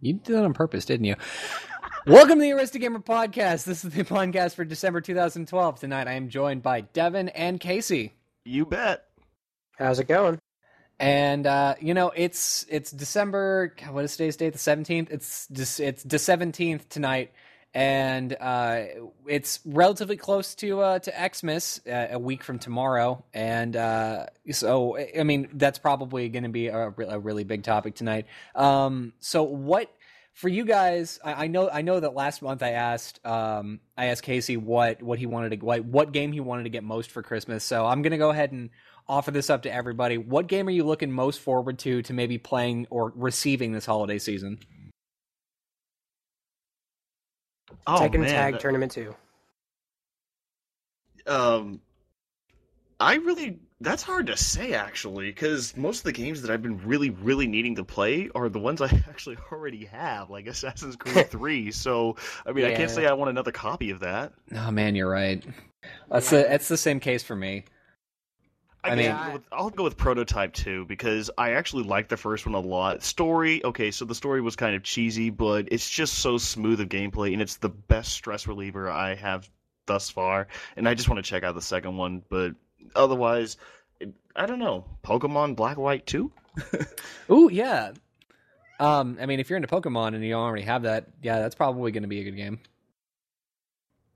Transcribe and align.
You 0.00 0.14
did 0.14 0.36
that 0.36 0.44
on 0.44 0.54
purpose, 0.54 0.84
didn't 0.84 1.06
you? 1.06 1.16
Welcome 2.06 2.38
to 2.38 2.42
the 2.42 2.50
Arista 2.50 2.80
Gamer 2.80 3.00
Podcast. 3.00 3.64
This 3.64 3.84
is 3.84 3.92
the 3.92 4.04
podcast 4.04 4.54
for 4.54 4.64
December 4.64 5.00
2012. 5.00 5.80
Tonight 5.80 6.06
I 6.06 6.12
am 6.12 6.28
joined 6.28 6.62
by 6.62 6.82
Devin 6.82 7.30
and 7.30 7.58
Casey. 7.58 8.14
You 8.44 8.64
bet. 8.64 9.06
How's 9.76 9.98
it 9.98 10.06
going? 10.06 10.38
And 11.00 11.46
uh, 11.48 11.74
you 11.80 11.94
know, 11.94 12.12
it's 12.14 12.64
it's 12.68 12.92
December 12.92 13.74
what 13.90 14.04
is 14.04 14.12
today's 14.16 14.36
date? 14.36 14.52
The 14.52 14.58
17th? 14.58 15.10
It's 15.10 15.48
just 15.48 15.80
it's 15.80 16.04
the 16.04 16.16
17th 16.16 16.88
tonight 16.88 17.32
and 17.78 18.36
uh, 18.40 18.86
it's 19.28 19.60
relatively 19.64 20.16
close 20.16 20.56
to 20.56 20.80
uh, 20.80 20.98
to 20.98 21.12
Xmas 21.32 21.80
uh, 21.86 22.08
a 22.10 22.18
week 22.18 22.42
from 22.42 22.58
tomorrow, 22.58 23.24
and 23.32 23.76
uh, 23.76 24.26
so 24.50 24.98
I 24.98 25.22
mean 25.22 25.48
that's 25.52 25.78
probably 25.78 26.28
going 26.28 26.42
to 26.42 26.48
be 26.48 26.66
a, 26.66 26.88
a, 26.88 27.18
really 27.20 27.44
big 27.44 27.62
topic 27.62 27.94
tonight. 27.94 28.26
Um, 28.56 29.12
so 29.20 29.44
what 29.44 29.94
for 30.34 30.48
you 30.48 30.64
guys? 30.64 31.20
I, 31.24 31.44
I, 31.44 31.46
know 31.46 31.70
I 31.70 31.82
know 31.82 32.00
that 32.00 32.14
last 32.14 32.42
month 32.42 32.64
I 32.64 32.70
asked 32.70 33.24
um, 33.24 33.78
I 33.96 34.06
asked 34.06 34.24
Casey 34.24 34.56
what 34.56 35.00
what 35.00 35.20
he 35.20 35.26
wanted 35.26 35.50
to 35.50 35.64
what, 35.64 35.84
what 35.84 36.10
game 36.10 36.32
he 36.32 36.40
wanted 36.40 36.64
to 36.64 36.70
get 36.70 36.82
most 36.82 37.12
for 37.12 37.22
Christmas. 37.22 37.62
So 37.62 37.86
I'm 37.86 38.02
going 38.02 38.10
to 38.10 38.18
go 38.18 38.30
ahead 38.30 38.50
and 38.50 38.70
offer 39.06 39.30
this 39.30 39.50
up 39.50 39.62
to 39.62 39.72
everybody. 39.72 40.18
What 40.18 40.48
game 40.48 40.66
are 40.66 40.72
you 40.72 40.82
looking 40.82 41.12
most 41.12 41.38
forward 41.38 41.78
to 41.80 42.02
to 42.02 42.12
maybe 42.12 42.38
playing 42.38 42.88
or 42.90 43.12
receiving 43.14 43.70
this 43.70 43.86
holiday 43.86 44.18
season? 44.18 44.58
Oh, 47.86 47.98
Tekken 48.00 48.20
man. 48.20 48.30
Tag 48.30 48.58
Tournament 48.58 48.92
2. 48.92 49.14
Um, 51.26 51.80
I 53.00 53.16
really 53.16 53.58
that's 53.80 54.02
hard 54.02 54.26
to 54.26 54.36
say 54.36 54.72
actually 54.72 55.26
because 55.26 55.76
most 55.76 55.98
of 55.98 56.04
the 56.04 56.12
games 56.12 56.42
that 56.42 56.50
I've 56.50 56.62
been 56.62 56.84
really 56.86 57.10
really 57.10 57.46
needing 57.46 57.76
to 57.76 57.84
play 57.84 58.28
are 58.34 58.48
the 58.48 58.58
ones 58.58 58.80
I 58.82 58.86
actually 59.08 59.36
already 59.52 59.84
have, 59.86 60.30
like 60.30 60.46
Assassin's 60.46 60.96
Creed 60.96 61.26
Three. 61.30 61.70
So 61.70 62.16
I 62.46 62.52
mean, 62.52 62.64
yeah. 62.64 62.72
I 62.72 62.74
can't 62.74 62.90
say 62.90 63.06
I 63.06 63.12
want 63.12 63.30
another 63.30 63.52
copy 63.52 63.90
of 63.90 64.00
that. 64.00 64.32
Oh 64.54 64.70
man, 64.70 64.94
you're 64.94 65.10
right. 65.10 65.44
That's 66.10 66.30
the 66.30 66.46
that's 66.48 66.68
the 66.68 66.76
same 66.76 67.00
case 67.00 67.22
for 67.22 67.36
me. 67.36 67.64
I, 68.88 68.92
I 68.92 68.94
mean, 68.96 69.10
I'll 69.10 69.26
go, 69.26 69.32
with, 69.32 69.42
I'll 69.52 69.70
go 69.70 69.84
with 69.84 69.96
Prototype 69.96 70.52
2 70.52 70.86
because 70.86 71.30
I 71.36 71.52
actually 71.52 71.84
like 71.84 72.08
the 72.08 72.16
first 72.16 72.46
one 72.46 72.54
a 72.54 72.60
lot. 72.60 73.02
Story, 73.02 73.64
okay, 73.64 73.90
so 73.90 74.04
the 74.04 74.14
story 74.14 74.40
was 74.40 74.56
kind 74.56 74.74
of 74.74 74.82
cheesy, 74.82 75.30
but 75.30 75.68
it's 75.70 75.88
just 75.88 76.14
so 76.14 76.38
smooth 76.38 76.80
of 76.80 76.88
gameplay, 76.88 77.32
and 77.32 77.42
it's 77.42 77.56
the 77.56 77.68
best 77.68 78.12
stress 78.12 78.46
reliever 78.46 78.90
I 78.90 79.14
have 79.14 79.48
thus 79.86 80.10
far. 80.10 80.48
And 80.76 80.88
I 80.88 80.94
just 80.94 81.08
want 81.08 81.24
to 81.24 81.28
check 81.28 81.42
out 81.42 81.54
the 81.54 81.62
second 81.62 81.96
one, 81.96 82.22
but 82.28 82.54
otherwise, 82.94 83.56
I 84.36 84.46
don't 84.46 84.58
know. 84.58 84.84
Pokemon 85.04 85.56
Black 85.56 85.76
White 85.76 86.06
2? 86.06 86.30
Ooh, 87.30 87.50
yeah. 87.52 87.92
Um, 88.80 89.18
I 89.20 89.26
mean, 89.26 89.40
if 89.40 89.50
you're 89.50 89.56
into 89.56 89.68
Pokemon 89.68 90.14
and 90.14 90.24
you 90.24 90.34
already 90.34 90.62
have 90.62 90.82
that, 90.82 91.08
yeah, 91.22 91.40
that's 91.40 91.54
probably 91.54 91.90
going 91.90 92.04
to 92.04 92.08
be 92.08 92.20
a 92.20 92.24
good 92.24 92.36
game. 92.36 92.60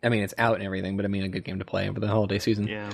I 0.05 0.09
mean, 0.09 0.23
it's 0.23 0.35
out 0.39 0.57
and 0.57 0.65
everything, 0.65 0.97
but 0.97 1.05
I 1.05 1.09
mean, 1.09 1.23
a 1.23 1.29
good 1.29 1.45
game 1.45 1.59
to 1.59 1.65
play 1.65 1.89
over 1.89 2.01
the 2.01 2.09
holiday 2.09 2.39
season. 2.39 2.67
Yeah. 2.67 2.91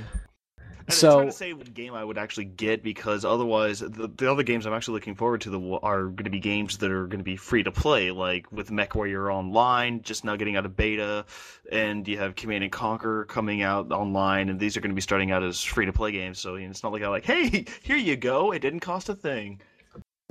And 0.89 0.97
so, 0.97 1.11
I'm 1.11 1.17
trying 1.17 1.28
to 1.28 1.36
say 1.36 1.53
what 1.53 1.75
game 1.75 1.92
I 1.92 2.03
would 2.03 2.17
actually 2.17 2.47
get 2.47 2.83
because 2.83 3.22
otherwise, 3.22 3.81
the, 3.81 4.08
the 4.08 4.31
other 4.31 4.42
games 4.42 4.64
I'm 4.64 4.72
actually 4.72 4.94
looking 4.94 5.17
forward 5.17 5.42
to 5.42 5.50
the, 5.50 5.61
are 5.83 6.05
going 6.05 6.25
to 6.25 6.31
be 6.31 6.41
games 6.41 6.78
that 6.78 6.91
are 6.91 7.06
going 7.06 7.19
to 7.19 7.25
be 7.25 7.36
free 7.36 7.62
to 7.62 7.70
play, 7.70 8.11
like 8.11 8.50
with 8.50 8.70
MechWarrior 8.70 9.31
Online, 9.31 10.00
just 10.00 10.25
now 10.25 10.34
getting 10.36 10.56
out 10.56 10.64
of 10.64 10.77
beta, 10.77 11.27
and 11.70 12.09
you 12.09 12.16
have 12.16 12.36
Command 12.36 12.64
and 12.64 12.72
Conquer 12.72 13.27
coming 13.27 13.61
out 13.61 13.92
online, 13.92 14.48
and 14.48 14.59
these 14.59 14.78
are 14.78 14.81
going 14.81 14.91
to 14.91 14.94
be 14.94 15.03
starting 15.03 15.31
out 15.31 15.42
as 15.42 15.62
free 15.62 15.84
to 15.84 15.92
play 15.92 16.11
games. 16.11 16.39
So 16.39 16.55
you 16.55 16.64
know, 16.64 16.70
it's 16.70 16.83
not 16.83 16.92
like 16.92 17.03
I 17.03 17.09
like, 17.09 17.27
hey, 17.27 17.66
here 17.83 17.98
you 17.98 18.16
go, 18.16 18.53
it 18.53 18.61
didn't 18.61 18.81
cost 18.81 19.11
a 19.11 19.14
thing. 19.14 19.61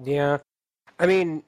Yeah, 0.04 0.40
I 0.98 1.06
mean, 1.06 1.44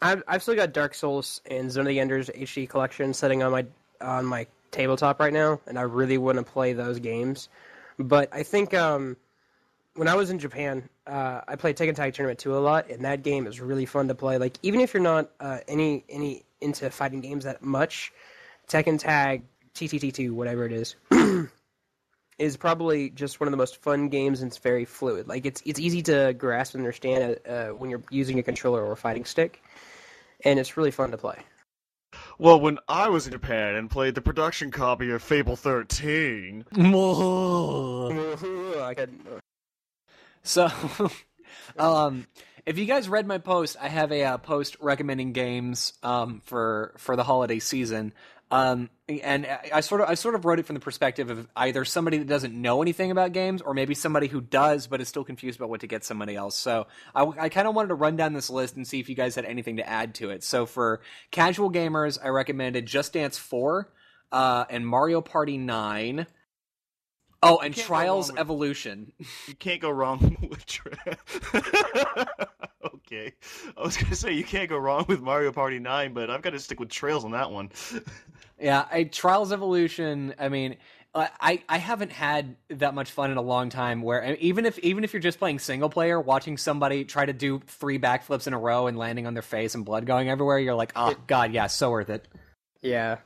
I've 0.00 0.22
I've 0.26 0.42
still 0.42 0.54
got 0.54 0.72
Dark 0.72 0.94
Souls 0.94 1.42
and 1.50 1.70
Zone 1.70 1.82
of 1.82 1.88
the 1.88 2.00
Enders 2.00 2.30
HD 2.30 2.66
collection 2.66 3.12
sitting 3.12 3.42
on 3.42 3.52
my 3.52 3.66
on 4.00 4.24
my 4.24 4.46
tabletop 4.70 5.20
right 5.20 5.34
now, 5.34 5.60
and 5.66 5.78
I 5.78 5.82
really 5.82 6.16
want 6.16 6.38
to 6.38 6.44
play 6.44 6.72
those 6.72 6.98
games. 6.98 7.50
But 7.98 8.28
I 8.32 8.42
think 8.42 8.74
um, 8.74 9.16
when 9.94 10.08
I 10.08 10.14
was 10.14 10.30
in 10.30 10.38
Japan, 10.38 10.88
uh, 11.06 11.42
I 11.46 11.56
played 11.56 11.76
Tekken 11.76 11.94
Tag 11.94 12.14
Tournament 12.14 12.38
2 12.38 12.56
a 12.56 12.58
lot, 12.58 12.90
and 12.90 13.04
that 13.04 13.22
game 13.22 13.46
is 13.46 13.60
really 13.60 13.86
fun 13.86 14.08
to 14.08 14.14
play. 14.14 14.38
Like 14.38 14.58
even 14.62 14.80
if 14.80 14.92
you're 14.94 15.02
not 15.02 15.30
uh, 15.40 15.58
any 15.68 16.04
any 16.08 16.44
into 16.60 16.90
fighting 16.90 17.20
games 17.20 17.44
that 17.44 17.62
much, 17.62 18.12
Tekken 18.68 18.98
Tag 18.98 19.44
TTT2, 19.74 20.30
whatever 20.32 20.64
it 20.64 20.72
is, 20.72 20.96
is 22.38 22.56
probably 22.56 23.10
just 23.10 23.40
one 23.40 23.46
of 23.46 23.52
the 23.52 23.56
most 23.56 23.76
fun 23.76 24.08
games, 24.08 24.42
and 24.42 24.50
it's 24.50 24.58
very 24.58 24.84
fluid. 24.84 25.28
Like 25.28 25.46
it's 25.46 25.62
it's 25.64 25.78
easy 25.78 26.02
to 26.02 26.34
grasp 26.34 26.74
and 26.74 26.80
understand 26.80 27.38
uh, 27.48 27.68
when 27.68 27.90
you're 27.90 28.02
using 28.10 28.38
a 28.38 28.42
controller 28.42 28.84
or 28.84 28.92
a 28.92 28.96
fighting 28.96 29.24
stick, 29.24 29.62
and 30.44 30.58
it's 30.58 30.76
really 30.76 30.90
fun 30.90 31.10
to 31.12 31.18
play. 31.18 31.38
Well, 32.38 32.60
when 32.60 32.78
I 32.88 33.08
was 33.08 33.26
in 33.26 33.32
Japan 33.32 33.76
and 33.76 33.90
played 33.90 34.14
the 34.14 34.20
production 34.20 34.70
copy 34.70 35.10
of 35.10 35.22
Fable 35.22 35.56
13. 35.56 36.64
so, 40.42 40.68
um, 41.78 42.26
if 42.66 42.78
you 42.78 42.86
guys 42.86 43.08
read 43.08 43.26
my 43.26 43.38
post, 43.38 43.76
I 43.80 43.88
have 43.88 44.10
a 44.10 44.24
uh, 44.24 44.38
post 44.38 44.76
recommending 44.80 45.32
games 45.32 45.92
um, 46.02 46.40
for 46.44 46.94
for 46.98 47.14
the 47.14 47.24
holiday 47.24 47.58
season. 47.58 48.12
Um, 48.54 48.88
and 49.08 49.48
I 49.72 49.80
sort 49.80 50.00
of 50.00 50.08
I 50.08 50.14
sort 50.14 50.36
of 50.36 50.44
wrote 50.44 50.60
it 50.60 50.66
from 50.66 50.74
the 50.74 50.80
perspective 50.80 51.28
of 51.28 51.48
either 51.56 51.84
somebody 51.84 52.18
that 52.18 52.28
doesn't 52.28 52.54
know 52.54 52.82
anything 52.82 53.10
about 53.10 53.32
games, 53.32 53.60
or 53.60 53.74
maybe 53.74 53.94
somebody 53.94 54.28
who 54.28 54.40
does 54.40 54.86
but 54.86 55.00
is 55.00 55.08
still 55.08 55.24
confused 55.24 55.58
about 55.58 55.70
what 55.70 55.80
to 55.80 55.88
get 55.88 56.04
somebody 56.04 56.36
else. 56.36 56.56
So 56.56 56.86
I, 57.16 57.24
I 57.24 57.48
kind 57.48 57.66
of 57.66 57.74
wanted 57.74 57.88
to 57.88 57.96
run 57.96 58.14
down 58.14 58.32
this 58.32 58.50
list 58.50 58.76
and 58.76 58.86
see 58.86 59.00
if 59.00 59.08
you 59.08 59.16
guys 59.16 59.34
had 59.34 59.44
anything 59.44 59.78
to 59.78 59.88
add 59.88 60.14
to 60.16 60.30
it. 60.30 60.44
So 60.44 60.66
for 60.66 61.00
casual 61.32 61.68
gamers, 61.68 62.16
I 62.22 62.28
recommended 62.28 62.86
Just 62.86 63.14
Dance 63.14 63.36
Four 63.38 63.92
uh, 64.30 64.66
and 64.70 64.86
Mario 64.86 65.20
Party 65.20 65.58
Nine. 65.58 66.28
Oh, 67.42 67.58
and 67.58 67.74
Trials 67.76 68.30
with, 68.30 68.40
Evolution. 68.40 69.12
You 69.48 69.54
can't 69.54 69.80
go 69.80 69.90
wrong 69.90 70.36
with. 70.50 70.64
Tri- 70.64 70.92
okay, 72.94 73.32
I 73.76 73.82
was 73.82 73.96
gonna 73.96 74.14
say 74.14 74.32
you 74.32 74.44
can't 74.44 74.70
go 74.70 74.78
wrong 74.78 75.04
with 75.08 75.20
Mario 75.20 75.52
Party 75.52 75.78
Nine, 75.78 76.14
but 76.14 76.30
I've 76.30 76.40
got 76.40 76.50
to 76.50 76.58
stick 76.60 76.80
with 76.80 76.88
Trails 76.88 77.24
on 77.24 77.32
that 77.32 77.50
one. 77.50 77.70
Yeah, 78.60 78.86
I, 78.90 79.04
Trials 79.04 79.52
Evolution. 79.52 80.34
I 80.38 80.48
mean, 80.48 80.76
I 81.14 81.62
I 81.68 81.78
haven't 81.78 82.10
had 82.10 82.56
that 82.70 82.94
much 82.94 83.12
fun 83.12 83.30
in 83.30 83.36
a 83.36 83.42
long 83.42 83.68
time. 83.68 84.02
Where 84.02 84.34
even 84.36 84.66
if 84.66 84.78
even 84.80 85.04
if 85.04 85.12
you're 85.12 85.22
just 85.22 85.38
playing 85.38 85.60
single 85.60 85.88
player, 85.88 86.20
watching 86.20 86.56
somebody 86.56 87.04
try 87.04 87.24
to 87.24 87.32
do 87.32 87.60
three 87.66 87.98
backflips 88.00 88.48
in 88.48 88.52
a 88.52 88.58
row 88.58 88.88
and 88.88 88.98
landing 88.98 89.26
on 89.26 89.34
their 89.34 89.42
face 89.42 89.76
and 89.76 89.84
blood 89.84 90.06
going 90.06 90.28
everywhere, 90.28 90.58
you're 90.58 90.74
like, 90.74 90.92
oh 90.96 91.14
god, 91.28 91.52
yeah, 91.52 91.68
so 91.68 91.90
worth 91.90 92.10
it. 92.10 92.26
Yeah, 92.82 93.18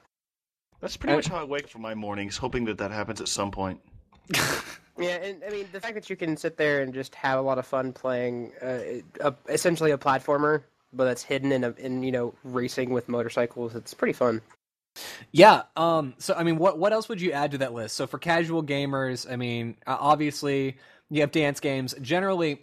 that's 0.80 0.98
pretty 0.98 1.16
much 1.16 1.28
how 1.28 1.38
I 1.38 1.44
wake 1.44 1.68
for 1.68 1.78
my 1.78 1.94
mornings, 1.94 2.36
hoping 2.36 2.66
that 2.66 2.78
that 2.78 2.90
happens 2.90 3.22
at 3.22 3.28
some 3.28 3.50
point. 3.50 3.80
yeah, 4.98 5.16
and 5.16 5.42
I 5.42 5.50
mean 5.50 5.66
the 5.72 5.80
fact 5.80 5.94
that 5.94 6.10
you 6.10 6.16
can 6.16 6.36
sit 6.36 6.58
there 6.58 6.82
and 6.82 6.92
just 6.92 7.14
have 7.14 7.38
a 7.38 7.42
lot 7.42 7.58
of 7.58 7.66
fun 7.66 7.94
playing 7.94 8.52
uh, 8.60 8.80
a, 9.20 9.34
essentially 9.48 9.92
a 9.92 9.98
platformer, 9.98 10.62
but 10.92 11.06
that's 11.06 11.22
hidden 11.22 11.52
in 11.52 11.64
a, 11.64 11.70
in 11.78 12.02
you 12.02 12.12
know 12.12 12.34
racing 12.44 12.90
with 12.90 13.08
motorcycles. 13.08 13.74
It's 13.74 13.94
pretty 13.94 14.12
fun. 14.12 14.42
Yeah. 15.32 15.62
Um. 15.76 16.14
So 16.18 16.34
I 16.34 16.42
mean, 16.42 16.58
what 16.58 16.78
what 16.78 16.92
else 16.92 17.08
would 17.08 17.20
you 17.20 17.32
add 17.32 17.52
to 17.52 17.58
that 17.58 17.72
list? 17.72 17.96
So 17.96 18.06
for 18.06 18.18
casual 18.18 18.62
gamers, 18.62 19.30
I 19.30 19.36
mean, 19.36 19.76
obviously 19.86 20.78
you 21.10 21.20
have 21.22 21.30
dance 21.32 21.60
games. 21.60 21.94
Generally, 22.00 22.60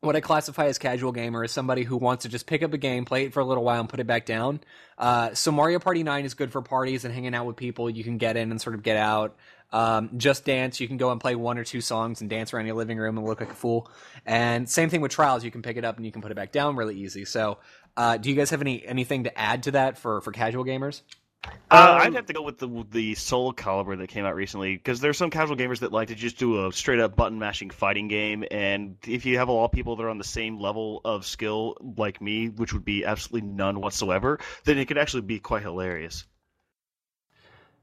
what 0.00 0.14
I 0.14 0.20
classify 0.20 0.66
as 0.66 0.78
casual 0.78 1.10
gamer 1.12 1.44
is 1.44 1.50
somebody 1.50 1.82
who 1.82 1.96
wants 1.96 2.22
to 2.22 2.28
just 2.28 2.46
pick 2.46 2.62
up 2.62 2.72
a 2.72 2.78
game, 2.78 3.04
play 3.04 3.24
it 3.24 3.32
for 3.32 3.40
a 3.40 3.44
little 3.44 3.64
while, 3.64 3.80
and 3.80 3.88
put 3.88 3.98
it 3.98 4.06
back 4.06 4.26
down. 4.26 4.60
Uh, 4.96 5.34
so 5.34 5.50
Mario 5.50 5.80
Party 5.80 6.02
Nine 6.04 6.24
is 6.24 6.34
good 6.34 6.52
for 6.52 6.62
parties 6.62 7.04
and 7.04 7.12
hanging 7.12 7.34
out 7.34 7.46
with 7.46 7.56
people. 7.56 7.90
You 7.90 8.04
can 8.04 8.16
get 8.16 8.36
in 8.36 8.50
and 8.50 8.60
sort 8.60 8.76
of 8.76 8.82
get 8.82 8.96
out. 8.96 9.36
Um, 9.70 10.10
Just 10.16 10.44
Dance, 10.44 10.80
you 10.80 10.88
can 10.88 10.96
go 10.96 11.10
and 11.10 11.20
play 11.20 11.34
one 11.34 11.58
or 11.58 11.64
two 11.64 11.80
songs 11.80 12.20
and 12.20 12.30
dance 12.30 12.54
around 12.54 12.66
your 12.66 12.76
living 12.76 12.96
room 12.96 13.18
and 13.18 13.26
look 13.26 13.40
like 13.40 13.50
a 13.50 13.54
fool. 13.54 13.90
And 14.24 14.68
same 14.68 14.88
thing 14.88 15.00
with 15.02 15.12
Trials, 15.12 15.44
you 15.44 15.50
can 15.50 15.62
pick 15.62 15.76
it 15.76 15.84
up 15.84 15.96
and 15.96 16.06
you 16.06 16.12
can 16.12 16.22
put 16.22 16.30
it 16.30 16.36
back 16.36 16.52
down 16.52 16.76
really 16.76 16.96
easy. 16.96 17.24
So, 17.24 17.58
uh, 17.96 18.16
do 18.16 18.30
you 18.30 18.36
guys 18.36 18.50
have 18.50 18.60
any 18.60 18.86
anything 18.86 19.24
to 19.24 19.38
add 19.38 19.64
to 19.64 19.72
that 19.72 19.98
for 19.98 20.20
for 20.20 20.32
casual 20.32 20.64
gamers? 20.64 21.02
Uh, 21.44 21.48
um, 21.70 22.00
I'd 22.00 22.14
have 22.14 22.26
to 22.26 22.32
go 22.32 22.42
with 22.42 22.58
the 22.58 22.86
the 22.90 23.14
Soul 23.14 23.52
Calibur 23.52 23.96
that 23.98 24.08
came 24.08 24.24
out 24.24 24.34
recently 24.34 24.76
because 24.76 25.00
there's 25.00 25.18
some 25.18 25.30
casual 25.30 25.56
gamers 25.56 25.80
that 25.80 25.92
like 25.92 26.08
to 26.08 26.14
just 26.14 26.38
do 26.38 26.66
a 26.66 26.72
straight 26.72 26.98
up 26.98 27.14
button 27.14 27.38
mashing 27.38 27.70
fighting 27.70 28.08
game, 28.08 28.44
and 28.50 28.96
if 29.06 29.26
you 29.26 29.38
have 29.38 29.48
a 29.48 29.52
lot 29.52 29.66
of 29.66 29.72
people 29.72 29.94
that 29.96 30.02
are 30.02 30.08
on 30.08 30.18
the 30.18 30.24
same 30.24 30.58
level 30.58 31.00
of 31.04 31.26
skill 31.26 31.76
like 31.96 32.20
me, 32.20 32.48
which 32.48 32.72
would 32.72 32.84
be 32.84 33.04
absolutely 33.04 33.48
none 33.48 33.80
whatsoever, 33.80 34.40
then 34.64 34.78
it 34.78 34.86
could 34.86 34.98
actually 34.98 35.22
be 35.22 35.38
quite 35.38 35.62
hilarious. 35.62 36.24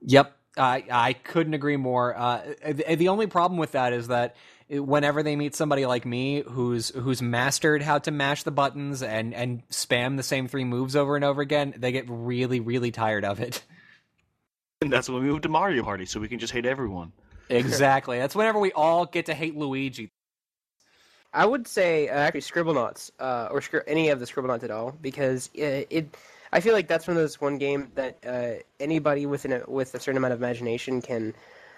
Yep, 0.01 0.35
I 0.57 0.83
I 0.91 1.13
couldn't 1.13 1.53
agree 1.53 1.77
more. 1.77 2.17
Uh, 2.17 2.53
the 2.73 3.07
only 3.07 3.27
problem 3.27 3.59
with 3.59 3.73
that 3.73 3.93
is 3.93 4.07
that 4.07 4.35
whenever 4.69 5.23
they 5.23 5.35
meet 5.35 5.55
somebody 5.55 5.85
like 5.85 6.05
me 6.05 6.43
who's 6.47 6.89
who's 6.89 7.21
mastered 7.21 7.81
how 7.81 7.99
to 7.99 8.11
mash 8.11 8.43
the 8.43 8.51
buttons 8.51 9.03
and 9.03 9.33
and 9.33 9.67
spam 9.69 10.17
the 10.17 10.23
same 10.23 10.47
three 10.47 10.63
moves 10.63 10.95
over 10.95 11.15
and 11.15 11.25
over 11.25 11.41
again, 11.41 11.73
they 11.77 11.91
get 11.91 12.05
really 12.07 12.59
really 12.59 12.91
tired 12.91 13.25
of 13.25 13.39
it. 13.39 13.63
And 14.81 14.91
that's 14.91 15.07
when 15.09 15.23
we 15.23 15.29
move 15.29 15.41
to 15.41 15.49
Mario 15.49 15.83
Party, 15.83 16.05
so 16.05 16.19
we 16.19 16.27
can 16.27 16.37
just 16.37 16.51
hate 16.51 16.65
everyone. 16.65 17.13
Exactly. 17.49 18.19
that's 18.19 18.35
whenever 18.35 18.59
we 18.59 18.71
all 18.73 19.05
get 19.05 19.27
to 19.27 19.33
hate 19.33 19.55
Luigi. 19.55 20.11
I 21.33 21.45
would 21.45 21.67
say 21.67 22.09
uh, 22.09 22.13
actually 22.13 22.41
Scribblenauts, 22.41 23.11
uh, 23.19 23.49
or 23.51 23.61
Scri- 23.61 23.83
any 23.87 24.09
of 24.09 24.19
the 24.19 24.25
Scribblenauts 24.25 24.63
at 24.63 24.71
all, 24.71 24.91
because 25.01 25.49
it, 25.53 25.87
it, 25.89 26.17
I 26.51 26.59
feel 26.59 26.73
like 26.73 26.87
that's 26.87 27.07
one 27.07 27.17
of 27.17 27.23
those 27.23 27.39
one 27.39 27.57
game 27.57 27.91
that 27.95 28.17
uh, 28.25 28.61
anybody 28.79 29.25
with 29.25 29.45
a 29.45 29.63
with 29.67 29.93
a 29.95 29.99
certain 29.99 30.17
amount 30.17 30.33
of 30.33 30.39
imagination 30.39 31.01
can, 31.01 31.33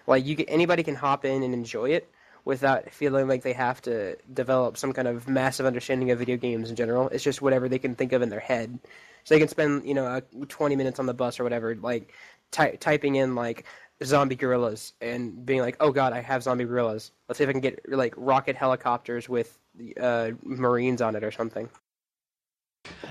like 0.05 0.25
you 0.25 0.35
can, 0.35 0.45
anybody 0.49 0.83
can 0.83 0.95
hop 0.95 1.23
in 1.23 1.43
and 1.43 1.53
enjoy 1.53 1.89
it 1.89 2.09
without 2.47 2.89
feeling 2.91 3.27
like 3.27 3.43
they 3.43 3.51
have 3.51 3.81
to 3.81 4.15
develop 4.33 4.77
some 4.77 4.93
kind 4.93 5.05
of 5.05 5.27
massive 5.27 5.65
understanding 5.65 6.11
of 6.11 6.17
video 6.17 6.37
games 6.37 6.69
in 6.69 6.77
general. 6.77 7.09
It's 7.09 7.23
just 7.23 7.41
whatever 7.41 7.67
they 7.67 7.77
can 7.77 7.93
think 7.93 8.13
of 8.13 8.21
in 8.21 8.29
their 8.29 8.39
head. 8.39 8.79
So 9.25 9.35
they 9.35 9.39
can 9.39 9.49
spend 9.49 9.85
you 9.85 9.93
know 9.93 10.05
uh, 10.05 10.21
20 10.47 10.77
minutes 10.77 10.97
on 10.97 11.07
the 11.07 11.13
bus 11.13 11.41
or 11.41 11.43
whatever, 11.43 11.75
like 11.75 12.13
ty- 12.51 12.77
typing 12.79 13.15
in 13.15 13.35
like 13.35 13.65
zombie 14.01 14.37
gorillas 14.37 14.93
and 15.01 15.45
being 15.45 15.59
like, 15.59 15.75
oh 15.81 15.91
god, 15.91 16.13
I 16.13 16.21
have 16.21 16.41
zombie 16.41 16.63
gorillas. 16.63 17.11
Let's 17.27 17.37
see 17.37 17.43
if 17.43 17.49
I 17.49 17.51
can 17.51 17.59
get 17.59 17.81
like 17.89 18.13
rocket 18.15 18.55
helicopters 18.55 19.27
with 19.27 19.59
uh, 19.99 20.31
marines 20.41 21.01
on 21.01 21.17
it 21.17 21.25
or 21.25 21.31
something. 21.31 21.69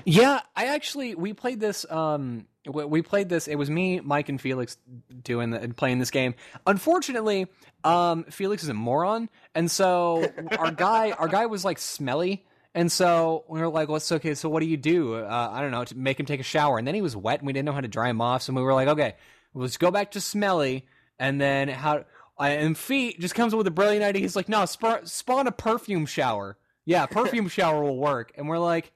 Yeah, 0.03 0.41
I 0.55 0.65
actually 0.65 1.13
we 1.13 1.33
played 1.33 1.59
this. 1.59 1.85
Um, 1.91 2.47
we 2.67 3.01
played 3.01 3.29
this. 3.29 3.47
It 3.47 3.55
was 3.55 3.69
me, 3.69 3.99
Mike, 3.99 4.29
and 4.29 4.39
Felix 4.39 4.77
doing 5.23 5.51
the, 5.51 5.69
playing 5.69 5.99
this 5.99 6.11
game. 6.11 6.35
Unfortunately, 6.65 7.47
um, 7.83 8.25
Felix 8.25 8.63
is 8.63 8.69
a 8.69 8.73
moron, 8.73 9.29
and 9.55 9.69
so 9.69 10.31
our 10.59 10.71
guy, 10.71 11.11
our 11.11 11.27
guy 11.27 11.45
was 11.45 11.63
like 11.65 11.79
smelly. 11.79 12.45
And 12.75 12.91
so 12.91 13.43
we 13.47 13.59
were 13.59 13.69
like, 13.69 13.89
"What's 13.89 14.11
okay? 14.11 14.35
So 14.35 14.49
what 14.49 14.59
do 14.59 14.67
you 14.67 14.77
do? 14.77 15.15
Uh, 15.15 15.49
I 15.51 15.61
don't 15.61 15.71
know 15.71 15.83
to 15.83 15.97
make 15.97 16.19
him 16.19 16.25
take 16.27 16.39
a 16.39 16.43
shower." 16.43 16.77
And 16.77 16.87
then 16.87 16.93
he 16.93 17.01
was 17.01 17.15
wet, 17.15 17.39
and 17.39 17.47
we 17.47 17.53
didn't 17.53 17.65
know 17.65 17.71
how 17.71 17.81
to 17.81 17.87
dry 17.87 18.09
him 18.09 18.21
off. 18.21 18.43
So 18.43 18.53
we 18.53 18.61
were 18.61 18.73
like, 18.73 18.87
"Okay, 18.89 19.15
let's 19.53 19.77
go 19.77 19.89
back 19.89 20.11
to 20.11 20.21
smelly." 20.21 20.85
And 21.17 21.41
then 21.41 21.69
how? 21.69 22.05
And 22.39 22.77
Fee 22.77 23.15
just 23.19 23.33
comes 23.33 23.53
up 23.53 23.57
with 23.57 23.67
a 23.67 23.71
brilliant 23.71 24.03
idea. 24.03 24.21
He's 24.21 24.35
like, 24.35 24.47
"No, 24.47 24.65
sp- 24.69 25.05
spawn 25.05 25.47
a 25.47 25.51
perfume 25.51 26.05
shower. 26.05 26.57
Yeah, 26.85 27.07
perfume 27.07 27.47
shower 27.49 27.81
will 27.81 27.97
work." 27.97 28.31
And 28.37 28.47
we're 28.47 28.59
like, 28.59 28.91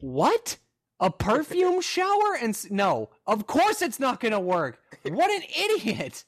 "What? 0.00 0.56
A 1.00 1.10
perfume 1.10 1.80
shower?" 1.80 2.36
And 2.40 2.50
s- 2.50 2.68
no, 2.70 3.10
of 3.26 3.46
course 3.46 3.82
it's 3.82 3.98
not 4.00 4.20
going 4.20 4.32
to 4.32 4.40
work. 4.40 4.78
What 5.02 5.30
an 5.30 5.42
idiot! 5.58 6.24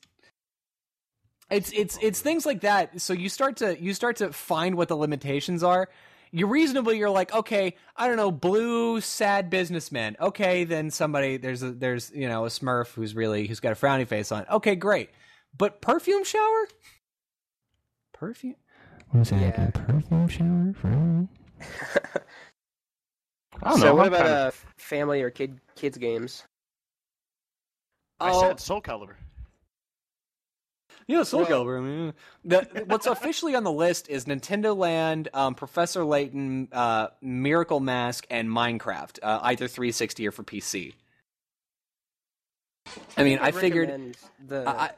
It's 1.50 1.70
it's 1.72 1.96
it's 2.02 2.20
things 2.20 2.44
like 2.44 2.62
that. 2.62 3.00
So 3.00 3.12
you 3.12 3.28
start 3.28 3.56
to 3.58 3.80
you 3.80 3.94
start 3.94 4.16
to 4.16 4.32
find 4.32 4.74
what 4.74 4.88
the 4.88 4.96
limitations 4.96 5.62
are. 5.62 5.88
You 6.32 6.48
reasonably 6.48 6.98
you're 6.98 7.08
like, 7.08 7.32
okay, 7.32 7.76
I 7.96 8.08
don't 8.08 8.16
know, 8.16 8.32
blue 8.32 9.00
sad 9.00 9.48
businessman. 9.48 10.16
Okay, 10.20 10.64
then 10.64 10.90
somebody 10.90 11.36
there's 11.36 11.62
a 11.62 11.70
there's 11.70 12.10
you 12.12 12.28
know 12.28 12.44
a 12.44 12.48
Smurf 12.48 12.92
who's 12.94 13.14
really 13.14 13.46
who's 13.46 13.60
got 13.60 13.70
a 13.72 13.76
frowny 13.76 14.06
face 14.08 14.32
on. 14.32 14.44
Okay, 14.50 14.74
great. 14.74 15.10
But 15.56 15.80
perfume 15.80 16.24
shower? 16.24 16.66
Perfume? 18.12 18.56
what 19.10 19.20
Was 19.20 19.30
that 19.30 19.40
Yeah. 19.40 19.68
a 19.68 19.72
perfume 19.72 20.28
shower 20.28 20.74
for 20.74 21.28
I 23.62 23.70
don't 23.70 23.78
so 23.78 23.84
know. 23.86 23.94
what 23.94 24.06
I'm 24.06 24.12
about 24.12 24.22
kinda- 24.26 24.46
uh, 24.48 24.50
family 24.76 25.22
or 25.22 25.30
kid 25.30 25.60
kids 25.74 25.98
games? 25.98 26.44
I 28.20 28.30
Oh, 28.30 28.40
said 28.40 28.60
Soul 28.60 28.80
Calibur. 28.82 29.14
Yeah, 31.08 31.22
Soul 31.22 31.40
Well- 31.42 31.64
Calibur. 31.64 31.78
I 31.78 31.80
mean, 31.82 32.14
the, 32.44 32.84
what's 32.86 33.06
officially 33.06 33.54
on 33.54 33.62
the 33.64 33.70
list 33.72 34.08
is 34.08 34.24
Nintendo 34.24 34.76
Land, 34.76 35.28
um, 35.34 35.54
Professor 35.54 36.04
Layton, 36.04 36.68
uh, 36.72 37.08
Miracle 37.20 37.78
Mask, 37.80 38.26
and 38.30 38.48
Minecraft, 38.48 39.18
uh, 39.22 39.40
either 39.44 39.68
360 39.68 40.26
or 40.26 40.32
for 40.32 40.42
PC. 40.42 40.94
I 43.16 43.22
mean, 43.24 43.38
I, 43.40 43.50
figured. 43.52 44.16
the. 44.46 44.64
I, 44.68 44.90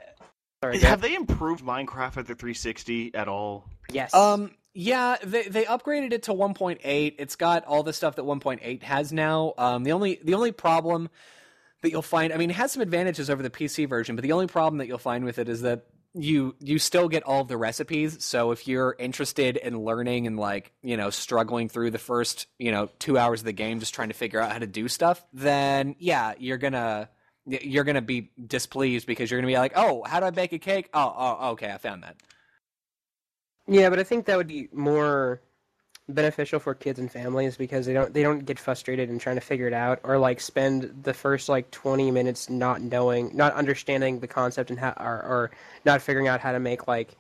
sorry, 0.63 0.79
Have 0.81 1.01
they 1.01 1.15
improved 1.15 1.65
Minecraft 1.65 2.19
at 2.19 2.27
the 2.27 2.35
360 2.35 3.15
at 3.15 3.29
all? 3.29 3.65
yes. 3.91 4.13
um, 4.15 4.53
yeah, 4.75 5.17
they 5.23 5.44
they 5.44 5.65
upgraded 5.65 6.12
it 6.12 6.25
to 6.25 6.32
1.8. 6.32 7.15
It's 7.19 7.37
got 7.37 7.65
all 7.65 7.82
the 7.82 7.93
stuff 7.93 8.17
that 8.17 8.25
1.8 8.25 8.82
has 8.82 9.12
now. 9.12 9.55
Um, 9.59 9.85
the 9.85 9.93
only 9.93 10.20
the 10.23 10.35
only 10.35 10.53
problem 10.53 11.09
that 11.82 11.91
you'll 11.91 12.03
find, 12.03 12.32
I 12.32 12.37
mean, 12.37 12.50
it 12.50 12.56
has 12.56 12.73
some 12.73 12.82
advantages 12.82 13.31
over 13.31 13.43
the 13.43 13.50
PC 13.50 13.88
version, 13.88 14.17
but 14.17 14.23
the 14.23 14.32
only 14.32 14.47
problem 14.47 14.79
that 14.79 14.88
you'll 14.88 14.99
find 14.99 15.25
with 15.25 15.38
it 15.38 15.49
is 15.49 15.62
that 15.62 15.87
you 16.15 16.55
you 16.61 16.79
still 16.79 17.09
get 17.09 17.23
all 17.23 17.43
of 17.43 17.49
the 17.49 17.56
recipes. 17.56 18.25
So 18.25 18.50
if 18.50 18.67
you're 18.67 18.97
interested 18.99 19.56
in 19.56 19.79
learning 19.81 20.26
and 20.26 20.38
like 20.38 20.73
you 20.82 20.97
know 20.97 21.11
struggling 21.11 21.69
through 21.69 21.91
the 21.91 21.99
first 21.99 22.47
you 22.59 22.73
know 22.73 22.88
two 22.99 23.19
hours 23.19 23.41
of 23.41 23.47
the 23.47 23.53
game 23.53 23.81
just 23.81 23.94
trying 23.94 24.09
to 24.09 24.14
figure 24.14 24.41
out 24.41 24.53
how 24.53 24.59
to 24.59 24.67
do 24.67 24.88
stuff, 24.88 25.25
then 25.32 25.97
yeah, 25.99 26.35
you're 26.38 26.59
gonna 26.59 27.09
you're 27.47 27.85
gonna 27.85 28.03
be 28.03 28.31
displeased 28.44 29.06
because 29.06 29.31
you're 29.31 29.41
gonna 29.41 29.53
be 29.53 29.59
like, 29.59 29.73
oh, 29.76 30.03
how 30.05 30.21
do 30.21 30.26
I 30.26 30.31
bake 30.31 30.53
a 30.53 30.59
cake? 30.59 30.88
Oh, 30.93 31.14
oh, 31.17 31.50
okay, 31.50 31.71
I 31.71 31.79
found 31.79 32.03
that. 32.03 32.17
Yeah, 33.69 33.91
but 33.91 33.99
I 33.99 34.05
think 34.05 34.26
that 34.26 34.37
would 34.37 34.49
be 34.49 34.69
more 34.73 35.41
beneficial 36.09 36.59
for 36.59 36.75
kids 36.75 36.99
and 36.99 37.12
families 37.12 37.59
because 37.59 37.85
they 37.85 37.93
don't 37.93 38.15
they 38.15 38.23
don't 38.23 38.47
get 38.47 38.59
frustrated 38.59 39.11
and 39.11 39.20
trying 39.20 39.37
to 39.37 39.43
figure 39.43 39.67
it 39.69 39.75
out 39.75 40.00
or 40.05 40.17
like 40.19 40.41
spend 40.41 41.00
the 41.03 41.12
first 41.12 41.50
like 41.50 41.70
20 41.70 42.11
minutes 42.11 42.49
not 42.49 42.81
knowing 42.81 43.31
not 43.37 43.53
understanding 43.53 44.20
the 44.20 44.26
concept 44.26 44.70
and 44.70 44.79
how 44.81 44.94
or, 44.99 45.23
or 45.23 45.50
not 45.85 46.00
figuring 46.00 46.26
out 46.26 46.41
how 46.41 46.53
to 46.53 46.61
make 46.61 46.88
like 46.88 47.15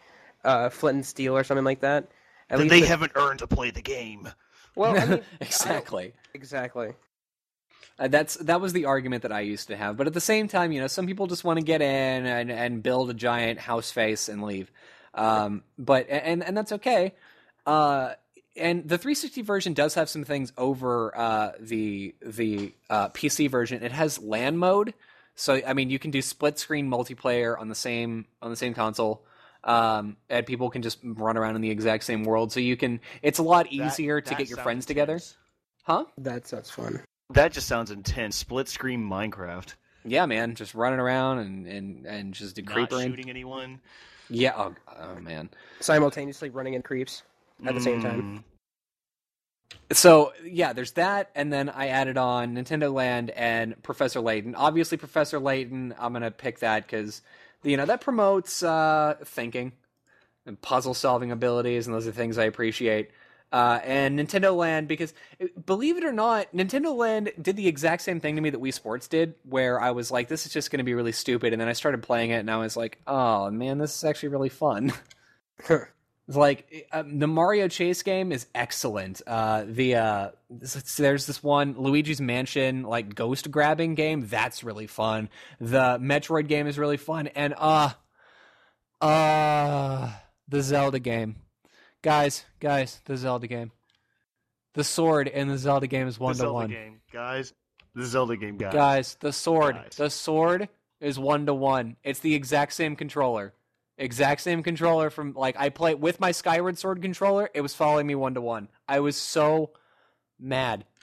uh, 0.44 0.70
flint 0.70 0.94
and 0.96 1.06
steel 1.06 1.36
or 1.36 1.44
something 1.44 1.64
like 1.66 1.80
that. 1.80 2.08
At 2.48 2.56
Then 2.56 2.68
least 2.68 2.70
they 2.70 2.80
the- 2.80 2.86
haven't 2.86 3.12
earned 3.14 3.40
to 3.40 3.46
play 3.46 3.70
the 3.70 3.82
game. 3.82 4.30
well, 4.74 4.96
I 4.96 5.04
mean, 5.06 5.20
exactly. 5.40 6.14
exactly. 6.32 6.94
Uh, 7.98 8.08
that's 8.08 8.36
that 8.36 8.60
was 8.60 8.72
the 8.72 8.86
argument 8.86 9.22
that 9.22 9.32
I 9.32 9.40
used 9.40 9.68
to 9.68 9.76
have. 9.76 9.96
But 9.98 10.06
at 10.06 10.14
the 10.14 10.20
same 10.20 10.48
time, 10.48 10.72
you 10.72 10.80
know, 10.80 10.86
some 10.86 11.06
people 11.06 11.26
just 11.26 11.44
want 11.44 11.58
to 11.58 11.64
get 11.64 11.82
in 11.82 12.26
and, 12.26 12.50
and 12.50 12.82
build 12.82 13.10
a 13.10 13.14
giant 13.14 13.58
house 13.58 13.90
face 13.90 14.28
and 14.30 14.42
leave. 14.42 14.70
Um, 15.18 15.62
but 15.78 16.06
and 16.08 16.42
and 16.44 16.56
that's 16.56 16.72
okay. 16.72 17.14
Uh, 17.66 18.12
and 18.56 18.88
the 18.88 18.98
360 18.98 19.42
version 19.42 19.72
does 19.74 19.94
have 19.94 20.08
some 20.08 20.24
things 20.24 20.52
over 20.56 21.16
uh, 21.16 21.52
the 21.60 22.14
the 22.24 22.72
uh, 22.90 23.08
PC 23.10 23.50
version. 23.50 23.82
It 23.82 23.92
has 23.92 24.18
LAN 24.20 24.56
mode, 24.56 24.94
so 25.34 25.60
I 25.66 25.72
mean, 25.74 25.90
you 25.90 25.98
can 25.98 26.10
do 26.10 26.22
split 26.22 26.58
screen 26.58 26.88
multiplayer 26.88 27.58
on 27.58 27.68
the 27.68 27.74
same 27.74 28.26
on 28.42 28.50
the 28.50 28.56
same 28.56 28.74
console. 28.74 29.24
Um, 29.64 30.16
and 30.30 30.46
people 30.46 30.70
can 30.70 30.82
just 30.82 30.98
run 31.02 31.36
around 31.36 31.56
in 31.56 31.62
the 31.62 31.70
exact 31.70 32.04
same 32.04 32.22
world. 32.24 32.52
So 32.52 32.60
you 32.60 32.76
can. 32.76 33.00
It's 33.22 33.38
a 33.38 33.42
lot 33.42 33.64
That- 33.66 33.72
easier 33.72 34.20
to 34.20 34.30
that 34.30 34.38
get 34.38 34.48
your 34.48 34.56
sounds 34.56 34.64
friends 34.64 34.86
together, 34.86 35.20
huh? 35.82 36.04
That 36.18 36.46
sounds 36.46 36.70
fun. 36.70 37.02
That 37.30 37.52
just 37.52 37.66
sounds 37.66 37.90
intense. 37.90 38.36
Split 38.36 38.68
screen 38.68 39.02
Minecraft. 39.02 39.74
Yeah, 40.04 40.24
man, 40.26 40.54
just 40.54 40.74
running 40.74 41.00
around 41.00 41.38
and 41.40 41.66
and 41.66 42.06
and 42.06 42.32
just 42.34 42.56
Not 42.56 42.66
creepering. 42.66 43.08
shooting 43.08 43.28
anyone. 43.28 43.80
Yeah. 44.30 44.52
Oh, 44.56 44.74
oh 44.98 45.20
man. 45.20 45.50
Simultaneously 45.80 46.50
running 46.50 46.74
in 46.74 46.82
creeps 46.82 47.22
at 47.64 47.74
the 47.74 47.80
same 47.80 48.02
time. 48.02 48.22
Mm. 48.22 48.44
So 49.92 50.32
yeah, 50.44 50.72
there's 50.72 50.92
that, 50.92 51.30
and 51.34 51.52
then 51.52 51.68
I 51.70 51.88
added 51.88 52.18
on 52.18 52.54
Nintendo 52.54 52.92
Land 52.92 53.30
and 53.30 53.82
Professor 53.82 54.20
Layton. 54.20 54.54
Obviously, 54.54 54.98
Professor 54.98 55.38
Layton, 55.38 55.94
I'm 55.98 56.12
gonna 56.12 56.30
pick 56.30 56.58
that 56.60 56.86
because 56.86 57.22
you 57.62 57.76
know 57.76 57.86
that 57.86 58.00
promotes 58.00 58.62
uh, 58.62 59.16
thinking 59.24 59.72
and 60.46 60.60
puzzle 60.60 60.94
solving 60.94 61.32
abilities, 61.32 61.86
and 61.86 61.94
those 61.94 62.06
are 62.06 62.12
things 62.12 62.38
I 62.38 62.44
appreciate. 62.44 63.10
Uh, 63.50 63.80
and 63.82 64.18
Nintendo 64.18 64.54
Land 64.56 64.88
because 64.88 65.14
believe 65.64 65.96
it 65.96 66.04
or 66.04 66.12
not, 66.12 66.52
Nintendo 66.54 66.94
Land 66.94 67.32
did 67.40 67.56
the 67.56 67.68
exact 67.68 68.02
same 68.02 68.20
thing 68.20 68.36
to 68.36 68.42
me 68.42 68.50
that 68.50 68.60
Wii 68.60 68.74
Sports 68.74 69.08
did, 69.08 69.34
where 69.44 69.80
I 69.80 69.92
was 69.92 70.10
like, 70.10 70.28
"This 70.28 70.44
is 70.44 70.52
just 70.52 70.70
going 70.70 70.78
to 70.78 70.84
be 70.84 70.94
really 70.94 71.12
stupid," 71.12 71.52
and 71.52 71.60
then 71.60 71.68
I 71.68 71.72
started 71.72 72.02
playing 72.02 72.30
it, 72.30 72.40
and 72.40 72.50
I 72.50 72.58
was 72.58 72.76
like, 72.76 73.00
"Oh 73.06 73.50
man, 73.50 73.78
this 73.78 73.96
is 73.96 74.04
actually 74.04 74.30
really 74.30 74.50
fun." 74.50 74.92
Like 76.30 76.86
um, 76.92 77.18
the 77.18 77.26
Mario 77.26 77.68
Chase 77.68 78.02
game 78.02 78.32
is 78.32 78.46
excellent. 78.54 79.22
Uh, 79.26 79.64
the 79.66 79.94
uh, 79.94 80.28
there's 80.50 81.24
this 81.24 81.42
one 81.42 81.74
Luigi's 81.78 82.20
Mansion 82.20 82.82
like 82.82 83.14
ghost 83.14 83.50
grabbing 83.50 83.94
game 83.94 84.26
that's 84.26 84.62
really 84.62 84.86
fun. 84.86 85.30
The 85.58 85.98
Metroid 85.98 86.46
game 86.46 86.66
is 86.66 86.78
really 86.78 86.98
fun, 86.98 87.28
and 87.28 87.54
uh, 87.56 87.92
uh, 89.00 90.12
the 90.48 90.60
Zelda 90.60 90.98
game, 90.98 91.36
guys, 92.02 92.44
guys, 92.60 93.00
the 93.04 93.16
Zelda 93.16 93.46
game, 93.46 93.72
the 94.74 94.84
sword 94.84 95.28
in 95.28 95.48
the 95.48 95.58
Zelda 95.58 95.86
game 95.86 96.06
is 96.06 96.18
one 96.18 96.34
to 96.36 96.52
one. 96.52 96.70
game, 96.70 97.00
guys. 97.12 97.52
The 97.94 98.04
Zelda 98.06 98.36
game, 98.36 98.56
guys. 98.58 98.72
Guys, 98.72 99.16
the 99.20 99.32
sword, 99.32 99.74
Guys. 99.74 99.96
the 99.96 100.10
sword 100.10 100.68
is 101.00 101.18
one 101.18 101.46
to 101.46 101.54
one. 101.54 101.96
It's 102.04 102.20
the 102.20 102.34
exact 102.34 102.72
same 102.74 102.94
controller. 102.96 103.54
Exact 103.96 104.40
same 104.42 104.62
controller 104.62 105.10
from 105.10 105.32
like 105.34 105.56
I 105.58 105.70
play 105.70 105.94
with 105.96 106.20
my 106.20 106.30
Skyward 106.30 106.78
Sword 106.78 107.02
controller. 107.02 107.50
It 107.54 107.62
was 107.62 107.74
following 107.74 108.06
me 108.06 108.14
one 108.14 108.34
to 108.34 108.40
one. 108.40 108.68
I 108.86 109.00
was 109.00 109.16
so 109.16 109.70
mad. 110.38 110.84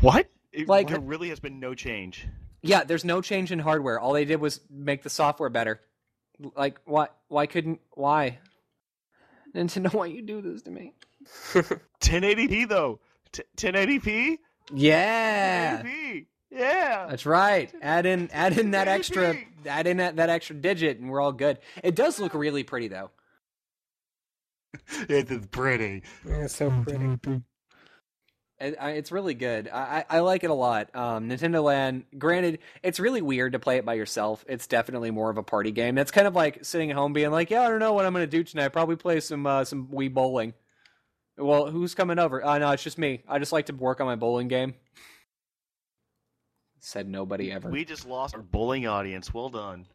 What? 0.00 0.26
It, 0.52 0.68
Like- 0.68 0.88
there 0.88 0.98
really 1.00 1.28
has 1.28 1.38
been 1.40 1.60
no 1.60 1.74
change. 1.74 2.26
Yeah, 2.62 2.82
there's 2.82 3.04
no 3.04 3.20
change 3.20 3.52
in 3.52 3.60
hardware. 3.60 4.00
All 4.00 4.12
they 4.12 4.24
did 4.24 4.40
was 4.40 4.60
make 4.68 5.02
the 5.04 5.10
software 5.10 5.48
better. 5.50 5.80
Like 6.56 6.80
why? 6.84 7.08
Why 7.28 7.46
couldn't? 7.46 7.80
Why? 7.92 8.38
Nintendo, 9.54 9.92
why 9.94 10.06
you 10.06 10.22
do 10.22 10.40
this 10.40 10.62
to 10.62 10.70
me? 10.70 10.94
1080p 12.00 12.68
though. 12.68 13.00
T- 13.32 13.42
1080p. 13.56 14.38
Yeah, 14.72 15.82
1080p. 15.82 16.26
Yeah. 16.50 17.06
that's 17.08 17.26
right. 17.26 17.72
Add 17.82 18.06
in, 18.06 18.30
add 18.32 18.58
in 18.58 18.70
that 18.72 18.86
Maybe. 18.86 18.98
extra, 18.98 19.36
add 19.66 19.86
in 19.86 19.98
that, 19.98 20.16
that 20.16 20.30
extra 20.30 20.56
digit, 20.56 20.98
and 20.98 21.10
we're 21.10 21.20
all 21.20 21.32
good. 21.32 21.58
It 21.82 21.94
does 21.94 22.18
look 22.18 22.34
really 22.34 22.62
pretty 22.64 22.88
though. 22.88 23.10
it's 25.08 25.46
pretty. 25.48 26.02
Yeah, 26.26 26.44
it's 26.44 26.56
so 26.56 26.70
pretty. 26.70 27.42
It, 28.60 28.76
I, 28.80 28.90
it's 28.92 29.12
really 29.12 29.34
good. 29.34 29.68
I, 29.68 30.04
I 30.10 30.16
I 30.16 30.20
like 30.20 30.42
it 30.42 30.50
a 30.50 30.54
lot. 30.54 30.94
Um, 30.94 31.28
Nintendo 31.28 31.62
Land. 31.62 32.04
Granted, 32.18 32.58
it's 32.82 32.98
really 32.98 33.22
weird 33.22 33.52
to 33.52 33.60
play 33.60 33.76
it 33.76 33.84
by 33.84 33.94
yourself. 33.94 34.44
It's 34.48 34.66
definitely 34.66 35.12
more 35.12 35.30
of 35.30 35.38
a 35.38 35.44
party 35.44 35.70
game. 35.70 35.96
It's 35.96 36.10
kind 36.10 36.26
of 36.26 36.34
like 36.34 36.64
sitting 36.64 36.90
at 36.90 36.96
home 36.96 37.12
being 37.12 37.30
like, 37.30 37.50
"Yeah, 37.50 37.62
I 37.62 37.68
don't 37.68 37.78
know 37.78 37.92
what 37.92 38.04
I'm 38.04 38.12
going 38.12 38.24
to 38.24 38.30
do 38.30 38.42
tonight. 38.42 38.70
Probably 38.70 38.96
play 38.96 39.20
some 39.20 39.46
uh, 39.46 39.64
some 39.64 39.86
Wii 39.88 40.12
bowling." 40.12 40.54
Well, 41.36 41.70
who's 41.70 41.94
coming 41.94 42.18
over? 42.18 42.44
Uh, 42.44 42.58
no, 42.58 42.72
it's 42.72 42.82
just 42.82 42.98
me. 42.98 43.22
I 43.28 43.38
just 43.38 43.52
like 43.52 43.66
to 43.66 43.72
work 43.72 44.00
on 44.00 44.06
my 44.06 44.16
bowling 44.16 44.48
game. 44.48 44.74
Said 46.80 47.08
nobody 47.08 47.52
ever. 47.52 47.70
We 47.70 47.84
just 47.84 48.06
lost 48.06 48.34
our 48.34 48.42
bowling 48.42 48.88
audience. 48.88 49.32
Well 49.32 49.50
done. 49.50 49.86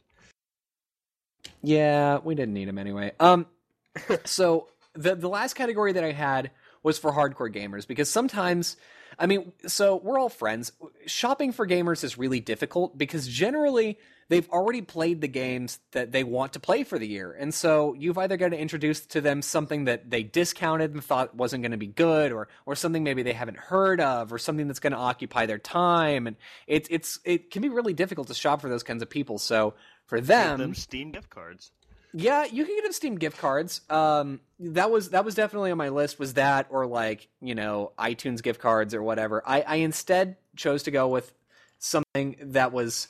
Yeah, 1.62 2.20
we 2.24 2.36
didn't 2.36 2.54
need 2.54 2.70
him 2.70 2.78
anyway. 2.78 3.12
Um, 3.20 3.46
so 4.26 4.70
the 4.94 5.16
the 5.16 5.28
last 5.28 5.56
category 5.56 5.92
that 5.94 6.04
I 6.04 6.14
had 6.14 6.52
was 6.84 7.00
for 7.00 7.12
hardcore 7.12 7.54
gamers 7.54 7.88
because 7.88 8.10
sometimes, 8.10 8.78
I 9.18 9.26
mean, 9.26 9.54
so 9.66 9.96
we're 9.96 10.20
all 10.20 10.30
friends. 10.30 10.72
Shopping 11.06 11.52
for 11.52 11.66
gamers 11.66 12.04
is 12.04 12.18
really 12.18 12.40
difficult 12.40 12.98
because 12.98 13.28
generally 13.28 13.98
they've 14.30 14.50
already 14.50 14.82
played 14.82 15.22
the 15.22 15.28
games 15.28 15.80
that 15.92 16.12
they 16.12 16.24
want 16.24 16.54
to 16.54 16.60
play 16.60 16.84
for 16.84 16.98
the 17.00 17.08
year, 17.08 17.32
and 17.32 17.54
so 17.54 17.94
you've 17.94 18.18
either 18.18 18.38
got 18.38 18.50
to 18.50 18.58
introduce 18.58 19.06
to 19.08 19.22
them 19.22 19.42
something 19.42 19.86
that 19.86 20.10
they 20.10 20.24
discounted 20.24 20.94
and 20.94 21.04
thought 21.04 21.36
wasn't 21.36 21.62
going 21.62 21.72
to 21.72 21.78
be 21.78 21.88
good, 21.88 22.32
or 22.32 22.48
or 22.66 22.76
something 22.76 23.04
maybe 23.04 23.24
they 23.24 23.34
haven't 23.34 23.58
heard 23.58 24.02
of, 24.02 24.34
or 24.34 24.38
something 24.38 24.68
that's 24.68 24.80
going 24.80 24.94
to 24.94 25.00
occupy 25.00 25.46
their 25.46 25.60
time, 25.60 26.28
and 26.28 26.36
it's 26.68 26.88
it's 26.92 27.20
it 27.24 27.52
can 27.52 27.62
be 27.62 27.70
really 27.70 27.94
difficult 27.94 28.28
to 28.28 28.34
shop 28.34 28.62
for 28.62 28.70
those 28.70 28.84
kinds 28.84 29.02
of 29.02 29.10
people. 29.10 29.38
So 29.38 29.76
for 30.06 30.20
them, 30.20 30.60
them 30.60 30.74
Steam 30.74 31.12
gift 31.12 31.30
cards. 31.30 31.72
Yeah, 32.14 32.46
you 32.46 32.66
can 32.66 32.76
get 32.76 32.94
Steam 32.94 33.16
gift 33.16 33.40
cards. 33.40 33.82
Um, 33.90 34.40
that 34.60 34.92
was 34.92 35.10
that 35.10 35.26
was 35.26 35.34
definitely 35.36 35.72
on 35.72 35.78
my 35.78 35.90
list. 35.90 36.20
Was 36.20 36.36
that 36.36 36.68
or 36.70 36.86
like 36.86 37.28
you 37.42 37.56
know 37.56 37.92
iTunes 37.98 38.44
gift 38.44 38.62
cards 38.62 38.94
or 38.94 39.02
whatever? 39.02 39.42
I, 39.46 39.62
I 39.62 39.76
instead 39.78 40.38
chose 40.56 40.84
to 40.84 40.92
go 40.92 41.08
with 41.08 41.34
something 41.80 42.38
that 42.40 42.72
was 42.72 43.08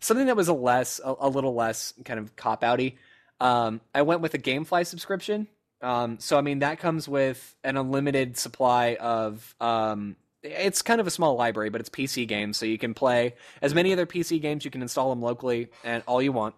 something 0.00 0.26
that 0.26 0.36
was 0.36 0.48
a 0.48 0.54
less 0.54 1.00
a, 1.04 1.14
a 1.20 1.28
little 1.28 1.54
less 1.54 1.92
kind 2.04 2.18
of 2.18 2.34
cop 2.34 2.62
outy. 2.62 2.96
Um, 3.40 3.82
I 3.94 4.02
went 4.02 4.22
with 4.22 4.32
a 4.34 4.38
GameFly 4.38 4.86
subscription. 4.86 5.48
Um, 5.82 6.18
so 6.18 6.38
I 6.38 6.40
mean 6.40 6.60
that 6.60 6.78
comes 6.78 7.06
with 7.06 7.54
an 7.62 7.76
unlimited 7.76 8.38
supply 8.38 8.96
of 8.98 9.54
um, 9.60 10.16
it's 10.42 10.80
kind 10.80 11.00
of 11.00 11.06
a 11.06 11.10
small 11.10 11.36
library, 11.36 11.68
but 11.68 11.82
it's 11.82 11.90
PC 11.90 12.26
games, 12.26 12.56
so 12.56 12.64
you 12.64 12.78
can 12.78 12.94
play 12.94 13.34
as 13.60 13.74
many 13.74 13.92
other 13.92 14.06
PC 14.06 14.40
games. 14.40 14.64
You 14.64 14.70
can 14.70 14.80
install 14.80 15.10
them 15.10 15.20
locally 15.20 15.68
and 15.84 16.02
all 16.06 16.22
you 16.22 16.32
want 16.32 16.54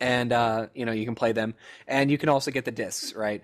and 0.00 0.32
uh, 0.32 0.66
you 0.74 0.84
know 0.84 0.92
you 0.92 1.04
can 1.04 1.14
play 1.14 1.32
them, 1.32 1.54
and 1.86 2.10
you 2.10 2.18
can 2.18 2.28
also 2.28 2.50
get 2.50 2.64
the 2.64 2.72
discs, 2.72 3.14
right? 3.14 3.42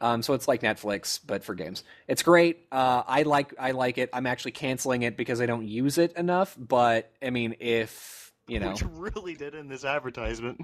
Um, 0.00 0.22
so 0.22 0.32
it's 0.32 0.48
like 0.48 0.62
Netflix, 0.62 1.20
but 1.24 1.44
for 1.44 1.54
games. 1.54 1.84
It's 2.08 2.22
great. 2.22 2.66
Uh, 2.72 3.02
I 3.06 3.22
like 3.22 3.54
I 3.58 3.72
like 3.72 3.98
it. 3.98 4.08
I'm 4.12 4.26
actually 4.26 4.52
canceling 4.52 5.02
it 5.02 5.16
because 5.16 5.40
I 5.40 5.46
don't 5.46 5.66
use 5.66 5.98
it 5.98 6.12
enough. 6.16 6.56
But 6.58 7.12
I 7.22 7.30
mean, 7.30 7.56
if 7.60 8.20
you 8.50 8.58
know, 8.58 8.70
Which 8.70 8.82
really 8.82 9.34
did 9.34 9.54
in 9.54 9.68
this 9.68 9.84
advertisement. 9.84 10.60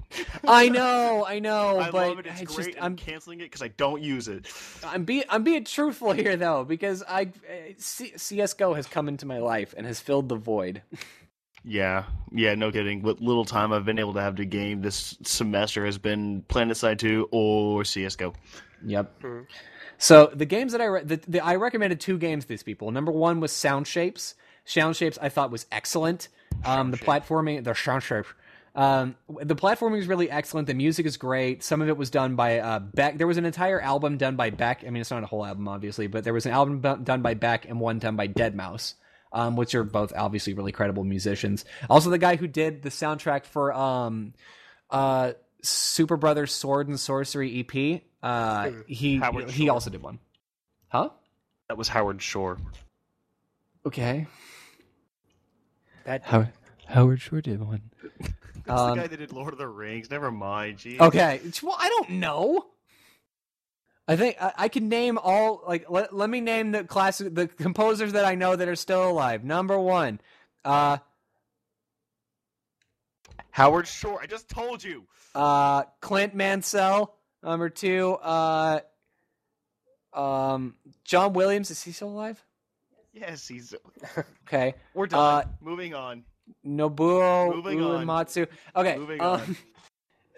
I 0.47 0.69
know, 0.71 1.25
I 1.27 1.39
know, 1.39 1.79
I 1.79 1.91
but 1.93 2.09
love 2.09 2.19
it. 2.19 2.27
It's, 2.27 2.41
it's 2.43 2.57
great. 2.57 2.67
just 2.75 2.83
I'm 2.83 2.97
canceling 2.97 3.41
it 3.41 3.45
because 3.45 3.63
I 3.63 3.69
don't 3.69 4.03
use 4.03 4.27
it. 4.27 4.49
I'm 4.85 5.05
being 5.05 5.23
I'm 5.29 5.45
being 5.45 5.65
truthful 5.65 6.13
here 6.13 6.37
though 6.37 6.65
because 6.65 7.05
I 7.09 7.23
uh, 7.23 7.73
CS:GO 7.79 8.75
has 8.75 8.87
come 8.87 9.07
into 9.07 9.25
my 9.25 9.39
life 9.39 9.73
and 9.77 9.87
has 9.87 10.01
filled 10.01 10.29
the 10.29 10.35
void. 10.37 10.83
Yeah, 11.69 12.05
yeah, 12.31 12.55
no 12.55 12.71
kidding. 12.71 13.03
What 13.03 13.21
little 13.21 13.45
time 13.45 13.73
I've 13.73 13.85
been 13.85 13.99
able 13.99 14.15
to 14.15 14.21
have 14.21 14.37
to 14.37 14.45
game 14.45 14.83
this 14.83 15.19
semester 15.25 15.85
has 15.85 15.99
been 15.99 16.43
PlanetSide 16.49 16.99
2 16.99 17.29
or 17.33 17.85
CS:GO. 17.85 18.35
Yep. 18.85 19.23
Mhm. 19.23 19.47
So 19.99 20.31
the 20.33 20.45
games 20.47 20.73
that 20.73 20.81
I 20.81 20.85
re- 20.85 21.03
the, 21.03 21.17
the, 21.27 21.41
I 21.41 21.57
recommended 21.57 21.99
two 22.01 22.19
games 22.19 22.45
to 22.45 22.49
these 22.49 22.63
people. 22.63 22.91
Number 22.93 23.11
one 23.11 23.41
was 23.41 23.51
Sound 23.51 23.87
Shapes. 23.89 24.35
Sound 24.65 24.95
Shapes 24.95 25.19
I 25.21 25.29
thought 25.29 25.51
was 25.51 25.67
excellent. 25.73 26.29
Um, 26.65 26.91
the 26.93 26.99
platforming, 26.99 27.65
the 27.65 27.75
Sound 27.75 28.03
Shapes. 28.05 28.29
Um, 28.77 29.17
the 29.29 29.57
platforming 29.57 29.99
is 29.99 30.07
really 30.07 30.31
excellent. 30.31 30.67
The 30.69 30.75
music 30.75 31.07
is 31.07 31.17
great. 31.17 31.63
Some 31.65 31.81
of 31.81 31.89
it 31.89 31.97
was 31.97 32.11
done 32.11 32.37
by 32.37 32.59
uh, 32.59 32.79
Beck. 32.79 33.17
There 33.17 33.27
was 33.27 33.39
an 33.39 33.47
entire 33.47 33.81
album 33.81 34.19
done 34.19 34.37
by 34.37 34.51
Beck. 34.51 34.85
I 34.87 34.91
mean, 34.91 35.01
it's 35.01 35.11
not 35.11 35.23
a 35.23 35.27
whole 35.27 35.47
album, 35.47 35.67
obviously, 35.67 36.07
but 36.09 36.25
there 36.25 36.35
was 36.35 36.45
an 36.45 36.53
album 36.53 36.81
bu- 36.81 36.99
done 36.99 37.23
by 37.23 37.33
Beck 37.35 37.65
and 37.67 37.81
one 37.81 37.99
done 37.99 38.17
by 38.17 38.29
Deadmau5, 38.29 38.95
um, 39.37 39.55
which 39.55 39.75
are 39.75 39.85
both 39.85 40.15
obviously 40.17 40.55
really 40.55 40.73
credible 40.73 41.05
musicians. 41.05 41.67
Also, 41.91 42.09
the 42.09 42.17
guy 42.19 42.37
who 42.37 42.47
did 42.49 42.83
the 42.83 42.89
soundtrack 42.89 43.45
for 43.45 43.71
um, 43.75 44.33
uh, 44.91 45.33
Superbrothers 45.63 46.49
Sword 46.49 46.89
and 46.89 46.97
Sworcery 46.97 47.61
EP, 47.61 48.03
uh, 48.23 48.71
he 48.87 49.19
Howard 49.19 49.51
he 49.51 49.67
Shore. 49.67 49.75
also 49.75 49.91
did 49.91 50.03
one. 50.03 50.19
Huh? 50.89 51.11
That 51.69 51.77
was 51.77 51.87
Howard 51.89 52.23
Shore. 52.23 52.57
Okay. 53.85 54.27
That 56.05 56.23
How, 56.25 56.47
Howard 56.87 57.21
Shore 57.21 57.43
did 57.43 57.61
one. 57.61 57.83
That's 58.65 58.81
Um, 58.81 58.97
the 58.97 59.03
guy 59.03 59.07
that 59.09 59.17
did 59.19 59.33
Lord 59.33 59.53
of 59.53 59.59
the 59.59 59.69
Rings. 59.69 60.11
Never 60.11 60.31
mind. 60.31 60.79
Jeez. 60.79 60.99
Okay. 60.99 61.41
Well, 61.63 61.77
I 61.79 61.89
don't 61.89 62.11
know. 62.11 62.67
I 64.09 64.17
think 64.17 64.37
I, 64.41 64.53
I 64.57 64.69
can 64.69 64.89
name 64.89 65.19
all 65.19 65.63
like 65.67 65.91
let, 65.91 66.15
let 66.15 66.31
me 66.31 66.41
name 66.41 66.73
the 66.73 66.85
classic 66.85 67.35
the 67.35 67.49
composers 67.49 68.13
that 68.13 68.25
I 68.25 68.35
know 68.35 68.55
that 68.55 68.69
are 68.69 68.77
still 68.77 69.09
alive. 69.11 69.45
Number 69.45 69.79
one, 69.79 70.21
uh, 70.65 70.99
Howard 73.51 73.89
Shore. 73.89 74.21
I 74.23 74.27
just 74.27 74.49
told 74.49 74.85
you. 74.85 75.05
uh, 75.35 75.85
Clint 76.01 76.35
Mansell. 76.35 77.15
Number 77.43 77.69
two, 77.69 78.15
uh, 78.23 78.81
um, 80.13 80.75
John 81.05 81.33
Williams. 81.33 81.71
Is 81.71 81.83
he 81.83 81.93
still 81.93 82.09
alive? 82.09 82.43
Yes, 83.13 83.49
he's. 83.49 83.75
Okay. 84.47 84.75
We're 84.95 85.07
done. 85.09 85.19
Uh, 85.19 85.49
Moving 85.61 85.93
on. 85.95 86.23
Nobuo 86.65 87.53
Moving 87.53 87.83
on. 87.83 88.07
Uematsu. 88.07 88.47
Okay. 88.77 88.97
Moving 88.97 89.21
um, 89.21 89.41
on. 89.41 89.57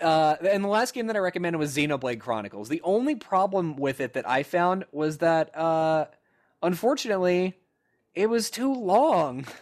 Uh, 0.01 0.37
and 0.49 0.65
the 0.65 0.69
last 0.69 0.95
game 0.95 1.07
that 1.09 1.17
I 1.17 1.21
recommended 1.21 1.59
was 1.59 1.77
Xenoblade 1.77 2.21
Chronicles. 2.21 2.69
The 2.69 2.83
only 2.83 3.15
problem 3.15 3.77
with 3.77 4.01
it 4.01 4.15
that 4.15 4.29
I 4.29 4.43
found 4.43 4.85
was 4.93 5.19
that, 5.19 5.57
uh, 5.57 6.07
unfortunately, 6.63 7.57
it 8.15 8.29
was 8.29 8.51
too 8.51 8.73
long. 8.73 9.47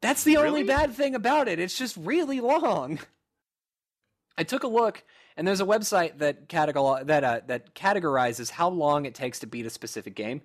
That's 0.00 0.24
the 0.24 0.36
only 0.36 0.64
bad 0.64 0.92
thing 0.92 1.14
about 1.14 1.48
it. 1.48 1.58
It's 1.58 1.78
just 1.78 1.96
really 1.96 2.40
long. 2.40 2.98
I 4.36 4.42
took 4.42 4.62
a 4.62 4.68
look, 4.68 5.02
and 5.36 5.48
there's 5.48 5.62
a 5.62 5.66
website 5.66 6.18
that 6.18 6.48
categor- 6.48 7.06
that 7.06 7.24
uh, 7.24 7.40
that 7.46 7.74
categorizes 7.74 8.50
how 8.50 8.68
long 8.68 9.06
it 9.06 9.14
takes 9.14 9.38
to 9.38 9.46
beat 9.46 9.64
a 9.64 9.70
specific 9.70 10.14
game. 10.14 10.42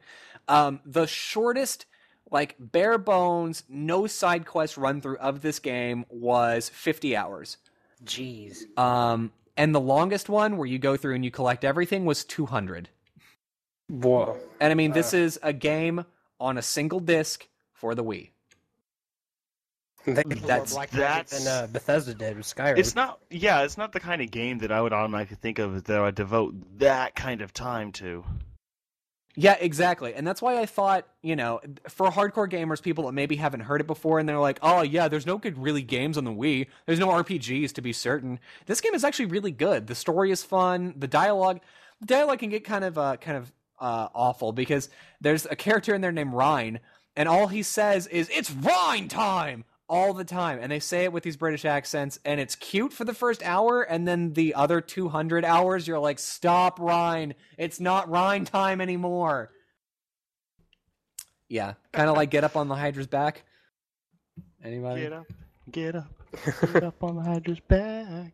Um, 0.47 0.79
the 0.85 1.07
shortest, 1.07 1.87
like 2.31 2.55
bare 2.57 2.97
bones, 2.97 3.63
no 3.67 4.07
side 4.07 4.45
quest 4.45 4.77
run 4.77 5.01
through 5.01 5.17
of 5.17 5.41
this 5.41 5.59
game 5.59 6.05
was 6.09 6.69
50 6.69 7.15
hours. 7.15 7.57
Jeez. 8.03 8.77
Um, 8.77 9.31
and 9.57 9.73
the 9.75 9.79
longest 9.81 10.29
one, 10.29 10.57
where 10.57 10.67
you 10.67 10.79
go 10.79 10.95
through 10.97 11.15
and 11.15 11.25
you 11.25 11.31
collect 11.31 11.63
everything, 11.65 12.05
was 12.05 12.23
200. 12.23 12.89
Whoa. 13.89 14.37
And 14.59 14.71
I 14.71 14.75
mean, 14.75 14.91
this 14.91 15.13
is 15.13 15.39
a 15.43 15.51
game 15.53 16.05
on 16.39 16.57
a 16.57 16.61
single 16.61 16.99
disc 16.99 17.47
for 17.73 17.95
the 17.95 18.03
Wii. 18.03 18.29
They 20.05 20.23
did 20.23 20.39
more 20.39 20.47
That's- 20.47 20.73
Black 20.73 20.93
Magic 20.93 21.27
that's- 21.27 21.43
than 21.43 21.47
uh, 21.63 21.67
Bethesda 21.67 22.13
did 22.13 22.37
with 22.37 22.45
Skyrim. 22.45 22.77
It's 22.77 22.95
not. 22.95 23.19
Yeah, 23.29 23.63
it's 23.63 23.77
not 23.77 23.91
the 23.91 23.99
kind 23.99 24.21
of 24.21 24.31
game 24.31 24.59
that 24.59 24.71
I 24.71 24.81
would 24.81 24.93
automatically 24.93 25.37
think 25.41 25.59
of 25.59 25.83
that 25.83 25.97
I 25.97 26.01
would 26.03 26.15
devote 26.15 26.55
that 26.79 27.15
kind 27.15 27.41
of 27.41 27.53
time 27.53 27.91
to. 27.93 28.23
Yeah, 29.41 29.55
exactly. 29.57 30.13
And 30.15 30.27
that's 30.27 30.41
why 30.41 30.59
I 30.59 30.65
thought, 30.65 31.07
you 31.21 31.33
know, 31.33 31.61
for 31.87 32.09
hardcore 32.09 32.51
gamers, 32.51 32.81
people 32.81 33.05
that 33.05 33.13
maybe 33.13 33.37
haven't 33.37 33.61
heard 33.61 33.79
it 33.79 33.87
before, 33.87 34.19
and 34.19 34.27
they're 34.27 34.37
like, 34.37 34.59
oh, 34.61 34.81
yeah, 34.81 35.07
there's 35.07 35.25
no 35.25 35.37
good 35.37 35.57
really 35.57 35.81
games 35.81 36.17
on 36.17 36.25
the 36.25 36.31
Wii. 36.31 36.67
There's 36.85 36.99
no 36.99 37.07
RPGs 37.07 37.71
to 37.75 37.81
be 37.81 37.93
certain. 37.93 38.41
This 38.65 38.81
game 38.81 38.93
is 38.93 39.05
actually 39.05 39.27
really 39.27 39.51
good. 39.51 39.87
The 39.87 39.95
story 39.95 40.31
is 40.31 40.43
fun. 40.43 40.93
The 40.97 41.07
dialogue, 41.07 41.61
the 42.01 42.05
dialogue 42.07 42.39
can 42.39 42.49
get 42.49 42.65
kind 42.65 42.83
of, 42.83 42.97
uh, 42.97 43.15
kind 43.15 43.37
of 43.37 43.53
uh, 43.79 44.09
awful 44.13 44.51
because 44.51 44.89
there's 45.21 45.45
a 45.45 45.55
character 45.55 45.95
in 45.95 46.01
there 46.01 46.11
named 46.11 46.33
Reyn, 46.33 46.81
and 47.15 47.29
all 47.29 47.47
he 47.47 47.63
says 47.63 48.07
is, 48.07 48.27
it's 48.35 48.51
Reyn 48.51 49.07
time! 49.07 49.63
All 49.89 50.13
the 50.13 50.23
time. 50.23 50.59
And 50.61 50.71
they 50.71 50.79
say 50.79 51.03
it 51.03 51.11
with 51.11 51.23
these 51.23 51.35
British 51.35 51.65
accents, 51.65 52.19
and 52.23 52.39
it's 52.39 52.55
cute 52.55 52.93
for 52.93 53.05
the 53.05 53.13
first 53.13 53.41
hour, 53.43 53.81
and 53.81 54.07
then 54.07 54.33
the 54.33 54.53
other 54.53 54.81
200 54.81 55.43
hours, 55.43 55.87
you're 55.87 55.99
like, 55.99 56.19
stop, 56.19 56.79
Reyn. 56.79 57.33
It's 57.57 57.79
not 57.79 58.09
Reyn 58.09 58.45
time 58.45 58.81
anymore. 58.81 59.51
Yeah, 61.47 61.73
kind 61.91 62.09
of 62.09 62.15
like 62.15 62.29
get 62.29 62.43
up 62.43 62.55
on 62.55 62.67
the 62.67 62.75
Hydra's 62.75 63.07
back. 63.07 63.43
Anybody? 64.63 65.01
Get 65.01 65.13
up, 65.13 65.25
get 65.71 65.95
up, 65.95 66.11
get 66.73 66.83
up 66.83 67.03
on 67.03 67.15
the 67.15 67.21
Hydra's 67.23 67.59
back. 67.59 68.33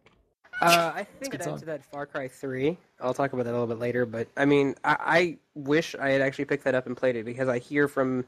Uh, 0.62 0.92
I 0.96 1.04
think 1.04 1.32
good 1.32 1.42
to 1.42 1.58
to 1.58 1.66
that 1.66 1.84
Far 1.86 2.06
Cry 2.06 2.28
3, 2.28 2.78
I'll 3.02 3.14
talk 3.14 3.34
about 3.34 3.44
that 3.44 3.52
a 3.52 3.58
little 3.58 3.68
bit 3.68 3.80
later, 3.80 4.06
but 4.06 4.28
I 4.38 4.46
mean, 4.46 4.76
I, 4.84 4.98
I 5.00 5.38
wish 5.54 5.96
I 5.96 6.10
had 6.12 6.22
actually 6.22 6.46
picked 6.46 6.64
that 6.64 6.76
up 6.76 6.86
and 6.88 6.96
played 6.96 7.16
it 7.16 7.26
because 7.26 7.50
I 7.50 7.60
hear 7.60 7.88
from 7.88 8.26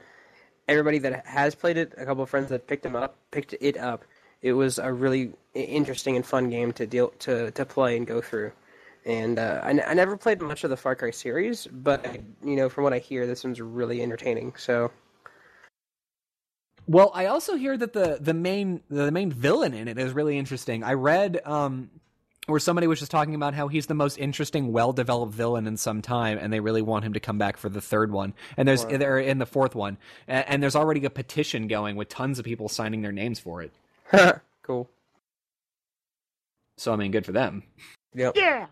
everybody 0.68 1.00
that 1.00 1.26
has 1.26 1.56
played 1.56 1.78
it, 1.78 1.94
a 1.98 2.06
couple 2.06 2.24
of 2.24 2.30
friends 2.30 2.50
that 2.50 2.68
picked 2.68 2.84
them 2.84 2.96
up, 2.96 3.18
picked 3.32 3.56
it 3.62 3.78
up. 3.78 4.06
It 4.42 4.54
was 4.54 4.80
a 4.80 4.92
really 4.94 5.34
interesting 5.56 6.16
and 6.16 6.26
fun 6.26 6.50
game 6.50 6.74
to 6.74 6.88
deal 6.88 7.10
to 7.20 7.52
to 7.52 7.66
play 7.66 7.98
and 7.98 8.08
go 8.08 8.22
through. 8.22 8.52
and 9.06 9.40
uh, 9.40 9.62
I, 9.64 9.70
n- 9.72 9.84
I 9.88 9.94
never 9.94 10.18
played 10.18 10.42
much 10.42 10.64
of 10.64 10.70
the 10.70 10.78
Far 10.78 10.96
Cry 10.96 11.12
series, 11.12 11.68
but 11.68 12.06
you 12.44 12.56
know, 12.56 12.70
from 12.70 12.84
what 12.86 12.94
I 12.94 13.00
hear, 13.00 13.28
this 13.28 13.44
one's 13.44 13.62
really 13.62 14.02
entertaining. 14.04 14.54
So 14.58 14.92
Well, 16.88 17.12
I 17.14 17.28
also 17.28 17.56
hear 17.56 17.78
that 17.78 17.94
the 17.94 18.18
the 18.22 18.34
main 18.34 18.82
the 18.90 19.12
main 19.12 19.32
villain 19.32 19.74
in 19.74 19.88
it 19.88 19.98
is 19.98 20.14
really 20.14 20.38
interesting. 20.38 20.84
I 20.84 20.94
read 20.94 21.42
um 21.46 21.90
where 22.48 22.60
somebody 22.60 22.88
was 22.88 23.00
just 23.00 23.12
talking 23.12 23.36
about 23.36 23.54
how 23.54 23.68
he's 23.68 23.86
the 23.88 23.94
most 23.94 24.18
interesting, 24.18 24.72
well 24.72 24.94
developed 24.94 25.34
villain 25.34 25.68
in 25.68 25.78
some 25.78 26.02
time, 26.02 26.38
and 26.38 26.52
they 26.52 26.60
really 26.62 26.82
want 26.82 27.06
him 27.06 27.14
to 27.14 27.20
come 27.20 27.38
back 27.38 27.58
for 27.58 27.70
the 27.70 27.82
third 27.82 28.12
one. 28.12 28.34
And 28.56 28.68
there's 28.68 28.86
Wow. 28.86 28.98
they're 28.98 29.20
in 29.20 29.38
the 29.38 29.46
fourth 29.46 29.76
one, 29.76 29.98
and, 30.28 30.48
and 30.48 30.64
there's 30.64 30.76
already 30.76 31.04
a 31.06 31.10
petition 31.10 31.68
going 31.68 31.96
with 31.98 32.10
tons 32.10 32.40
of 32.40 32.46
people 32.46 32.70
signing 32.70 33.02
their 33.02 33.12
names 33.12 33.40
for 33.40 33.62
it. 33.62 33.74
cool. 34.64 34.90
So 36.78 36.94
I 36.94 36.96
mean, 36.96 37.12
good 37.12 37.26
for 37.26 37.34
them. 37.34 37.64
Yep. 38.16 38.38
Yeah. 38.38 38.68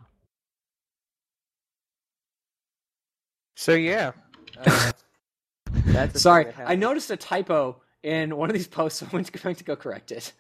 So 3.56 3.74
yeah. 3.74 4.14
Uh, 4.58 4.92
that's 5.88 6.22
Sorry, 6.22 6.48
I 6.58 6.76
noticed 6.76 7.12
a 7.12 7.18
typo 7.18 7.82
in 8.04 8.38
one 8.38 8.50
of 8.50 8.54
these 8.54 8.68
posts. 8.68 9.00
So 9.02 9.06
I'm 9.12 9.24
going 9.24 9.56
to 9.56 9.64
go 9.66 9.76
correct 9.76 10.12
it. 10.14 10.32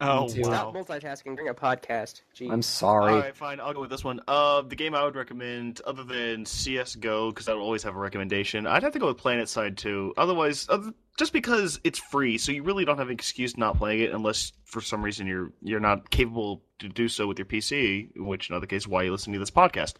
Oh 0.00 0.28
Dude. 0.28 0.46
wow. 0.46 0.72
Stop 0.72 0.74
multitasking 0.74 1.36
during 1.36 1.48
a 1.48 1.54
podcast. 1.54 2.22
Jeez. 2.36 2.50
I'm 2.50 2.62
sorry. 2.62 3.12
All 3.12 3.20
right, 3.20 3.36
fine. 3.36 3.60
I'll 3.60 3.72
go 3.72 3.80
with 3.80 3.90
this 3.90 4.04
one. 4.04 4.20
Uh, 4.26 4.62
the 4.62 4.76
game 4.76 4.94
I 4.94 5.04
would 5.04 5.14
recommend, 5.14 5.80
other 5.86 6.04
than 6.04 6.44
CS:GO, 6.44 7.30
because 7.30 7.48
I 7.48 7.54
would 7.54 7.60
always 7.62 7.82
have 7.84 7.94
a 7.94 7.98
recommendation, 7.98 8.66
I'd 8.66 8.82
have 8.82 8.92
to 8.92 8.98
go 8.98 9.06
with 9.06 9.18
PlanetSide 9.18 9.76
2. 9.76 10.14
Otherwise, 10.16 10.66
other, 10.68 10.92
just 11.16 11.32
because 11.32 11.80
it's 11.84 11.98
free, 11.98 12.38
so 12.38 12.50
you 12.50 12.62
really 12.62 12.84
don't 12.84 12.98
have 12.98 13.08
an 13.08 13.14
excuse 13.14 13.56
not 13.56 13.78
playing 13.78 14.00
it, 14.00 14.12
unless 14.12 14.52
for 14.64 14.80
some 14.80 15.02
reason 15.02 15.26
you're 15.26 15.52
you're 15.62 15.80
not 15.80 16.10
capable 16.10 16.62
to 16.80 16.88
do 16.88 17.08
so 17.08 17.26
with 17.26 17.38
your 17.38 17.46
PC, 17.46 18.10
which 18.16 18.50
in 18.50 18.56
other 18.56 18.66
case, 18.66 18.86
why 18.86 19.04
you 19.04 19.12
listen 19.12 19.32
to 19.32 19.38
this 19.38 19.50
podcast. 19.50 19.94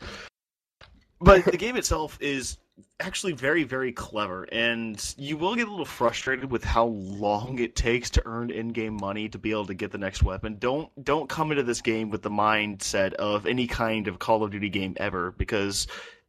But 1.20 1.44
the 1.44 1.56
game 1.56 1.76
itself 1.76 2.18
is 2.20 2.58
actually 3.00 3.32
very, 3.32 3.64
very 3.64 3.92
clever, 3.92 4.44
and 4.50 5.14
you 5.16 5.36
will 5.36 5.54
get 5.54 5.68
a 5.68 5.70
little 5.70 5.84
frustrated 5.84 6.50
with 6.50 6.64
how 6.64 6.86
long 6.86 7.58
it 7.58 7.76
takes 7.76 8.10
to 8.10 8.22
earn 8.26 8.50
in-game 8.50 8.96
money 9.00 9.28
to 9.28 9.38
be 9.38 9.50
able 9.50 9.66
to 9.66 9.74
get 9.74 9.92
the 9.92 9.98
next 9.98 10.22
weapon. 10.22 10.56
Don't 10.58 10.90
don't 11.04 11.28
come 11.28 11.50
into 11.50 11.62
this 11.62 11.80
game 11.80 12.10
with 12.10 12.22
the 12.22 12.30
mindset 12.30 13.14
of 13.14 13.46
any 13.46 13.66
kind 13.66 14.08
of 14.08 14.18
Call 14.18 14.42
of 14.42 14.50
Duty 14.50 14.70
game 14.70 14.94
ever, 14.96 15.32
because 15.32 15.86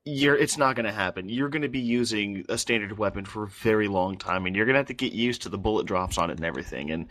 you're 0.07 0.35
it's 0.35 0.57
not 0.57 0.75
going 0.75 0.85
to 0.85 0.91
happen. 0.91 1.29
You're 1.29 1.49
going 1.49 1.63
to 1.63 1.69
be 1.69 1.79
using 1.79 2.45
a 2.47 2.59
standard 2.59 2.95
weapon 2.97 3.25
for 3.25 3.45
a 3.45 3.47
very 3.47 3.87
long 3.87 4.17
time, 4.17 4.45
and 4.45 4.55
you're 4.55 4.65
going 4.65 4.75
to 4.75 4.79
have 4.79 4.87
to 4.87 4.93
get 4.93 5.13
used 5.13 5.43
to 5.43 5.49
the 5.49 5.57
bullet 5.57 5.87
drops 5.87 6.19
on 6.19 6.29
it 6.29 6.37
and 6.37 6.45
everything. 6.45 6.91
And 6.91 7.07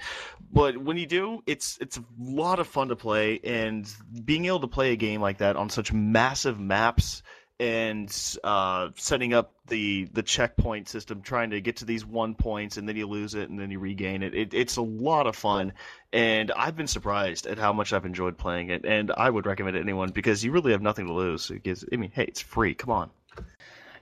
but 0.53 0.77
when 0.77 0.97
you 0.97 1.07
do, 1.07 1.43
it's 1.47 1.77
it's 1.81 1.97
a 1.97 2.05
lot 2.21 2.61
of 2.61 2.69
fun 2.69 2.89
to 2.89 2.97
play, 2.97 3.41
and 3.43 3.93
being 4.25 4.45
able 4.45 4.61
to 4.61 4.69
play 4.69 4.93
a 4.93 4.97
game 4.97 5.21
like 5.21 5.39
that 5.39 5.57
on 5.57 5.71
such 5.71 5.93
massive 5.93 6.61
maps 6.61 7.23
and 7.61 8.37
uh, 8.43 8.89
setting 8.97 9.33
up 9.33 9.53
the 9.69 10.09
the 10.13 10.23
checkpoint 10.23 10.89
system, 10.89 11.23
trying 11.23 11.51
to 11.51 11.61
get 11.61 11.77
to 11.77 11.85
these 11.85 12.05
one 12.05 12.35
points, 12.35 12.77
and 12.77 12.89
then 12.89 12.97
you 12.97 13.07
lose 13.07 13.35
it, 13.35 13.49
and 13.49 13.59
then 13.59 13.71
you 13.71 13.79
regain 13.79 14.23
it. 14.23 14.35
it. 14.35 14.55
It's 14.55 14.77
a 14.77 14.83
lot 14.83 15.27
of 15.27 15.37
fun, 15.37 15.73
and 16.13 16.51
I've 16.53 16.77
been 16.77 16.89
surprised 16.89 17.47
at 17.47 17.59
how 17.59 17.73
much 17.73 17.93
I've 17.93 18.07
enjoyed 18.07 18.37
playing 18.37 18.71
it. 18.71 18.85
And 18.85 19.13
I 19.17 19.31
would 19.31 19.47
recommend 19.47 19.77
it 19.77 19.81
to 19.81 19.85
anyone 19.85 20.11
because 20.11 20.45
you 20.45 20.53
really 20.53 20.73
have 20.73 20.83
nothing 20.83 21.07
to 21.07 21.13
lose. 21.13 21.51
It 21.51 21.63
gives, 21.63 21.85
I 21.93 21.97
mean, 21.97 22.11
hey, 22.13 22.25
it's 22.25 22.41
free. 22.41 22.75
Come 22.75 22.91
on. 22.91 23.11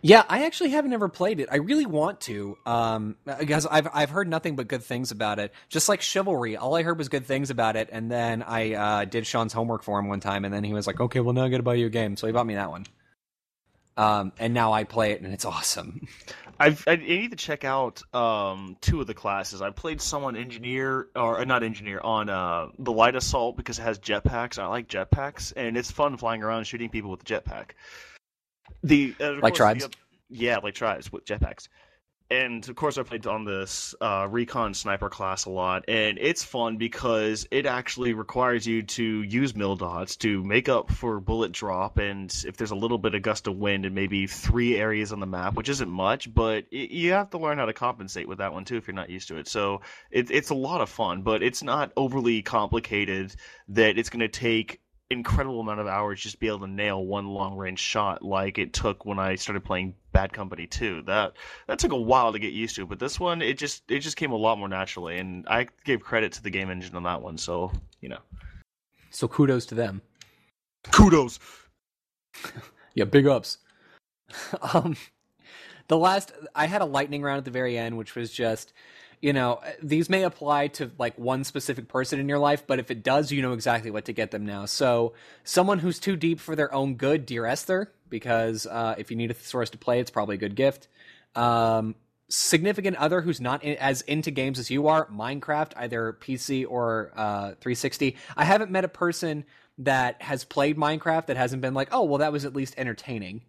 Yeah, 0.04 0.25
I 0.28 0.47
actually 0.47 0.71
haven't 0.71 0.92
ever 0.94 1.09
played 1.09 1.38
it. 1.38 1.49
I 1.52 1.56
really 1.56 1.87
want 1.87 2.23
to, 2.23 2.59
um, 2.66 3.16
because 3.38 3.66
I've 3.66 3.87
I've 3.92 4.11
heard 4.11 4.28
nothing 4.28 4.56
but 4.56 4.66
good 4.66 4.82
things 4.82 5.12
about 5.12 5.38
it. 5.38 5.52
Just 5.68 5.88
like 5.88 6.00
Chivalry, 6.00 6.56
all 6.56 6.75
I 6.75 6.82
heard 6.82 6.99
was 6.99 7.09
good 7.09 7.25
things 7.25 7.50
about 7.50 7.76
it, 7.76 7.88
and 7.92 8.11
then 8.11 8.42
I 8.42 8.75
uh, 8.75 9.04
did 9.04 9.28
Sean's 9.28 9.52
homework 9.52 9.85
for 9.85 10.00
him 10.00 10.09
one 10.09 10.18
time, 10.18 10.44
and 10.44 10.52
then 10.52 10.64
he 10.64 10.73
was 10.73 10.88
like, 10.88 10.99
"Okay, 10.99 11.21
well 11.21 11.35
now 11.35 11.44
I 11.44 11.50
got 11.50 11.59
to 11.59 11.62
buy 11.62 11.75
you 11.75 11.87
a 11.87 11.90
game," 11.90 12.16
so 12.16 12.26
he 12.26 12.32
bought 12.32 12.47
me 12.47 12.56
that 12.56 12.71
one. 12.71 12.85
Um, 13.97 14.33
and 14.39 14.55
now 14.55 14.73
I 14.73 14.85
play 14.85 15.13
it, 15.13 15.21
and 15.21 15.33
it's 15.33 15.45
awesome. 15.45 16.07
I've, 16.59 16.85
I 16.87 16.97
need 16.97 17.31
to 17.31 17.37
check 17.37 17.65
out 17.65 18.03
um, 18.15 18.76
two 18.81 19.00
of 19.00 19.07
the 19.07 19.15
classes. 19.15 19.61
I 19.61 19.71
played 19.71 20.00
someone 20.00 20.37
engineer 20.37 21.09
or 21.17 21.45
not 21.45 21.63
engineer 21.63 22.00
on 22.00 22.28
uh, 22.31 22.69
the 22.78 22.93
light 22.93 23.17
assault 23.17 23.57
because 23.57 23.78
it 23.78 23.83
has 23.83 23.99
jetpacks. 23.99 24.59
I 24.59 24.67
like 24.67 24.89
jetpacks, 24.89 25.52
and 25.57 25.76
it's 25.76 25.91
fun 25.91 26.17
flying 26.17 26.43
around 26.43 26.65
shooting 26.65 26.89
people 26.89 27.11
with 27.11 27.25
the 27.25 27.35
jetpack. 27.35 27.71
The 28.83 29.15
uh, 29.21 29.33
Like 29.33 29.41
course, 29.41 29.57
tribes? 29.57 29.85
the 29.89 29.95
yeah, 30.31 30.59
like 30.59 30.75
tribes 30.75 31.13
with 31.13 31.25
jetpacks. 31.25 31.69
And 32.30 32.67
of 32.69 32.76
course, 32.76 32.99
I 32.99 33.02
played 33.02 33.26
on 33.26 33.45
this 33.45 33.95
uh, 34.00 34.26
recon 34.30 34.75
sniper 34.75 35.08
class 35.08 35.45
a 35.45 35.50
lot, 35.50 35.85
and 35.89 36.19
it's 36.21 36.43
fun 36.43 36.76
because 36.76 37.47
it 37.50 37.67
actually 37.67 38.15
requires 38.15 38.67
you 38.67 38.82
to 38.82 39.23
use 39.23 39.54
mil 39.54 39.76
dots 39.76 40.17
to 40.17 40.43
make 40.43 40.69
up 40.69 40.91
for 40.91 41.21
bullet 41.21 41.52
drop, 41.52 41.99
and 41.99 42.35
if 42.47 42.56
there's 42.56 42.71
a 42.71 42.76
little 42.76 42.99
bit 42.99 43.15
of 43.15 43.23
gust 43.23 43.47
of 43.47 43.56
wind 43.56 43.87
in 43.87 43.95
maybe 43.95 44.26
three 44.26 44.78
areas 44.78 45.13
on 45.13 45.21
the 45.21 45.26
map, 45.26 45.54
which 45.54 45.69
isn't 45.69 45.91
much, 45.91 46.32
but 46.32 46.65
it, 46.71 46.91
you 46.91 47.13
have 47.13 47.30
to 47.30 47.39
learn 47.39 47.58
how 47.58 47.67
to 47.67 47.73
compensate 47.73 48.28
with 48.28 48.39
that 48.39 48.52
one 48.52 48.65
too 48.65 48.76
if 48.76 48.87
you're 48.87 48.95
not 48.95 49.11
used 49.11 49.28
to 49.28 49.37
it. 49.37 49.49
So 49.49 49.80
it, 50.11 50.30
it's 50.30 50.50
a 50.50 50.54
lot 50.54 50.80
of 50.80 50.89
fun, 50.89 51.23
but 51.23 51.43
it's 51.43 51.63
not 51.63 51.93
overly 51.97 52.43
complicated 52.43 53.35
that 53.69 53.99
it's 53.99 54.11
going 54.11 54.21
to 54.21 54.28
take 54.28 54.81
incredible 55.13 55.61
amount 55.61 55.81
of 55.81 55.87
hours 55.87 56.21
just 56.21 56.35
to 56.35 56.39
be 56.41 56.47
able 56.47 56.61
to 56.61 56.67
nail 56.67 57.05
one 57.05 57.29
long 57.29 57.57
range 57.57 57.79
shot 57.79 58.23
like 58.23 58.59
it 58.59 58.73
took 58.73 59.05
when 59.05 59.19
I 59.19 59.35
started 59.37 59.65
playing 59.65 59.95
Bad 60.13 60.33
Company 60.33 60.67
2. 60.67 61.03
That 61.03 61.35
that 61.67 61.79
took 61.79 61.93
a 61.93 61.97
while 61.97 62.33
to 62.33 62.39
get 62.39 62.53
used 62.53 62.77
to, 62.77 62.87
but 62.87 62.99
this 62.99 63.21
one 63.21 63.43
it 63.43 63.59
just 63.59 63.91
it 63.91 64.01
just 64.01 64.17
came 64.17 64.33
a 64.33 64.37
lot 64.37 64.59
more 64.59 64.69
naturally 64.69 65.19
and 65.19 65.47
I 65.49 65.69
gave 65.85 66.01
credit 66.01 66.33
to 66.33 66.43
the 66.43 66.51
game 66.51 66.71
engine 66.71 66.97
on 66.97 67.05
that 67.05 67.23
one, 67.23 67.39
so, 67.39 67.73
you 68.01 68.09
know. 68.09 68.21
So 69.11 69.29
kudos 69.29 69.67
to 69.67 69.75
them. 69.75 70.03
Kudos. 70.91 71.39
Yeah, 72.95 73.05
big 73.05 73.27
ups. 73.27 73.57
um, 74.75 74.99
the 75.89 75.97
last 75.97 76.33
I 76.55 76.67
had 76.67 76.83
a 76.83 76.85
lightning 76.85 77.23
round 77.23 77.39
at 77.39 77.47
the 77.47 77.51
very 77.51 77.79
end, 77.79 77.97
which 77.97 78.15
was 78.15 78.31
just, 78.31 78.75
you 79.23 79.32
know, 79.32 79.61
these 79.80 80.11
may 80.11 80.25
apply 80.25 80.67
to 80.67 80.91
like 80.99 81.17
one 81.17 81.45
specific 81.45 81.87
person 81.87 82.19
in 82.19 82.28
your 82.28 82.41
life, 82.41 82.67
but 82.67 82.80
if 82.80 82.91
it 82.91 83.04
does, 83.04 83.30
you 83.30 83.41
know 83.41 83.52
exactly 83.52 83.91
what 83.91 84.04
to 84.06 84.13
get 84.13 84.32
them 84.32 84.45
now. 84.45 84.67
So, 84.67 85.15
someone 85.45 85.78
who's 85.78 86.00
too 86.00 86.17
deep 86.17 86.41
for 86.41 86.56
their 86.56 86.75
own 86.75 86.97
good, 86.97 87.25
dear 87.25 87.47
Esther, 87.47 87.93
because 88.11 88.67
uh, 88.67 88.97
if 88.99 89.11
you 89.11 89.17
need 89.17 89.30
a 89.30 89.35
thesaurus 89.35 89.71
to 89.71 89.78
play, 89.78 90.00
it's 90.00 90.11
probably 90.11 90.35
a 90.35 90.39
good 90.39 90.56
gift. 90.56 90.89
Um, 91.37 91.95
significant 92.28 92.97
other 92.97 93.21
who's 93.21 93.41
not 93.41 93.63
in, 93.63 93.76
as 93.76 94.02
into 94.02 94.32
games 94.32 94.58
as 94.58 94.71
you 94.71 94.89
are, 94.89 95.06
Minecraft, 95.06 95.73
either 95.76 96.19
PC 96.21 96.67
or 96.69 97.13
uh, 97.15 97.54
360. 97.61 98.17
I 98.37 98.45
haven't 98.45 98.73
met 98.73 98.85
a 98.85 98.89
person 98.89 99.45
that 99.78 100.21
has 100.21 100.45
played 100.45 100.76
Minecraft 100.76 101.26
that 101.26 101.37
hasn't 101.37 101.63
been 101.63 101.75
like, 101.75 101.89
oh, 101.93 102.02
well, 102.02 102.19
that 102.19 102.32
was 102.32 102.45
at 102.45 102.54
least 102.54 102.75
entertaining. 102.76 103.43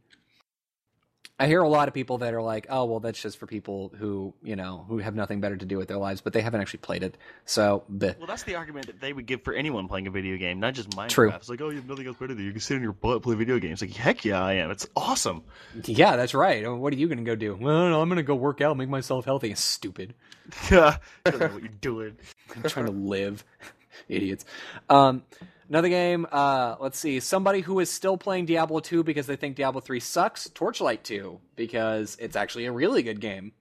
I 1.44 1.48
hear 1.48 1.62
a 1.62 1.68
lot 1.68 1.90
of 1.90 1.94
people 1.94 2.20
that 2.20 2.34
are 2.34 2.42
like, 2.42 2.68
oh, 2.70 2.86
well, 2.86 3.02
that's 3.02 3.22
just 3.22 3.38
for 3.38 3.48
people 3.48 3.92
who, 3.98 4.34
you 4.44 4.56
know, 4.56 4.86
who 4.88 5.00
have 5.00 5.14
nothing 5.14 5.42
better 5.42 5.58
to 5.58 5.66
do 5.66 5.78
with 5.78 5.90
their 5.90 5.98
lives, 5.98 6.22
but 6.22 6.32
they 6.32 6.40
haven't 6.40 6.62
actually 6.62 6.80
played 6.80 7.04
it. 7.04 7.18
So, 7.44 7.84
bleh. 7.92 8.18
Well, 8.18 8.28
that's 8.28 8.44
the 8.44 8.56
argument 8.56 8.86
that 8.86 9.02
they 9.02 9.12
would 9.12 9.26
give 9.26 9.44
for 9.44 9.54
anyone 9.54 9.90
playing 9.90 10.08
a 10.08 10.10
video 10.10 10.38
game, 10.38 10.62
not 10.62 10.74
just 10.74 10.92
Minecraft. 10.92 11.10
True. 11.10 11.32
It's 11.32 11.50
like, 11.50 11.60
oh, 11.60 11.70
you 11.70 11.76
have 11.76 11.90
nothing 11.90 12.08
else 12.08 12.16
better 12.16 12.30
to 12.30 12.36
do. 12.36 12.44
You 12.44 12.52
can 12.52 12.62
sit 12.62 12.78
in 12.78 12.82
your 12.82 12.94
butt 12.94 13.24
play 13.24 13.36
video 13.36 13.60
games. 13.60 13.82
Like, 13.82 13.92
heck 13.92 14.24
yeah, 14.24 14.42
I 14.42 14.54
am. 14.54 14.72
It's 14.72 14.88
awesome. 14.96 15.44
yeah, 15.84 16.16
that's 16.16 16.34
right. 16.34 16.66
What 16.66 16.94
are 16.94 16.96
you 16.96 17.08
going 17.08 17.18
to 17.18 17.26
go 17.26 17.36
do? 17.36 17.58
Well, 17.60 17.90
no, 17.90 18.02
I'm 18.02 18.08
going 18.08 18.16
to 18.16 18.24
go 18.24 18.36
work 18.36 18.62
out, 18.62 18.78
make 18.78 18.88
myself 18.88 19.26
healthy. 19.26 19.54
Stupid. 19.56 20.14
Yeah, 20.72 20.96
know 21.26 21.32
what 21.40 21.62
you're 21.62 21.68
doing. 21.82 22.16
I'm 22.56 22.64
trying 22.64 22.86
to 22.86 22.94
live. 22.94 23.44
Idiots. 24.08 24.46
Um, 24.90 25.24
another 25.70 25.90
game, 25.90 26.28
uh, 26.32 26.76
let's 26.80 26.98
see. 27.00 27.20
Somebody 27.20 27.62
who 27.62 27.80
is 27.80 27.90
still 27.90 28.18
playing 28.18 28.46
Diablo 28.46 28.80
2 28.80 29.04
because 29.04 29.28
they 29.28 29.36
think 29.36 29.56
Diablo 29.56 29.82
3 29.82 30.00
sucks, 30.00 30.50
Torchlight 30.50 31.04
2, 31.04 31.40
because 31.56 32.18
it's 32.20 32.36
actually 32.36 32.66
a 32.66 32.72
really 32.72 33.04
good 33.04 33.20
game. 33.20 33.52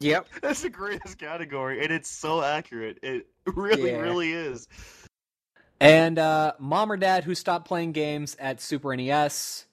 Yep. 0.00 0.28
That's 0.42 0.62
the 0.62 0.70
greatest 0.70 1.18
category, 1.18 1.82
and 1.82 1.92
it's 1.92 2.10
so 2.10 2.42
accurate. 2.42 2.98
It 3.02 3.26
really, 3.46 3.90
Yeah. 3.90 3.98
really 3.98 4.32
is. 4.32 4.68
And 5.80 6.18
uh, 6.18 6.54
mom 6.58 6.90
or 6.90 6.96
dad 6.96 7.24
who 7.24 7.34
stopped 7.34 7.66
playing 7.66 7.92
games 7.92 8.36
at 8.40 8.60
Super 8.60 8.96
NES, 8.96 9.64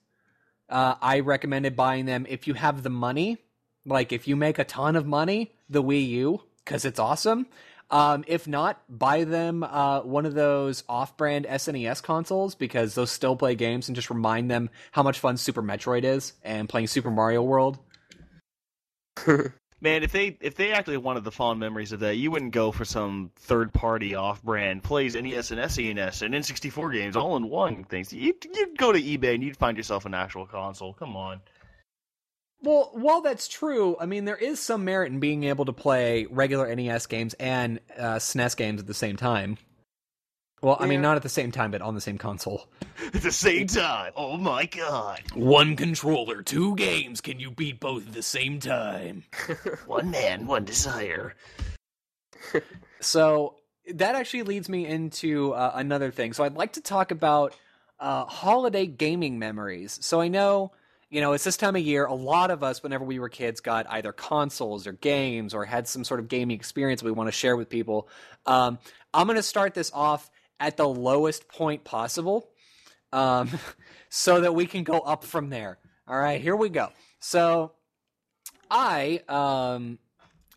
uh, 0.68 0.94
I 1.00 1.20
recommended 1.20 1.74
buying 1.76 2.06
them 2.06 2.26
if 2.28 2.46
you 2.46 2.54
have 2.54 2.82
the 2.82 2.90
money. 2.90 3.38
Like 3.84 4.12
if 4.12 4.26
you 4.28 4.36
make 4.36 4.58
a 4.58 4.64
ton 4.64 4.96
of 4.96 5.06
money, 5.06 5.52
the 5.68 5.82
Wii 5.82 6.08
U, 6.08 6.42
because 6.64 6.84
it's 6.84 6.98
awesome. 6.98 7.46
Um, 7.90 8.24
if 8.26 8.48
not, 8.48 8.82
buy 8.88 9.24
them 9.24 9.62
uh, 9.62 10.00
one 10.00 10.26
of 10.26 10.34
those 10.34 10.82
off-brand 10.88 11.46
SNES 11.46 12.02
consoles 12.02 12.54
because 12.54 12.94
those 12.94 13.12
still 13.12 13.36
play 13.36 13.54
games 13.54 13.88
and 13.88 13.94
just 13.94 14.10
remind 14.10 14.50
them 14.50 14.70
how 14.90 15.02
much 15.04 15.20
fun 15.20 15.36
Super 15.36 15.62
Metroid 15.62 16.02
is 16.04 16.32
and 16.42 16.68
playing 16.68 16.88
Super 16.88 17.10
Mario 17.10 17.42
World. 17.42 17.78
Man, 19.78 20.02
if 20.02 20.10
they 20.10 20.38
if 20.40 20.54
they 20.54 20.72
actually 20.72 20.96
wanted 20.96 21.22
the 21.24 21.30
fond 21.30 21.60
memories 21.60 21.92
of 21.92 22.00
that, 22.00 22.16
you 22.16 22.30
wouldn't 22.30 22.52
go 22.52 22.72
for 22.72 22.86
some 22.86 23.30
third 23.36 23.74
party 23.74 24.14
off 24.14 24.42
brand 24.42 24.82
plays 24.82 25.14
NES 25.14 25.50
and 25.50 25.60
SNES 25.60 26.22
and 26.22 26.34
N64 26.34 26.92
games 26.94 27.14
all 27.14 27.36
in 27.36 27.48
one 27.50 27.84
things. 27.84 28.10
You'd, 28.10 28.42
you'd 28.52 28.78
go 28.78 28.90
to 28.90 29.00
eBay 29.00 29.34
and 29.34 29.44
you'd 29.44 29.56
find 29.56 29.76
yourself 29.76 30.06
an 30.06 30.14
actual 30.14 30.46
console. 30.46 30.94
Come 30.94 31.14
on. 31.14 31.40
Well, 32.62 32.90
while 32.94 33.20
that's 33.20 33.48
true, 33.48 33.96
I 34.00 34.06
mean 34.06 34.24
there 34.24 34.36
is 34.36 34.60
some 34.60 34.84
merit 34.84 35.12
in 35.12 35.20
being 35.20 35.44
able 35.44 35.64
to 35.66 35.72
play 35.72 36.26
regular 36.30 36.74
NES 36.74 37.06
games 37.06 37.34
and 37.34 37.80
uh, 37.96 38.16
SNES 38.16 38.56
games 38.56 38.80
at 38.80 38.86
the 38.86 38.94
same 38.94 39.16
time. 39.16 39.58
Well, 40.62 40.78
I 40.80 40.86
mean, 40.86 41.02
not 41.02 41.16
at 41.16 41.22
the 41.22 41.28
same 41.28 41.52
time, 41.52 41.70
but 41.70 41.82
on 41.82 41.94
the 41.94 42.00
same 42.00 42.16
console. 42.16 42.66
At 43.12 43.12
the 43.22 43.30
same 43.30 43.66
time. 43.66 44.12
Oh 44.16 44.36
my 44.38 44.64
god. 44.64 45.20
One 45.34 45.76
controller, 45.76 46.42
two 46.42 46.74
games. 46.76 47.20
Can 47.20 47.38
you 47.38 47.50
beat 47.50 47.78
both 47.78 48.06
at 48.06 48.14
the 48.14 48.22
same 48.22 48.58
time? 48.58 49.24
One 49.86 50.10
man, 50.10 50.46
one 50.46 50.64
desire. 50.64 51.34
So 53.00 53.56
that 53.92 54.14
actually 54.14 54.42
leads 54.42 54.68
me 54.68 54.86
into 54.86 55.52
uh, 55.52 55.72
another 55.74 56.10
thing. 56.10 56.32
So 56.32 56.44
I'd 56.44 56.54
like 56.54 56.72
to 56.72 56.80
talk 56.80 57.10
about 57.10 57.54
uh, 58.00 58.24
holiday 58.24 58.86
gaming 58.86 59.38
memories. 59.38 59.98
So 60.02 60.20
I 60.20 60.28
know, 60.28 60.72
you 61.10 61.20
know, 61.20 61.32
it's 61.32 61.44
this 61.44 61.56
time 61.56 61.76
of 61.76 61.82
year. 61.82 62.04
A 62.04 62.14
lot 62.14 62.50
of 62.50 62.62
us, 62.62 62.82
whenever 62.82 63.04
we 63.04 63.18
were 63.18 63.28
kids, 63.28 63.60
got 63.60 63.86
either 63.88 64.12
consoles 64.12 64.86
or 64.86 64.92
games 64.92 65.54
or 65.54 65.64
had 65.64 65.86
some 65.86 66.04
sort 66.04 66.20
of 66.20 66.28
gaming 66.28 66.56
experience 66.56 67.02
we 67.02 67.12
want 67.12 67.28
to 67.28 67.32
share 67.32 67.56
with 67.56 67.68
people. 67.68 68.08
Um, 68.44 68.78
I'm 69.14 69.26
going 69.26 69.36
to 69.36 69.42
start 69.42 69.74
this 69.74 69.90
off 69.94 70.30
at 70.58 70.76
the 70.76 70.88
lowest 70.88 71.48
point 71.48 71.84
possible, 71.84 72.48
um, 73.12 73.50
so 74.08 74.40
that 74.40 74.54
we 74.54 74.66
can 74.66 74.84
go 74.84 74.98
up 74.98 75.24
from 75.24 75.50
there. 75.50 75.78
All 76.08 76.18
right, 76.18 76.40
here 76.40 76.56
we 76.56 76.68
go. 76.68 76.90
So 77.18 77.72
I 78.70 79.22
um 79.28 79.98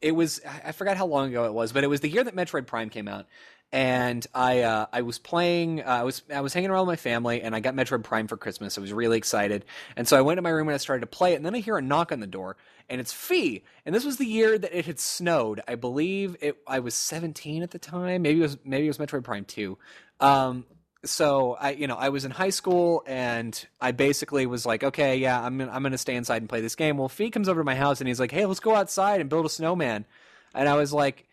it 0.02 0.12
was 0.12 0.42
I 0.66 0.72
forgot 0.72 0.98
how 0.98 1.06
long 1.06 1.30
ago 1.30 1.46
it 1.46 1.54
was, 1.54 1.72
but 1.72 1.84
it 1.84 1.88
was 1.88 2.00
the 2.00 2.10
year 2.10 2.24
that 2.24 2.36
Metroid 2.36 2.68
Prime 2.68 2.90
came 2.90 3.08
out, 3.08 3.26
and 3.72 4.26
I 4.34 4.62
uh, 4.62 4.88
I 4.92 5.02
was 5.02 5.20
playing 5.20 5.82
uh, 5.82 5.86
I 5.86 6.04
was 6.04 6.24
I 6.34 6.42
was 6.42 6.54
hanging 6.54 6.70
around 6.70 6.88
with 6.88 6.94
my 6.94 6.96
family, 6.98 7.42
and 7.42 7.56
I 7.56 7.60
got 7.60 7.76
Metroid 7.76 8.04
Prime 8.04 8.28
for 8.28 8.38
Christmas. 8.38 8.78
I 8.78 8.82
was 8.82 8.94
really 8.94 9.18
excited, 9.18 9.66
and 9.96 10.08
so 10.08 10.18
I 10.18 10.22
went 10.22 10.38
to 10.38 10.42
my 10.42 10.50
room 10.50 10.68
and 10.68 10.76
I 10.76 10.78
started 10.78 11.02
to 11.02 11.08
play 11.08 11.34
it, 11.34 11.36
and 11.36 11.46
then 11.46 11.56
I 11.56 11.60
hear 11.60 11.78
a 11.78 11.82
knock 11.82 12.12
on 12.12 12.20
the 12.20 12.28
door, 12.28 12.58
and 12.90 13.00
it's 13.00 13.14
Fee, 13.14 13.64
and 13.86 13.94
this 13.94 14.06
was 14.06 14.18
the 14.18 14.26
year 14.26 14.58
that 14.58 14.78
it 14.78 14.86
had 14.86 15.00
snowed. 15.00 15.62
I 15.68 15.76
believe 15.76 16.36
it. 16.42 16.58
I 16.68 16.80
was 16.80 16.96
17 16.96 17.62
at 17.62 17.72
the 17.72 17.80
time. 17.80 18.24
Maybe 18.24 18.40
it 18.40 18.44
was 18.44 18.58
maybe 18.64 18.86
it 18.86 18.90
was 18.90 18.98
Metroid 18.98 19.24
Prime 19.24 19.46
2. 19.46 19.78
Um, 20.20 20.66
so 21.06 21.54
I, 21.54 21.72
you 21.72 21.88
know, 21.88 21.96
I 21.96 22.10
was 22.10 22.26
in 22.26 22.32
high 22.32 22.50
school 22.50 23.04
and 23.08 23.68
I 23.80 23.92
basically 23.92 24.46
was 24.46 24.66
like, 24.66 24.84
okay, 24.84 25.16
yeah, 25.18 25.42
I'm 25.42 25.58
gonna, 25.58 25.72
I'm 25.72 25.82
gonna 25.82 25.98
stay 25.98 26.16
inside 26.16 26.42
and 26.42 26.50
play 26.50 26.60
this 26.60 26.76
game. 26.76 26.98
Well, 26.98 27.08
Fee 27.08 27.30
comes 27.30 27.48
over 27.48 27.62
to 27.62 27.66
my 27.66 27.76
house 27.76 28.02
and 28.02 28.08
he's 28.08 28.20
like, 28.20 28.32
hey, 28.32 28.46
let's 28.46 28.60
go 28.60 28.76
outside 28.76 29.22
and 29.22 29.30
build 29.30 29.46
a 29.46 29.50
snowman. 29.50 30.06
And 30.54 30.68
I 30.68 30.76
was 30.76 30.92
like, 30.92 31.29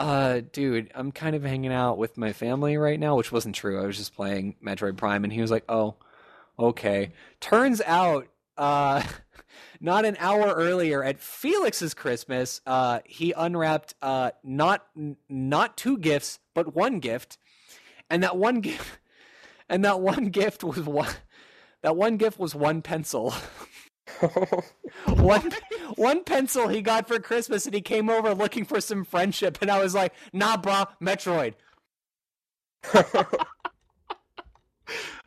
uh, 0.00 0.40
dude, 0.52 0.90
I'm 0.94 1.12
kind 1.12 1.36
of 1.36 1.44
hanging 1.44 1.72
out 1.72 1.98
with 1.98 2.16
my 2.16 2.32
family 2.32 2.76
right 2.76 2.98
now, 2.98 3.16
which 3.16 3.30
wasn't 3.30 3.54
true. 3.54 3.80
I 3.80 3.86
was 3.86 3.96
just 3.96 4.14
playing 4.14 4.56
Metroid 4.64 4.96
Prime, 4.96 5.24
and 5.24 5.32
he 5.32 5.40
was 5.40 5.50
like, 5.50 5.64
oh, 5.68 5.96
okay. 6.58 7.12
Turns 7.38 7.80
out, 7.86 8.26
uh, 8.56 9.02
not 9.80 10.04
an 10.04 10.16
hour 10.18 10.52
earlier 10.54 11.04
at 11.04 11.20
Felix's 11.20 11.94
Christmas, 11.94 12.60
uh, 12.66 13.00
he 13.04 13.32
unwrapped 13.36 13.94
uh, 14.02 14.30
not 14.42 14.86
not 15.28 15.76
two 15.76 15.98
gifts, 15.98 16.38
but 16.54 16.74
one 16.74 16.98
gift 16.98 17.38
and 18.10 18.22
that 18.22 18.36
one 18.36 18.60
gift 18.60 18.98
and 19.68 19.84
that 19.84 20.00
one 20.00 20.26
gift 20.26 20.64
was 20.64 20.80
one 20.80 21.14
that 21.82 21.96
one 21.96 22.16
gift 22.16 22.38
was 22.38 22.54
one 22.54 22.82
pencil 22.82 23.32
one 25.06 25.50
one 25.96 26.24
pencil 26.24 26.68
he 26.68 26.82
got 26.82 27.08
for 27.08 27.18
christmas 27.18 27.66
and 27.66 27.74
he 27.74 27.80
came 27.80 28.10
over 28.10 28.34
looking 28.34 28.64
for 28.64 28.80
some 28.80 29.04
friendship 29.04 29.58
and 29.60 29.70
i 29.70 29.78
was 29.80 29.94
like 29.94 30.12
nah 30.32 30.56
brah 30.56 30.86
metroid. 31.00 31.54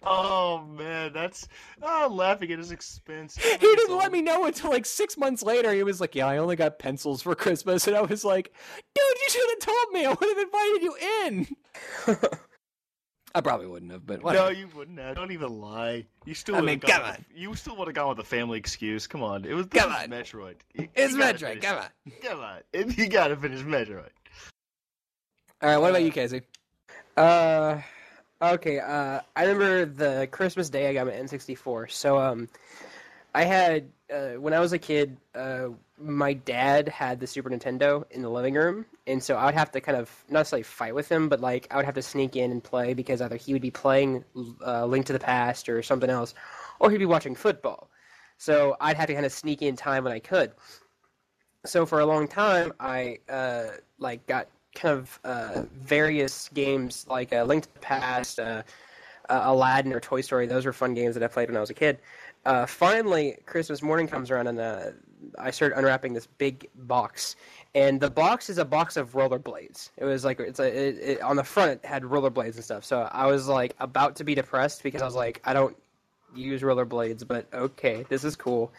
Oh 0.05 0.65
man, 0.65 1.13
that's 1.13 1.47
oh, 1.81 2.05
I'm 2.07 2.17
laughing 2.17 2.51
at 2.51 2.59
his 2.59 2.71
expense. 2.71 3.37
he 3.37 3.57
didn't 3.57 3.95
let 3.95 4.11
me 4.11 4.21
know 4.21 4.43
until 4.45 4.69
like 4.71 4.85
six 4.85 5.17
months 5.17 5.41
later. 5.43 5.71
He 5.73 5.83
was 5.83 6.01
like 6.01 6.13
yeah 6.13 6.27
i 6.27 6.37
only 6.37 6.57
got 6.57 6.77
pencils 6.77 7.21
for 7.21 7.35
christmas 7.35 7.87
and 7.87 7.95
i 7.95 8.01
was 8.01 8.25
like 8.25 8.51
dude 8.93 9.17
you 9.21 9.29
should 9.29 9.49
have 9.49 9.59
told 9.59 9.93
me. 9.93 10.05
I 10.05 10.09
would 10.09 10.19
have 10.19 10.37
invited 10.37 10.83
you 10.83 10.95
in 11.25 12.27
i 13.35 13.41
probably 13.41 13.67
wouldn't 13.67 13.91
have 13.91 14.05
but 14.05 14.21
No, 14.23 14.49
you 14.49 14.67
wouldn't 14.75 14.99
have. 14.99 15.15
Don't 15.15 15.31
even 15.31 15.59
lie. 15.59 16.05
You 16.25 16.33
still 16.33 16.55
I 16.55 16.59
would 16.59 16.65
mean, 16.67 16.79
have 16.81 16.89
gone 16.89 17.01
come 17.01 17.09
with- 17.11 17.25
You 17.35 17.55
still 17.55 17.75
would 17.77 17.87
have 17.87 17.95
gone 17.95 18.09
with 18.09 18.17
the 18.17 18.23
family 18.23 18.57
excuse. 18.59 19.07
Come 19.07 19.23
on, 19.23 19.43
it 19.45 19.53
was 19.53 19.65
Come 19.67 19.91
on. 19.91 20.07
Metroid. 20.09 20.55
You- 20.75 20.87
it's 20.95 21.13
you 21.13 21.19
metroid 21.19 21.61
come 21.61 21.77
on 21.79 21.89
Come 22.21 22.39
on, 22.39 22.59
you 22.97 23.07
gotta 23.07 23.35
finish 23.35 23.61
Metroid. 23.61 24.09
all 25.61 25.69
right 25.69 25.77
what 25.77 25.89
about 25.89 26.03
you 26.03 26.11
casey 26.11 26.41
Uh, 27.17 27.79
okay. 28.41 28.79
Uh, 28.79 29.19
I 29.35 29.43
remember 29.45 29.85
the 29.85 30.27
Christmas 30.31 30.69
day 30.69 30.89
I 30.89 30.93
got 30.93 31.05
my 31.07 31.13
N64. 31.13 31.91
So 31.91 32.17
um, 32.17 32.49
I 33.33 33.43
had 33.43 33.89
uh, 34.13 34.39
when 34.39 34.53
I 34.53 34.59
was 34.59 34.73
a 34.73 34.79
kid, 34.79 35.17
uh, 35.33 35.69
my 35.97 36.33
dad 36.33 36.87
had 36.87 37.19
the 37.19 37.27
Super 37.27 37.49
Nintendo 37.49 38.03
in 38.11 38.21
the 38.21 38.29
living 38.29 38.53
room, 38.53 38.85
and 39.07 39.23
so 39.23 39.35
I 39.35 39.45
would 39.45 39.55
have 39.55 39.71
to 39.71 39.81
kind 39.81 39.97
of 39.97 40.09
not 40.29 40.41
necessarily 40.41 40.63
fight 40.63 40.93
with 40.93 41.09
him, 41.09 41.29
but 41.29 41.41
like 41.41 41.67
I 41.71 41.77
would 41.77 41.85
have 41.85 41.95
to 41.95 42.01
sneak 42.01 42.35
in 42.35 42.51
and 42.51 42.63
play 42.63 42.93
because 42.93 43.21
either 43.21 43.35
he 43.35 43.53
would 43.53 43.61
be 43.61 43.71
playing 43.71 44.23
uh, 44.65 44.85
Link 44.85 45.07
to 45.07 45.13
the 45.13 45.19
Past 45.19 45.67
or 45.67 45.81
something 45.81 46.09
else, 46.09 46.33
or 46.79 46.91
he'd 46.91 46.97
be 46.97 47.05
watching 47.05 47.35
football. 47.35 47.89
So 48.37 48.75
I'd 48.79 48.97
have 48.97 49.07
to 49.07 49.13
kind 49.13 49.25
of 49.25 49.31
sneak 49.31 49.61
in 49.61 49.75
time 49.75 50.03
when 50.03 50.13
I 50.13 50.19
could. 50.19 50.51
So 51.65 51.85
for 51.85 52.01
a 52.01 52.05
long 52.05 52.27
time, 52.27 52.73
I 52.79 53.19
uh, 53.29 53.67
like 53.97 54.27
got 54.27 54.47
kind 54.75 54.99
of 54.99 55.19
uh, 55.23 55.63
various 55.73 56.49
games 56.49 57.05
like 57.09 57.31
uh, 57.33 57.43
Link 57.43 57.63
to 57.63 57.73
the 57.73 57.79
Past, 57.79 58.39
Aladdin, 59.29 59.93
or 59.93 59.99
Toy 59.99 60.21
Story. 60.21 60.45
Those 60.45 60.65
were 60.65 60.73
fun 60.73 60.93
games 60.93 61.15
that 61.15 61.23
I 61.23 61.27
played 61.27 61.49
when 61.49 61.57
I 61.57 61.61
was 61.61 61.69
a 61.69 61.75
kid. 61.75 61.99
Uh, 62.45 62.65
finally, 62.65 63.37
Christmas 63.45 63.81
morning 63.81 64.07
comes 64.07 64.29
around, 64.29 64.47
and 64.47 64.59
uh, 64.59 64.91
I 65.39 65.51
started 65.51 65.77
unwrapping 65.77 66.13
this 66.13 66.27
big 66.27 66.69
box. 66.75 67.35
And 67.75 67.99
the 67.99 68.09
box 68.09 68.49
is 68.49 68.57
a 68.57 68.65
box 68.65 68.97
of 68.97 69.13
rollerblades. 69.13 69.89
It 69.97 70.05
was 70.05 70.23
like 70.23 70.39
it's 70.39 70.59
a 70.59 70.67
it, 70.67 70.97
it, 70.97 71.21
on 71.21 71.37
the 71.37 71.43
front 71.43 71.71
it 71.71 71.85
had 71.85 72.03
rollerblades 72.03 72.55
and 72.55 72.63
stuff. 72.63 72.85
So 72.85 73.09
I 73.11 73.25
was 73.25 73.47
like 73.47 73.75
about 73.79 74.15
to 74.17 74.23
be 74.23 74.35
depressed 74.35 74.83
because 74.83 75.01
I 75.01 75.05
was 75.05 75.15
like 75.15 75.41
I 75.43 75.53
don't 75.53 75.75
use 76.35 76.61
rollerblades, 76.61 77.27
but 77.27 77.47
okay, 77.53 78.05
this 78.09 78.23
is 78.23 78.35
cool. 78.35 78.71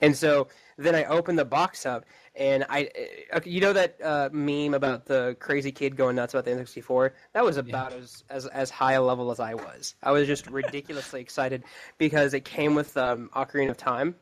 And 0.00 0.16
so 0.16 0.48
then 0.76 0.94
I 0.94 1.04
opened 1.04 1.38
the 1.38 1.44
box 1.44 1.86
up, 1.86 2.04
and 2.34 2.64
I, 2.68 2.88
okay, 3.34 3.50
you 3.50 3.60
know 3.60 3.72
that 3.72 3.96
uh, 4.02 4.28
meme 4.32 4.74
about 4.74 5.06
the 5.06 5.36
crazy 5.40 5.72
kid 5.72 5.96
going 5.96 6.16
nuts 6.16 6.34
about 6.34 6.44
the 6.44 6.52
N64. 6.52 7.10
That 7.32 7.44
was 7.44 7.56
about 7.56 7.92
as, 7.92 8.24
as 8.30 8.46
as 8.46 8.70
high 8.70 8.92
a 8.92 9.02
level 9.02 9.30
as 9.30 9.40
I 9.40 9.54
was. 9.54 9.94
I 10.02 10.12
was 10.12 10.26
just 10.26 10.46
ridiculously 10.48 11.20
excited 11.22 11.64
because 11.98 12.34
it 12.34 12.44
came 12.44 12.74
with 12.74 12.96
um, 12.96 13.30
Ocarina 13.34 13.70
of 13.70 13.76
Time. 13.76 14.14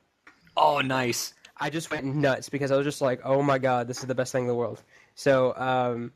oh 0.57 0.81
nice 0.81 1.35
I 1.61 1.71
just 1.71 1.91
went 1.91 2.05
nuts 2.05 2.49
because 2.49 2.71
I 2.71 2.77
was 2.77 2.85
just 2.85 3.01
like, 3.01 3.21
oh 3.25 3.43
my 3.43 3.59
god, 3.59 3.89
this 3.89 3.99
is 3.99 4.07
the 4.07 4.15
best 4.15 4.33
thing 4.33 4.43
in 4.43 4.49
the 4.49 4.55
world. 4.55 4.83
So, 5.15 5.55
um, 5.57 6.13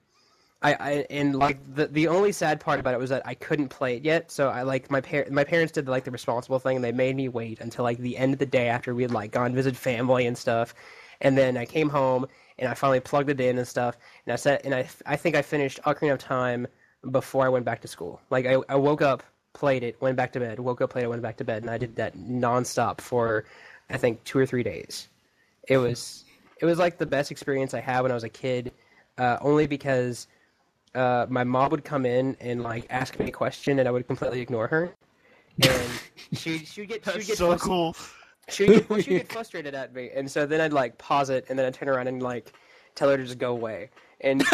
I, 0.62 0.72
I 0.74 0.90
and 1.10 1.34
like 1.34 1.58
the 1.74 1.86
the 1.86 2.08
only 2.08 2.32
sad 2.32 2.60
part 2.60 2.78
about 2.78 2.94
it 2.94 3.00
was 3.00 3.10
that 3.10 3.26
I 3.26 3.34
couldn't 3.34 3.68
play 3.68 3.96
it 3.96 4.04
yet. 4.04 4.30
So 4.30 4.48
I 4.48 4.62
like 4.62 4.90
my 4.90 5.00
par- 5.00 5.26
my 5.30 5.44
parents 5.44 5.72
did 5.72 5.88
like 5.88 6.04
the 6.04 6.10
responsible 6.10 6.58
thing 6.58 6.76
and 6.76 6.84
they 6.84 6.92
made 6.92 7.16
me 7.16 7.28
wait 7.28 7.60
until 7.60 7.82
like 7.84 7.98
the 7.98 8.16
end 8.16 8.32
of 8.32 8.38
the 8.38 8.46
day 8.46 8.68
after 8.68 8.94
we 8.94 9.02
had 9.02 9.10
like 9.10 9.32
gone 9.32 9.54
visit 9.54 9.76
family 9.76 10.26
and 10.26 10.38
stuff. 10.38 10.74
And 11.20 11.36
then 11.36 11.56
I 11.56 11.64
came 11.64 11.88
home 11.88 12.26
and 12.58 12.68
I 12.68 12.74
finally 12.74 13.00
plugged 13.00 13.30
it 13.30 13.40
in 13.40 13.58
and 13.58 13.66
stuff. 13.66 13.96
And 14.24 14.32
I 14.32 14.36
said, 14.36 14.60
and 14.64 14.74
I 14.74 14.88
I 15.06 15.16
think 15.16 15.34
I 15.34 15.42
finished 15.42 15.80
Ocarina 15.84 16.12
of 16.12 16.18
Time 16.18 16.66
before 17.10 17.44
I 17.44 17.48
went 17.48 17.64
back 17.64 17.80
to 17.82 17.88
school. 17.88 18.20
Like 18.30 18.46
I, 18.46 18.56
I 18.68 18.76
woke 18.76 19.02
up, 19.02 19.24
played 19.54 19.82
it, 19.82 20.00
went 20.00 20.16
back 20.16 20.32
to 20.34 20.40
bed. 20.40 20.60
Woke 20.60 20.80
up, 20.80 20.90
played 20.90 21.04
it, 21.04 21.08
went 21.08 21.22
back 21.22 21.36
to 21.38 21.44
bed, 21.44 21.62
and 21.62 21.70
I 21.70 21.78
did 21.78 21.96
that 21.96 22.16
nonstop 22.16 23.00
for 23.00 23.44
I 23.90 23.96
think 23.96 24.22
two 24.24 24.38
or 24.38 24.46
three 24.46 24.62
days. 24.62 25.08
It 25.68 25.78
was 25.78 26.24
it 26.60 26.66
was 26.66 26.78
like 26.78 26.98
the 26.98 27.06
best 27.06 27.32
experience 27.32 27.74
I 27.74 27.80
had 27.80 28.02
when 28.02 28.12
I 28.12 28.14
was 28.14 28.24
a 28.24 28.28
kid, 28.28 28.72
uh, 29.18 29.38
only 29.40 29.66
because 29.66 30.28
uh, 30.94 31.26
my 31.28 31.44
mom 31.44 31.70
would 31.70 31.84
come 31.84 32.04
in 32.06 32.36
and 32.40 32.62
like 32.62 32.86
ask 32.90 33.18
me 33.18 33.26
a 33.28 33.30
question 33.30 33.78
and 33.78 33.88
I 33.88 33.90
would 33.90 34.06
completely 34.06 34.40
ignore 34.40 34.66
her, 34.68 34.94
and 35.62 35.90
she 36.32 36.58
she'd 36.58 36.88
get 36.88 37.04
she'd 37.04 37.26
get 37.26 37.38
so 37.38 37.54
frus- 37.54 37.60
cool. 37.60 37.96
she'd 38.48 38.88
get, 38.88 39.04
she'd 39.04 39.10
get 39.10 39.32
frustrated 39.32 39.74
at 39.74 39.94
me, 39.94 40.10
and 40.14 40.30
so 40.30 40.46
then 40.46 40.60
I'd 40.60 40.72
like 40.72 40.98
pause 40.98 41.30
it 41.30 41.46
and 41.48 41.58
then 41.58 41.66
I'd 41.66 41.74
turn 41.74 41.88
around 41.88 42.08
and 42.08 42.22
like 42.22 42.52
tell 42.94 43.08
her 43.08 43.16
to 43.16 43.24
just 43.24 43.38
go 43.38 43.52
away. 43.52 43.90
And 44.20 44.44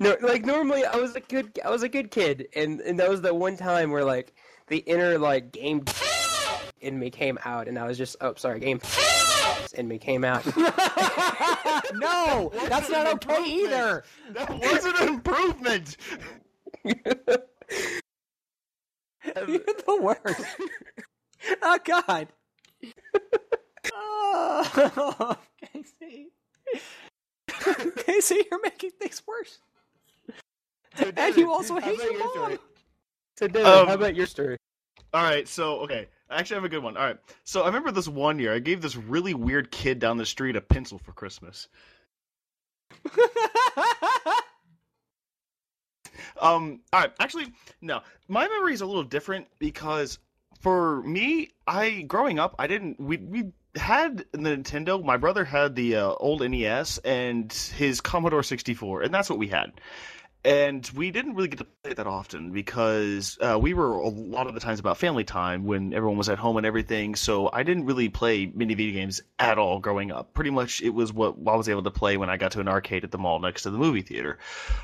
no, 0.00 0.16
like 0.20 0.44
normally 0.44 0.84
I 0.84 0.96
was 0.96 1.14
a 1.14 1.20
good 1.20 1.58
I 1.64 1.70
was 1.70 1.82
a 1.82 1.88
good 1.88 2.10
kid, 2.10 2.48
and 2.56 2.80
and 2.80 2.98
that 2.98 3.08
was 3.08 3.20
the 3.20 3.34
one 3.34 3.56
time 3.56 3.90
where 3.90 4.04
like 4.04 4.34
the 4.68 4.78
inner 4.78 5.18
like 5.18 5.52
game 5.52 5.84
in 6.80 6.98
me 6.98 7.10
came 7.10 7.38
out, 7.44 7.68
and 7.68 7.78
I 7.78 7.86
was 7.86 7.98
just 7.98 8.16
oh 8.20 8.34
sorry 8.36 8.60
game 8.60 8.80
in 9.74 9.88
me 9.88 9.98
came 9.98 10.24
out. 10.24 10.44
No, 11.94 12.50
that's 12.68 12.88
not 12.90 13.06
okay 13.14 13.44
either. 13.44 14.04
That 14.32 14.50
was 14.58 14.84
an 14.84 15.08
improvement. 15.08 15.96
You're 16.84 17.04
the 19.86 19.98
worst. 20.00 20.44
Oh 21.62 21.78
God. 21.84 22.28
Oh, 23.94 25.36
Casey. 25.72 26.28
Casey, 27.96 28.42
you're 28.50 28.60
making 28.62 28.90
things 29.00 29.22
worse. 29.26 29.58
And 31.16 31.36
you 31.36 31.50
also 31.52 31.74
How 31.74 31.80
hate 31.80 31.94
about 31.94 32.04
your 32.04 32.12
your 32.12 32.20
mom. 32.20 32.30
story? 32.30 32.58
So 33.38 33.48
David, 33.48 33.66
Um, 33.66 33.86
how 33.88 33.94
about 33.94 34.14
your 34.16 34.26
story? 34.26 34.56
All 35.14 35.22
right, 35.22 35.46
so 35.48 35.80
okay, 35.80 36.08
I 36.30 36.38
actually 36.38 36.56
have 36.56 36.64
a 36.64 36.68
good 36.68 36.82
one. 36.82 36.96
All 36.96 37.04
right, 37.04 37.18
so 37.44 37.62
I 37.62 37.66
remember 37.66 37.90
this 37.90 38.08
one 38.08 38.38
year 38.38 38.54
I 38.54 38.58
gave 38.58 38.82
this 38.82 38.96
really 38.96 39.34
weird 39.34 39.70
kid 39.70 39.98
down 39.98 40.16
the 40.18 40.26
street 40.26 40.56
a 40.56 40.60
pencil 40.60 40.98
for 40.98 41.12
Christmas. 41.12 41.68
Um, 46.40 46.80
all 46.92 47.00
right, 47.00 47.12
actually, 47.18 47.46
no. 47.80 48.00
My 48.28 48.46
memory 48.48 48.74
is 48.74 48.80
a 48.80 48.86
little 48.86 49.02
different 49.02 49.46
because 49.58 50.18
for 50.60 51.02
me, 51.02 51.50
I 51.66 52.02
growing 52.02 52.38
up, 52.38 52.54
I 52.58 52.66
didn't. 52.66 53.00
We 53.00 53.16
we 53.16 53.52
had 53.76 54.24
the 54.32 54.38
Nintendo. 54.38 55.02
My 55.02 55.16
brother 55.16 55.44
had 55.44 55.74
the 55.74 55.96
uh, 55.96 56.14
old 56.14 56.48
NES 56.48 56.98
and 56.98 57.52
his 57.52 58.00
Commodore 58.00 58.42
64, 58.42 59.02
and 59.02 59.12
that's 59.14 59.30
what 59.30 59.38
we 59.38 59.48
had. 59.48 59.72
And 60.44 60.88
we 60.94 61.10
didn't 61.10 61.34
really 61.34 61.48
get 61.48 61.58
to 61.58 61.64
play 61.64 61.90
it 61.90 61.96
that 61.96 62.06
often 62.06 62.52
because 62.52 63.36
uh, 63.40 63.58
we 63.60 63.74
were 63.74 63.94
a 63.94 64.08
lot 64.08 64.46
of 64.46 64.54
the 64.54 64.60
times 64.60 64.78
about 64.78 64.96
family 64.96 65.24
time 65.24 65.64
when 65.64 65.92
everyone 65.92 66.16
was 66.16 66.28
at 66.28 66.38
home 66.38 66.56
and 66.56 66.64
everything. 66.64 67.16
So 67.16 67.50
I 67.52 67.64
didn't 67.64 67.86
really 67.86 68.08
play 68.08 68.50
mini 68.54 68.74
video 68.74 68.94
games 68.94 69.20
at 69.38 69.58
all 69.58 69.80
growing 69.80 70.12
up. 70.12 70.32
Pretty 70.34 70.50
much 70.50 70.80
it 70.80 70.90
was 70.90 71.12
what 71.12 71.34
I 71.46 71.56
was 71.56 71.68
able 71.68 71.82
to 71.82 71.90
play 71.90 72.16
when 72.16 72.30
I 72.30 72.36
got 72.36 72.52
to 72.52 72.60
an 72.60 72.68
arcade 72.68 73.04
at 73.04 73.10
the 73.10 73.18
mall 73.18 73.40
next 73.40 73.64
to 73.64 73.70
the 73.70 73.78
movie 73.78 74.02
theater. 74.02 74.38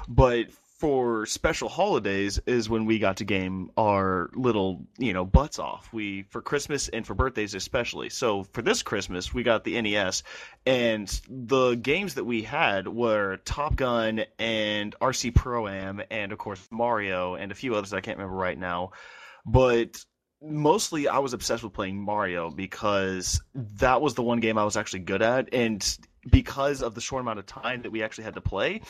But 0.08 0.48
for 0.84 1.24
special 1.24 1.70
holidays 1.70 2.38
is 2.46 2.68
when 2.68 2.84
we 2.84 2.98
got 2.98 3.16
to 3.16 3.24
game 3.24 3.70
our 3.74 4.28
little 4.34 4.84
you 4.98 5.14
know 5.14 5.24
butts 5.24 5.58
off. 5.58 5.90
We 5.94 6.24
for 6.24 6.42
christmas 6.42 6.88
and 6.90 7.06
for 7.06 7.14
birthdays 7.14 7.54
especially. 7.54 8.10
So 8.10 8.42
for 8.52 8.60
this 8.60 8.82
christmas 8.82 9.32
we 9.32 9.44
got 9.44 9.64
the 9.64 9.80
nes 9.80 10.22
and 10.66 11.08
the 11.30 11.74
games 11.76 12.16
that 12.16 12.24
we 12.24 12.42
had 12.42 12.86
were 12.86 13.38
top 13.46 13.76
gun 13.76 14.26
and 14.38 14.94
rc 15.00 15.34
pro 15.34 15.68
am 15.68 16.02
and 16.10 16.32
of 16.32 16.38
course 16.38 16.68
mario 16.70 17.34
and 17.34 17.50
a 17.50 17.54
few 17.54 17.74
others 17.74 17.94
i 17.94 18.02
can't 18.02 18.18
remember 18.18 18.36
right 18.36 18.58
now. 18.58 18.90
But 19.46 20.04
mostly 20.42 21.08
i 21.08 21.18
was 21.18 21.32
obsessed 21.32 21.62
with 21.62 21.72
playing 21.72 21.98
mario 21.98 22.50
because 22.50 23.40
that 23.54 24.02
was 24.02 24.12
the 24.12 24.22
one 24.22 24.40
game 24.40 24.58
i 24.58 24.64
was 24.66 24.76
actually 24.76 25.00
good 25.00 25.22
at. 25.22 25.48
And 25.54 25.82
because 26.30 26.82
of 26.82 26.94
the 26.94 27.00
short 27.00 27.22
amount 27.22 27.38
of 27.38 27.46
time 27.46 27.80
that 27.82 27.90
we 27.90 28.02
actually 28.02 28.24
had 28.24 28.34
to 28.34 28.42
play 28.42 28.82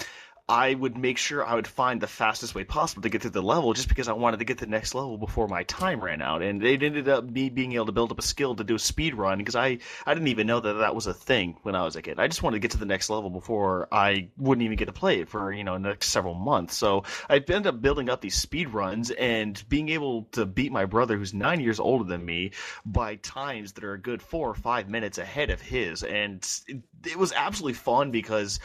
I 0.46 0.74
would 0.74 0.98
make 0.98 1.16
sure 1.16 1.42
I 1.42 1.54
would 1.54 1.66
find 1.66 2.02
the 2.02 2.06
fastest 2.06 2.54
way 2.54 2.64
possible 2.64 3.00
to 3.02 3.08
get 3.08 3.22
to 3.22 3.30
the 3.30 3.42
level 3.42 3.72
just 3.72 3.88
because 3.88 4.08
I 4.08 4.12
wanted 4.12 4.40
to 4.40 4.44
get 4.44 4.58
to 4.58 4.66
the 4.66 4.70
next 4.70 4.94
level 4.94 5.16
before 5.16 5.48
my 5.48 5.62
time 5.62 6.04
ran 6.04 6.20
out. 6.20 6.42
And 6.42 6.62
it 6.62 6.82
ended 6.82 7.08
up 7.08 7.24
me 7.24 7.48
being 7.48 7.72
able 7.72 7.86
to 7.86 7.92
build 7.92 8.12
up 8.12 8.18
a 8.18 8.22
skill 8.22 8.54
to 8.56 8.62
do 8.62 8.74
a 8.74 8.78
speed 8.78 9.14
run 9.14 9.38
because 9.38 9.56
I, 9.56 9.78
I 10.04 10.12
didn't 10.12 10.28
even 10.28 10.46
know 10.46 10.60
that 10.60 10.74
that 10.74 10.94
was 10.94 11.06
a 11.06 11.14
thing 11.14 11.56
when 11.62 11.74
I 11.74 11.82
was 11.82 11.96
a 11.96 12.02
kid. 12.02 12.20
I 12.20 12.28
just 12.28 12.42
wanted 12.42 12.56
to 12.56 12.60
get 12.60 12.72
to 12.72 12.78
the 12.78 12.84
next 12.84 13.08
level 13.08 13.30
before 13.30 13.88
I 13.90 14.28
wouldn't 14.36 14.66
even 14.66 14.76
get 14.76 14.84
to 14.86 14.92
play 14.92 15.20
it 15.20 15.30
for, 15.30 15.50
you 15.50 15.64
know, 15.64 15.74
the 15.74 15.88
next 15.88 16.08
several 16.08 16.34
months. 16.34 16.76
So 16.76 17.04
I 17.30 17.36
ended 17.36 17.66
up 17.66 17.80
building 17.80 18.10
up 18.10 18.20
these 18.20 18.34
speed 18.36 18.68
runs 18.68 19.10
and 19.12 19.62
being 19.70 19.88
able 19.88 20.24
to 20.32 20.44
beat 20.44 20.72
my 20.72 20.84
brother 20.84 21.16
who's 21.16 21.32
nine 21.32 21.60
years 21.60 21.80
older 21.80 22.04
than 22.04 22.22
me 22.22 22.50
by 22.84 23.16
times 23.16 23.72
that 23.72 23.84
are 23.84 23.94
a 23.94 24.00
good 24.00 24.20
four 24.20 24.50
or 24.50 24.54
five 24.54 24.90
minutes 24.90 25.16
ahead 25.16 25.48
of 25.48 25.62
his. 25.62 26.02
And 26.02 26.46
it, 26.68 26.82
it 27.06 27.16
was 27.16 27.32
absolutely 27.32 27.74
fun 27.78 28.10
because 28.10 28.60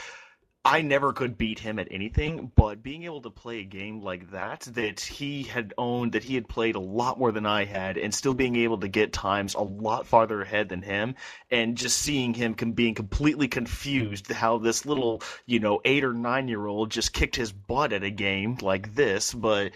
I 0.65 0.81
never 0.81 1.13
could 1.13 1.37
beat 1.37 1.59
him 1.59 1.79
at 1.79 1.87
anything, 1.89 2.51
but 2.53 2.83
being 2.83 3.03
able 3.03 3.21
to 3.21 3.29
play 3.29 3.59
a 3.59 3.63
game 3.63 4.01
like 4.01 4.31
that, 4.31 4.61
that 4.73 4.99
he 4.99 5.43
had 5.43 5.73
owned, 5.77 6.11
that 6.11 6.23
he 6.23 6.35
had 6.35 6.49
played 6.49 6.75
a 6.75 6.81
lot 6.81 7.17
more 7.17 7.31
than 7.31 7.45
I 7.45 7.63
had, 7.63 7.97
and 7.97 8.13
still 8.13 8.33
being 8.33 8.57
able 8.57 8.77
to 8.79 8.89
get 8.89 9.13
times 9.13 9.55
a 9.55 9.61
lot 9.61 10.05
farther 10.05 10.41
ahead 10.41 10.67
than 10.67 10.81
him, 10.81 11.15
and 11.49 11.77
just 11.77 11.97
seeing 11.97 12.33
him 12.33 12.55
com- 12.55 12.73
being 12.73 12.93
completely 12.93 13.47
confused 13.47 14.29
how 14.31 14.57
this 14.57 14.85
little, 14.85 15.21
you 15.45 15.59
know, 15.59 15.79
eight 15.85 16.03
or 16.03 16.13
nine 16.13 16.49
year 16.49 16.65
old 16.67 16.91
just 16.91 17.13
kicked 17.13 17.37
his 17.37 17.53
butt 17.53 17.93
at 17.93 18.03
a 18.03 18.11
game 18.11 18.57
like 18.61 18.95
this, 18.95 19.33
but 19.33 19.71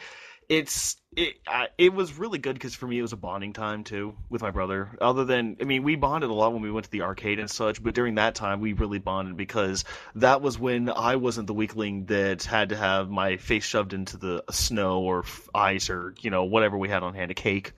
it's 0.54 0.98
it 1.16 1.36
uh, 1.48 1.66
it 1.80 1.94
was 1.94 2.18
really 2.18 2.38
good 2.38 2.54
because 2.54 2.76
for 2.76 2.86
me 2.86 3.00
it 3.00 3.02
was 3.02 3.14
a 3.14 3.18
bonding 3.18 3.54
time 3.54 3.84
too 3.84 4.16
with 4.30 4.44
my 4.44 4.52
brother. 4.52 4.96
Other 5.02 5.26
than 5.26 5.58
I 5.60 5.64
mean 5.64 5.82
we 5.82 5.96
bonded 5.96 6.30
a 6.30 6.34
lot 6.34 6.54
when 6.54 6.62
we 6.62 6.72
went 6.72 6.86
to 6.86 6.92
the 6.92 7.02
arcade 7.02 7.40
and 7.40 7.50
such, 7.50 7.82
but 7.82 7.96
during 7.96 8.16
that 8.16 8.36
time 8.36 8.62
we 8.62 8.74
really 8.74 9.00
bonded 9.00 9.36
because 9.36 9.84
that 10.16 10.42
was 10.42 10.60
when 10.60 10.90
I 10.90 11.16
wasn't 11.16 11.48
the 11.48 11.56
weakling 11.56 12.06
that 12.06 12.44
had 12.44 12.70
to 12.70 12.78
have 12.78 13.10
my 13.10 13.38
face 13.38 13.64
shoved 13.64 13.94
into 13.94 14.18
the 14.18 14.44
snow 14.52 15.02
or 15.02 15.24
ice 15.56 15.90
or 15.90 16.14
you 16.22 16.30
know 16.30 16.44
whatever 16.44 16.78
we 16.78 16.90
had 16.90 17.02
on 17.02 17.16
hand, 17.16 17.32
a 17.32 17.36
cake. 17.36 17.74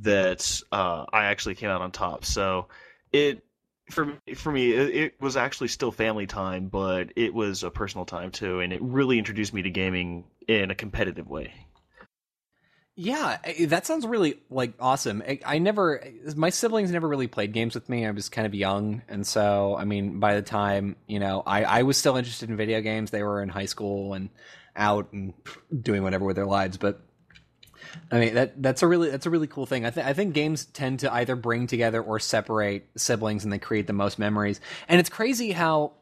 That 0.00 0.62
uh, 0.72 1.04
I 1.12 1.26
actually 1.26 1.56
came 1.56 1.68
out 1.68 1.82
on 1.82 1.90
top. 1.90 2.24
So 2.24 2.68
it 3.12 3.44
for 3.90 4.18
for 4.34 4.52
me 4.52 4.72
it 4.72 5.20
was 5.20 5.36
actually 5.36 5.68
still 5.68 5.92
family 5.92 6.26
time, 6.26 6.68
but 6.68 7.12
it 7.16 7.32
was 7.32 7.62
a 7.62 7.70
personal 7.70 8.04
time 8.04 8.30
too, 8.30 8.60
and 8.60 8.72
it 8.74 8.82
really 8.82 9.18
introduced 9.18 9.54
me 9.54 9.62
to 9.62 9.70
gaming 9.70 10.24
in 10.48 10.70
a 10.70 10.74
competitive 10.74 11.28
way. 11.28 11.52
Yeah, 13.02 13.38
eh, 13.44 13.54
eh, 13.60 13.66
that 13.66 13.86
sounds 13.86 14.06
really 14.06 14.40
like 14.50 14.74
awesome. 14.78 15.22
I, 15.26 15.40
I, 15.46 15.58
never, 15.58 16.04
my 16.36 16.50
siblings 16.50 16.90
never 16.90 17.08
really 17.08 17.28
played 17.28 17.54
games 17.54 17.74
with 17.74 17.88
me. 17.88 18.04
I 18.04 18.10
was 18.10 18.28
kind 18.28 18.46
of 18.46 18.54
young, 18.54 19.00
and 19.08 19.26
so 19.26 19.74
I 19.74 19.86
mean, 19.86 20.20
by 20.20 20.34
the 20.34 20.42
time 20.42 20.96
you 21.06 21.18
know, 21.18 21.42
I, 21.46 21.64
I 21.64 21.82
was 21.84 21.96
still 21.96 22.18
interested 22.18 22.50
in 22.50 22.58
video 22.58 22.82
games. 22.82 23.10
They 23.10 23.22
were 23.22 23.42
in 23.42 23.48
high 23.48 23.64
school 23.64 24.12
and 24.12 24.28
out 24.76 25.14
and 25.14 25.32
doing 25.80 26.02
whatever 26.02 26.26
with 26.26 26.36
their 26.36 26.44
lives. 26.44 26.76
But 26.76 27.00
I 28.12 28.20
mean, 28.20 28.34
that 28.34 28.62
that's 28.62 28.82
a 28.82 28.86
really 28.86 29.08
that's 29.08 29.24
a 29.24 29.30
really 29.30 29.46
cool 29.46 29.64
thing. 29.64 29.86
I 29.86 29.90
think 29.90 30.06
I 30.06 30.12
think 30.12 30.34
games 30.34 30.66
tend 30.66 31.00
to 31.00 31.10
either 31.10 31.36
bring 31.36 31.68
together 31.68 32.02
or 32.02 32.20
separate 32.20 32.86
siblings, 32.96 33.44
and 33.44 33.52
they 33.52 33.58
create 33.58 33.86
the 33.86 33.94
most 33.94 34.18
memories. 34.18 34.60
And 34.88 35.00
it's 35.00 35.08
crazy 35.08 35.52
how 35.52 35.92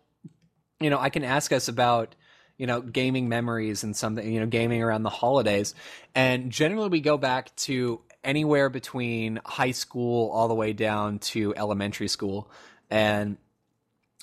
you 0.81 0.91
know 0.91 0.99
I 0.99 1.11
can 1.11 1.23
ask 1.23 1.53
us 1.53 1.69
about 1.69 2.17
you 2.59 2.67
know, 2.67 2.81
gaming 2.81 3.29
memories 3.29 3.85
and 3.85 3.97
something, 3.97 4.31
you 4.31 4.41
know, 4.41 4.47
gaming 4.47 4.83
around 4.83 5.05
the 5.05 5.11
holidays. 5.11 5.75
And 6.15 6.51
generally 6.51 6.89
we 6.89 7.01
go 7.01 7.17
back 7.17 7.55
to 7.57 8.01
anywhere 8.25 8.69
between 8.69 9.41
high 9.45 9.71
school 9.71 10.31
all 10.31 10.49
the 10.49 10.55
way 10.55 10.73
down 10.73 11.21
to 11.21 11.55
elementary 11.57 12.09
school. 12.09 12.51
And 12.91 13.39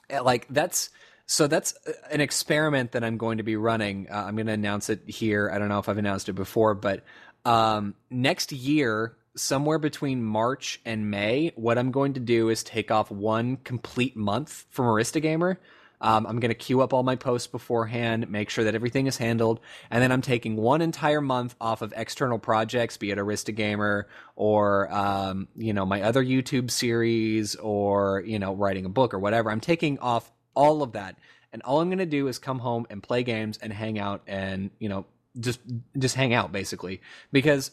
eh, 0.10 0.20
like 0.20 0.48
that's 0.50 0.90
so 1.26 1.48
that's 1.48 1.74
uh, 1.88 1.94
an 2.12 2.22
experiment 2.22 2.92
that 2.92 3.04
I'm 3.04 3.18
going 3.18 3.38
to 3.38 3.44
be 3.44 3.56
running. 3.56 4.08
Uh, 4.12 4.26
I'm 4.28 4.36
going 4.36 4.48
to 4.48 4.54
announce 4.54 4.90
it 4.90 5.02
here. 5.08 5.50
I 5.52 5.58
don't 5.58 5.70
know 5.70 5.80
if 5.80 5.90
I've 5.90 5.98
announced 5.98 6.30
it 6.30 6.34
before, 6.34 6.76
but 6.76 7.04
um, 7.46 7.96
next 8.10 8.52
year, 8.52 9.16
somewhere 9.36 9.80
between 9.80 10.24
March 10.24 10.82
and 10.86 11.10
May, 11.10 11.52
what 11.56 11.78
I'm 11.78 11.92
going 11.92 12.14
to 12.14 12.20
do 12.20 12.50
is 12.50 12.64
take 12.64 12.92
off 12.92 13.12
one 13.12 13.58
complete 13.58 14.16
month 14.16 14.66
from 14.70 14.86
Arista 14.86 15.22
Gamer 15.22 15.60
um, 16.06 16.28
I'm 16.28 16.40
going 16.40 16.50
to 16.50 16.56
queue 16.56 16.82
up 16.82 16.94
all 16.94 17.02
my 17.02 17.16
posts 17.16 17.48
beforehand, 17.48 18.30
make 18.30 18.52
sure 18.52 18.64
that 18.64 18.76
everything 18.76 19.08
is 19.08 19.18
handled, 19.18 19.60
and 19.90 20.04
then 20.04 20.12
I'm 20.12 20.22
taking 20.22 20.56
one 20.56 20.84
entire 20.84 21.20
month 21.20 21.56
off 21.60 21.82
of 21.82 21.96
external 21.98 22.38
projects, 22.38 22.96
be 22.96 23.10
it 23.10 23.18
Arista 23.18 23.54
Gamer 23.54 24.08
or 24.36 24.94
um, 24.94 25.48
you 25.56 25.74
know 25.74 25.84
my 25.84 26.04
other 26.04 26.24
YouTube 26.24 26.70
series 26.70 27.56
or 27.56 28.22
you 28.24 28.38
know 28.38 28.54
writing 28.54 28.86
a 28.86 28.90
book 28.90 29.16
or 29.16 29.20
whatever. 29.20 29.50
I'm 29.50 29.60
taking 29.60 29.98
off 29.98 30.32
all 30.54 30.84
of 30.84 30.92
that, 30.92 31.18
and 31.52 31.64
all 31.64 31.82
I'm 31.82 31.90
going 31.90 31.98
to 31.98 32.06
do 32.06 32.28
is 32.28 32.38
come 32.38 32.60
home 32.60 32.86
and 32.92 33.02
play 33.02 33.24
games 33.24 33.58
and 33.60 33.74
hang 33.74 33.98
out 33.98 34.22
and 34.28 34.70
you 34.78 34.90
know 34.90 35.08
just 35.40 35.60
just 35.98 36.14
hang 36.14 36.36
out 36.36 36.52
basically 36.52 37.02
because 37.32 37.72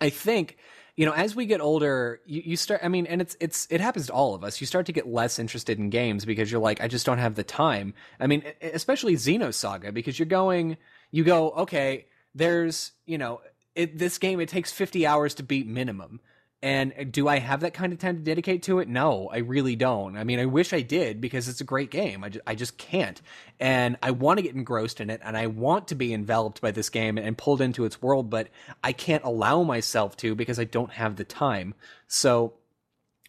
I 0.00 0.10
think 0.10 0.56
you 0.96 1.06
know, 1.06 1.12
as 1.12 1.34
we 1.34 1.46
get 1.46 1.60
older, 1.60 2.20
you, 2.24 2.42
you 2.44 2.56
start. 2.56 2.80
I 2.84 2.88
mean, 2.88 3.06
and 3.06 3.20
it's 3.20 3.36
it's 3.40 3.66
it 3.70 3.80
happens 3.80 4.06
to 4.06 4.12
all 4.12 4.34
of 4.34 4.44
us. 4.44 4.60
You 4.60 4.66
start 4.66 4.86
to 4.86 4.92
get 4.92 5.08
less 5.08 5.38
interested 5.38 5.78
in 5.78 5.90
games 5.90 6.24
because 6.24 6.52
you're 6.52 6.60
like, 6.60 6.80
I 6.80 6.88
just 6.88 7.04
don't 7.04 7.18
have 7.18 7.34
the 7.34 7.44
time. 7.44 7.94
I 8.20 8.26
mean, 8.26 8.44
especially 8.62 9.14
Xenosaga 9.14 9.92
because 9.92 10.18
you're 10.18 10.26
going, 10.26 10.76
you 11.10 11.24
go, 11.24 11.50
okay, 11.50 12.06
there's 12.34 12.92
you 13.06 13.18
know, 13.18 13.40
it, 13.74 13.98
this 13.98 14.18
game 14.18 14.40
it 14.40 14.48
takes 14.48 14.70
50 14.70 15.06
hours 15.06 15.34
to 15.34 15.42
beat 15.42 15.66
minimum 15.66 16.20
and 16.64 17.12
do 17.12 17.28
I 17.28 17.40
have 17.40 17.60
that 17.60 17.74
kind 17.74 17.92
of 17.92 17.98
time 17.98 18.16
to 18.16 18.22
dedicate 18.22 18.62
to 18.62 18.78
it? 18.78 18.88
No, 18.88 19.28
I 19.30 19.38
really 19.38 19.76
don't. 19.76 20.16
I 20.16 20.24
mean, 20.24 20.40
I 20.40 20.46
wish 20.46 20.72
I 20.72 20.80
did 20.80 21.20
because 21.20 21.46
it's 21.46 21.60
a 21.60 21.64
great 21.64 21.90
game. 21.90 22.24
I 22.24 22.30
just, 22.30 22.44
I 22.46 22.54
just 22.54 22.78
can't. 22.78 23.20
And 23.60 23.98
I 24.02 24.12
want 24.12 24.38
to 24.38 24.42
get 24.42 24.54
engrossed 24.54 25.02
in 25.02 25.10
it 25.10 25.20
and 25.22 25.36
I 25.36 25.48
want 25.48 25.88
to 25.88 25.94
be 25.94 26.14
enveloped 26.14 26.62
by 26.62 26.70
this 26.70 26.88
game 26.88 27.18
and 27.18 27.36
pulled 27.36 27.60
into 27.60 27.84
its 27.84 28.00
world, 28.00 28.30
but 28.30 28.48
I 28.82 28.92
can't 28.92 29.24
allow 29.24 29.62
myself 29.62 30.16
to 30.18 30.34
because 30.34 30.58
I 30.58 30.64
don't 30.64 30.90
have 30.92 31.16
the 31.16 31.24
time. 31.24 31.74
So 32.08 32.54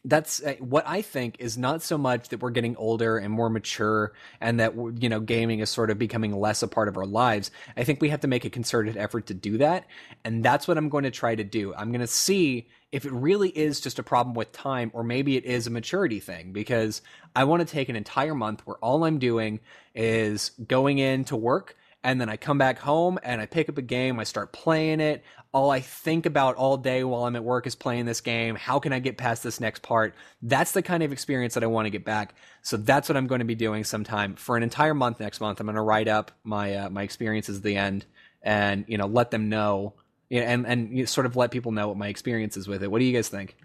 that's 0.05 0.41
uh, 0.41 0.53
what 0.59 0.87
I 0.87 1.01
think 1.01 1.37
is 1.39 1.57
not 1.57 1.81
so 1.81 1.97
much 1.97 2.29
that 2.29 2.41
we're 2.41 2.51
getting 2.51 2.77
older 2.77 3.17
and 3.17 3.33
more 3.33 3.49
mature 3.49 4.13
and 4.39 4.59
that 4.59 4.75
you 4.75 5.09
know 5.09 5.19
gaming 5.19 5.59
is 5.59 5.69
sort 5.69 5.89
of 5.89 5.97
becoming 5.97 6.31
less 6.31 6.63
a 6.63 6.67
part 6.67 6.87
of 6.87 6.97
our 6.97 7.05
lives. 7.05 7.51
I 7.75 7.83
think 7.83 8.01
we 8.01 8.09
have 8.09 8.21
to 8.21 8.27
make 8.27 8.45
a 8.45 8.49
concerted 8.49 8.95
effort 8.95 9.27
to 9.27 9.33
do 9.33 9.57
that, 9.57 9.85
and 10.23 10.45
that's 10.45 10.67
what 10.67 10.77
I'm 10.77 10.89
going 10.89 11.03
to 11.03 11.11
try 11.11 11.35
to 11.35 11.43
do. 11.43 11.73
I'm 11.73 11.91
going 11.91 12.01
to 12.01 12.07
see 12.07 12.67
if 12.91 13.03
it 13.03 13.11
really 13.11 13.49
is 13.49 13.81
just 13.81 13.99
a 13.99 14.03
problem 14.03 14.35
with 14.35 14.53
time 14.53 14.89
or 14.93 15.03
maybe 15.03 15.35
it 15.35 15.43
is 15.43 15.67
a 15.67 15.69
maturity 15.69 16.21
thing 16.21 16.53
because 16.53 17.01
I 17.35 17.43
want 17.43 17.59
to 17.59 17.65
take 17.65 17.89
an 17.89 17.97
entire 17.97 18.35
month 18.35 18.61
where 18.65 18.77
all 18.77 19.03
I'm 19.03 19.19
doing 19.19 19.59
is 19.93 20.51
going 20.65 20.99
in 20.99 21.25
to 21.25 21.35
work 21.35 21.75
and 22.05 22.21
then 22.21 22.29
I 22.29 22.37
come 22.37 22.59
back 22.59 22.77
home 22.77 23.17
and 23.23 23.41
I 23.41 23.47
pick 23.47 23.67
up 23.67 23.79
a 23.79 23.81
game, 23.81 24.19
I 24.19 24.25
start 24.25 24.53
playing 24.53 24.99
it. 24.99 25.23
All 25.51 25.71
I 25.71 25.79
think 25.79 26.27
about 26.27 26.55
all 26.55 26.77
day 26.77 27.03
while 27.03 27.25
I'm 27.25 27.35
at 27.35 27.43
work 27.43 27.65
is 27.65 27.73
playing 27.73 28.05
this 28.05 28.21
game. 28.21 28.55
How 28.55 28.77
can 28.77 28.93
I 28.93 28.99
get 28.99 29.17
past 29.17 29.41
this 29.41 29.59
next 29.59 29.81
part? 29.81 30.13
That's 30.43 30.71
the 30.71 30.83
kind 30.83 31.01
of 31.01 31.11
experience 31.11 31.55
that 31.55 31.63
I 31.63 31.67
want 31.67 31.87
to 31.87 31.89
get 31.89 32.05
back. 32.05 32.35
So 32.61 32.77
that's 32.77 33.09
what 33.09 33.17
I'm 33.17 33.25
going 33.25 33.39
to 33.39 33.45
be 33.45 33.55
doing 33.55 33.83
sometime 33.83 34.35
for 34.35 34.55
an 34.55 34.61
entire 34.61 34.93
month 34.93 35.19
next 35.19 35.41
month. 35.41 35.59
I'm 35.59 35.65
going 35.65 35.77
to 35.77 35.81
write 35.81 36.07
up 36.07 36.31
my 36.43 36.75
uh, 36.75 36.89
my 36.91 37.01
experiences 37.01 37.57
at 37.57 37.63
the 37.63 37.75
end 37.75 38.05
and 38.43 38.85
you 38.87 38.99
know 38.99 39.07
let 39.07 39.31
them 39.31 39.49
know 39.49 39.93
you 40.29 40.41
know, 40.41 40.45
and 40.45 40.67
and 40.67 41.09
sort 41.09 41.25
of 41.25 41.35
let 41.35 41.49
people 41.49 41.71
know 41.71 41.87
what 41.87 41.97
my 41.97 42.09
experience 42.09 42.55
is 42.55 42.67
with 42.67 42.83
it. 42.83 42.91
What 42.91 42.99
do 42.99 43.05
you 43.05 43.13
guys 43.13 43.29
think? 43.29 43.57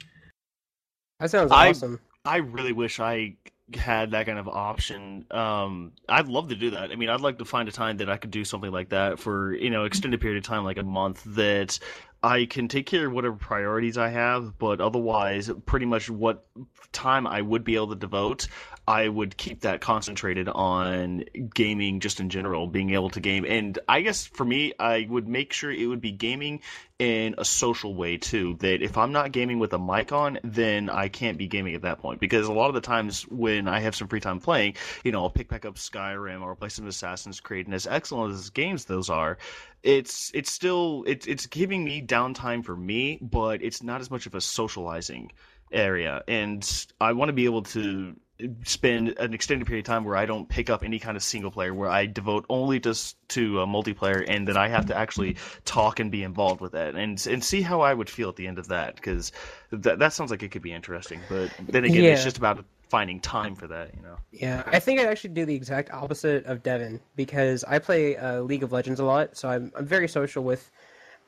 That 1.18 1.30
sounds 1.30 1.52
awesome. 1.52 2.00
I, 2.24 2.34
I 2.34 2.36
really 2.38 2.72
wish 2.72 3.00
I 3.00 3.34
had 3.74 4.12
that 4.12 4.26
kind 4.26 4.38
of 4.38 4.48
option, 4.48 5.26
um, 5.30 5.92
I'd 6.08 6.28
love 6.28 6.48
to 6.48 6.56
do 6.56 6.70
that. 6.70 6.90
I 6.90 6.96
mean, 6.96 7.08
I'd 7.08 7.20
like 7.20 7.38
to 7.38 7.44
find 7.44 7.68
a 7.68 7.72
time 7.72 7.98
that 7.98 8.10
I 8.10 8.16
could 8.16 8.30
do 8.30 8.44
something 8.44 8.70
like 8.70 8.90
that 8.90 9.18
for 9.18 9.54
you 9.54 9.70
know 9.70 9.84
extended 9.84 10.20
period 10.20 10.38
of 10.38 10.44
time, 10.44 10.64
like 10.64 10.78
a 10.78 10.82
month, 10.82 11.22
that 11.26 11.78
I 12.22 12.44
can 12.44 12.68
take 12.68 12.86
care 12.86 13.06
of 13.06 13.12
whatever 13.12 13.36
priorities 13.36 13.96
I 13.96 14.08
have, 14.08 14.58
but 14.58 14.80
otherwise, 14.80 15.50
pretty 15.66 15.86
much 15.86 16.10
what 16.10 16.44
time 16.92 17.26
I 17.26 17.40
would 17.40 17.64
be 17.64 17.76
able 17.76 17.88
to 17.88 17.96
devote, 17.96 18.48
I 18.90 19.06
would 19.06 19.36
keep 19.36 19.60
that 19.60 19.80
concentrated 19.80 20.48
on 20.48 21.22
gaming 21.54 22.00
just 22.00 22.18
in 22.18 22.28
general, 22.28 22.66
being 22.66 22.90
able 22.90 23.08
to 23.10 23.20
game. 23.20 23.44
And 23.48 23.78
I 23.88 24.00
guess 24.00 24.26
for 24.26 24.44
me, 24.44 24.72
I 24.80 25.06
would 25.08 25.28
make 25.28 25.52
sure 25.52 25.70
it 25.70 25.86
would 25.86 26.00
be 26.00 26.10
gaming 26.10 26.62
in 26.98 27.36
a 27.38 27.44
social 27.44 27.94
way 27.94 28.16
too. 28.16 28.56
That 28.58 28.82
if 28.82 28.98
I'm 28.98 29.12
not 29.12 29.30
gaming 29.30 29.60
with 29.60 29.72
a 29.74 29.78
mic 29.78 30.10
on, 30.10 30.40
then 30.42 30.90
I 30.90 31.06
can't 31.06 31.38
be 31.38 31.46
gaming 31.46 31.76
at 31.76 31.82
that 31.82 32.00
point. 32.00 32.18
Because 32.18 32.48
a 32.48 32.52
lot 32.52 32.66
of 32.66 32.74
the 32.74 32.80
times 32.80 33.22
when 33.28 33.68
I 33.68 33.78
have 33.78 33.94
some 33.94 34.08
free 34.08 34.18
time 34.18 34.40
playing, 34.40 34.74
you 35.04 35.12
know, 35.12 35.22
I'll 35.22 35.30
pick 35.30 35.48
back 35.48 35.64
up 35.64 35.76
Skyrim 35.76 36.42
or 36.42 36.56
play 36.56 36.68
some 36.68 36.88
Assassin's 36.88 37.38
Creed, 37.38 37.66
and 37.66 37.74
as 37.76 37.86
excellent 37.86 38.34
as 38.34 38.50
games 38.50 38.86
those 38.86 39.08
are, 39.08 39.38
it's 39.84 40.32
it's 40.34 40.50
still 40.50 41.04
it's 41.06 41.28
it's 41.28 41.46
giving 41.46 41.84
me 41.84 42.04
downtime 42.04 42.64
for 42.64 42.74
me, 42.74 43.20
but 43.22 43.62
it's 43.62 43.84
not 43.84 44.00
as 44.00 44.10
much 44.10 44.26
of 44.26 44.34
a 44.34 44.40
socializing 44.40 45.30
area, 45.70 46.24
and 46.26 46.86
I 47.00 47.12
want 47.12 47.28
to 47.28 47.32
be 47.32 47.44
able 47.44 47.62
to 47.62 48.16
spend 48.64 49.10
an 49.18 49.34
extended 49.34 49.66
period 49.66 49.86
of 49.86 49.86
time 49.86 50.04
where 50.04 50.16
I 50.16 50.26
don't 50.26 50.48
pick 50.48 50.70
up 50.70 50.82
any 50.82 50.98
kind 50.98 51.16
of 51.16 51.22
single 51.22 51.50
player, 51.50 51.72
where 51.74 51.90
I 51.90 52.06
devote 52.06 52.46
only 52.48 52.80
just 52.80 53.16
to 53.30 53.60
a 53.60 53.66
multiplayer, 53.66 54.24
and 54.26 54.48
that 54.48 54.56
I 54.56 54.68
have 54.68 54.86
to 54.86 54.96
actually 54.96 55.36
talk 55.64 56.00
and 56.00 56.10
be 56.10 56.22
involved 56.22 56.60
with 56.60 56.72
that, 56.72 56.94
and 56.94 57.24
and 57.26 57.44
see 57.44 57.62
how 57.62 57.80
I 57.80 57.94
would 57.94 58.10
feel 58.10 58.28
at 58.28 58.36
the 58.36 58.46
end 58.46 58.58
of 58.58 58.68
that, 58.68 58.96
because 58.96 59.32
that 59.70 59.98
that 59.98 60.12
sounds 60.12 60.30
like 60.30 60.42
it 60.42 60.50
could 60.50 60.62
be 60.62 60.72
interesting. 60.72 61.20
But 61.28 61.50
then 61.68 61.84
again, 61.84 62.04
yeah. 62.04 62.10
it's 62.10 62.24
just 62.24 62.38
about 62.38 62.64
finding 62.88 63.20
time 63.20 63.54
for 63.54 63.68
that, 63.68 63.94
you 63.94 64.02
know. 64.02 64.16
Yeah, 64.32 64.64
I 64.66 64.80
think 64.80 65.00
I'd 65.00 65.06
actually 65.06 65.30
do 65.30 65.46
the 65.46 65.54
exact 65.54 65.92
opposite 65.92 66.44
of 66.46 66.62
Devin 66.62 67.00
because 67.16 67.62
I 67.64 67.78
play 67.78 68.16
uh, 68.16 68.40
League 68.40 68.64
of 68.64 68.72
Legends 68.72 69.00
a 69.00 69.04
lot, 69.04 69.36
so 69.36 69.48
I'm 69.48 69.72
I'm 69.76 69.86
very 69.86 70.08
social 70.08 70.42
with 70.42 70.70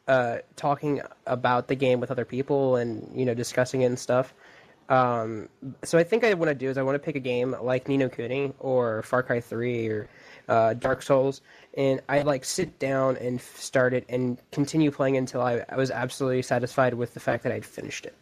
uh, 0.08 0.38
talking 0.56 1.00
about 1.26 1.68
the 1.68 1.74
game 1.74 2.00
with 2.00 2.10
other 2.10 2.24
people 2.24 2.76
and 2.76 3.08
you 3.14 3.24
know 3.24 3.34
discussing 3.34 3.82
it 3.82 3.86
and 3.86 3.98
stuff. 3.98 4.34
Um, 4.88 5.48
so 5.84 5.98
I 5.98 6.04
think 6.04 6.24
I 6.24 6.34
want 6.34 6.48
to 6.48 6.54
do 6.54 6.68
is 6.68 6.76
I 6.76 6.82
want 6.82 6.96
to 6.96 6.98
pick 6.98 7.16
a 7.16 7.20
game 7.20 7.56
like 7.62 7.88
Ni 7.88 7.96
no 7.96 8.08
Kuni 8.08 8.52
or 8.58 9.02
Far 9.02 9.22
Cry 9.22 9.40
Three 9.40 9.88
or 9.88 10.08
uh, 10.48 10.74
Dark 10.74 11.02
Souls, 11.02 11.40
and 11.76 12.00
I 12.08 12.22
like 12.22 12.44
sit 12.44 12.78
down 12.78 13.16
and 13.16 13.40
start 13.40 13.94
it 13.94 14.04
and 14.08 14.38
continue 14.50 14.90
playing 14.90 15.16
until 15.16 15.40
I, 15.40 15.64
I 15.68 15.76
was 15.76 15.90
absolutely 15.90 16.42
satisfied 16.42 16.94
with 16.94 17.14
the 17.14 17.20
fact 17.20 17.44
that 17.44 17.52
I'd 17.52 17.64
finished 17.64 18.06
it. 18.06 18.16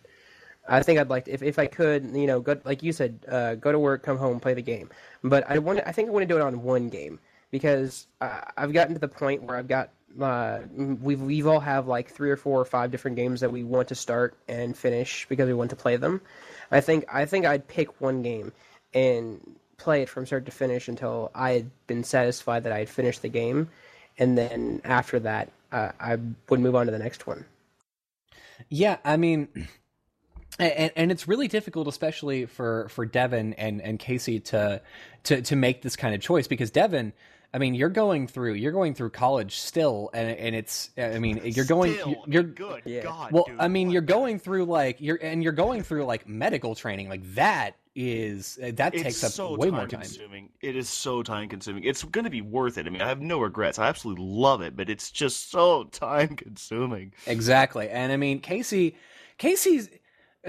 I 0.69 0.83
think 0.83 1.01
I'd 1.01 1.11
like 1.11 1.25
to, 1.25 1.33
if 1.33 1.43
if 1.43 1.59
I 1.59 1.67
could, 1.67 2.05
you 2.15 2.27
know, 2.27 2.41
go 2.41 2.61
like 2.65 2.83
you 2.83 2.93
said, 2.93 3.25
uh, 3.29 3.55
go 3.57 3.73
to 3.73 3.79
work, 3.79 4.03
come 4.03 4.19
home, 4.19 4.39
play 4.39 4.55
the 4.55 4.63
game. 4.63 4.91
But 5.25 5.45
I 5.51 5.59
want 5.59 5.81
I 5.87 5.93
think 5.93 6.09
I 6.09 6.13
want 6.13 6.23
to 6.23 6.33
do 6.33 6.37
it 6.37 6.43
on 6.43 6.63
one 6.63 6.89
game 6.89 7.19
because 7.51 8.07
I've 8.21 8.73
gotten 8.73 8.95
to 8.95 9.01
the 9.01 9.09
point 9.09 9.43
where 9.43 9.57
I've 9.57 9.69
got 9.69 9.91
uh, 10.21 10.61
we've 10.75 11.21
we've 11.21 11.47
all 11.47 11.61
have 11.61 11.87
like 11.87 12.11
three 12.11 12.31
or 12.31 12.37
four 12.37 12.61
or 12.61 12.65
five 12.65 12.91
different 12.91 13.17
games 13.17 13.41
that 13.41 13.53
we 13.53 13.63
want 13.63 13.89
to 13.89 13.95
start 13.95 14.37
and 14.49 14.77
finish 14.77 15.27
because 15.29 15.47
we 15.47 15.55
want 15.55 15.71
to 15.71 15.77
play 15.77 15.97
them. 15.97 16.21
I 16.71 16.81
think 16.81 17.05
I 17.13 17.25
think 17.25 17.47
I'd 17.47 17.67
pick 17.67 18.01
one 18.01 18.23
game 18.23 18.53
and 18.95 19.57
play 19.77 20.03
it 20.03 20.09
from 20.09 20.27
start 20.27 20.47
to 20.47 20.53
finish 20.53 20.89
until 20.89 21.31
I 21.35 21.53
had 21.53 21.71
been 21.87 22.05
satisfied 22.05 22.65
that 22.65 22.73
I 22.73 22.79
had 22.81 22.89
finished 22.89 23.23
the 23.23 23.29
game, 23.29 23.69
and 24.19 24.37
then 24.37 24.81
after 24.85 25.19
that, 25.21 25.51
uh, 25.73 25.93
I 25.99 26.19
would 26.49 26.61
move 26.61 26.75
on 26.77 26.87
to 26.87 26.93
the 26.93 26.99
next 26.99 27.27
one. 27.27 27.45
Yeah, 28.69 28.99
I 29.05 29.17
mean, 29.17 29.49
and, 30.59 30.93
and 30.95 31.11
it's 31.11 31.27
really 31.27 31.49
difficult, 31.49 31.89
especially 31.89 32.47
for 32.47 32.89
for 32.89 33.07
Devin 33.07 33.55
and 33.55 33.81
and 33.81 33.99
Casey 33.99 34.41
to 34.41 34.83
to 35.25 35.43
to 35.43 35.57
make 35.57 35.83
this 35.83 35.97
kind 35.97 36.15
of 36.15 36.21
choice 36.21 36.47
because 36.47 36.71
Devin 36.71 37.13
I 37.53 37.59
mean, 37.59 37.75
you're 37.75 37.89
going 37.89 38.29
through 38.29 38.55
you're 38.55 38.73
going 38.73 38.95
through 38.95 39.11
college 39.11 39.57
still, 39.59 40.11
and 40.15 40.31
and 40.31 40.55
it's 40.55 40.91
I 40.97 41.19
mean 41.19 41.41
you're 41.45 41.65
going 41.65 41.95
still, 41.95 42.25
you're 42.27 42.43
good. 42.43 42.83
Yeah. 42.85 43.03
God, 43.03 43.33
well, 43.33 43.45
dude, 43.47 43.59
I 43.59 43.69
mean 43.69 43.91
you're 43.91 44.03
going 44.03 44.39
through 44.39 44.67
like 44.67 45.01
you're 45.01 45.19
and 45.21 45.43
you're 45.43 45.53
going 45.53 45.83
through 45.83 46.05
like 46.05 46.29
medical 46.29 46.75
training 46.75 47.09
like 47.09 47.35
that 47.35 47.77
is 47.97 48.57
that 48.63 48.95
it's 48.95 49.03
takes 49.03 49.25
up 49.25 49.33
so 49.33 49.57
way 49.57 49.67
time 49.67 49.77
more 49.77 49.87
time. 49.89 50.01
Consuming. 50.03 50.51
It 50.61 50.77
is 50.77 50.89
so 50.89 51.25
time 51.25 51.49
consuming. 51.49 51.83
It's 51.83 52.05
going 52.05 52.25
to 52.25 52.31
be 52.31 52.41
worth 52.41 52.79
it. 52.79 52.87
I 52.87 52.91
mean, 52.91 53.03
I 53.03 53.09
have 53.09 53.21
no 53.21 53.41
regrets. 53.41 53.81
I 53.81 53.89
absolutely 53.89 54.25
love 54.25 54.63
it, 54.63 54.77
but 54.77 54.89
it's 54.89 55.11
just 55.11 55.51
so 55.51 55.85
time 55.85 56.37
consuming. 56.37 57.13
Exactly, 57.27 57.89
and 57.89 58.13
I 58.13 58.17
mean 58.17 58.41
Casey, 58.41 58.97
Casey's 59.39 59.89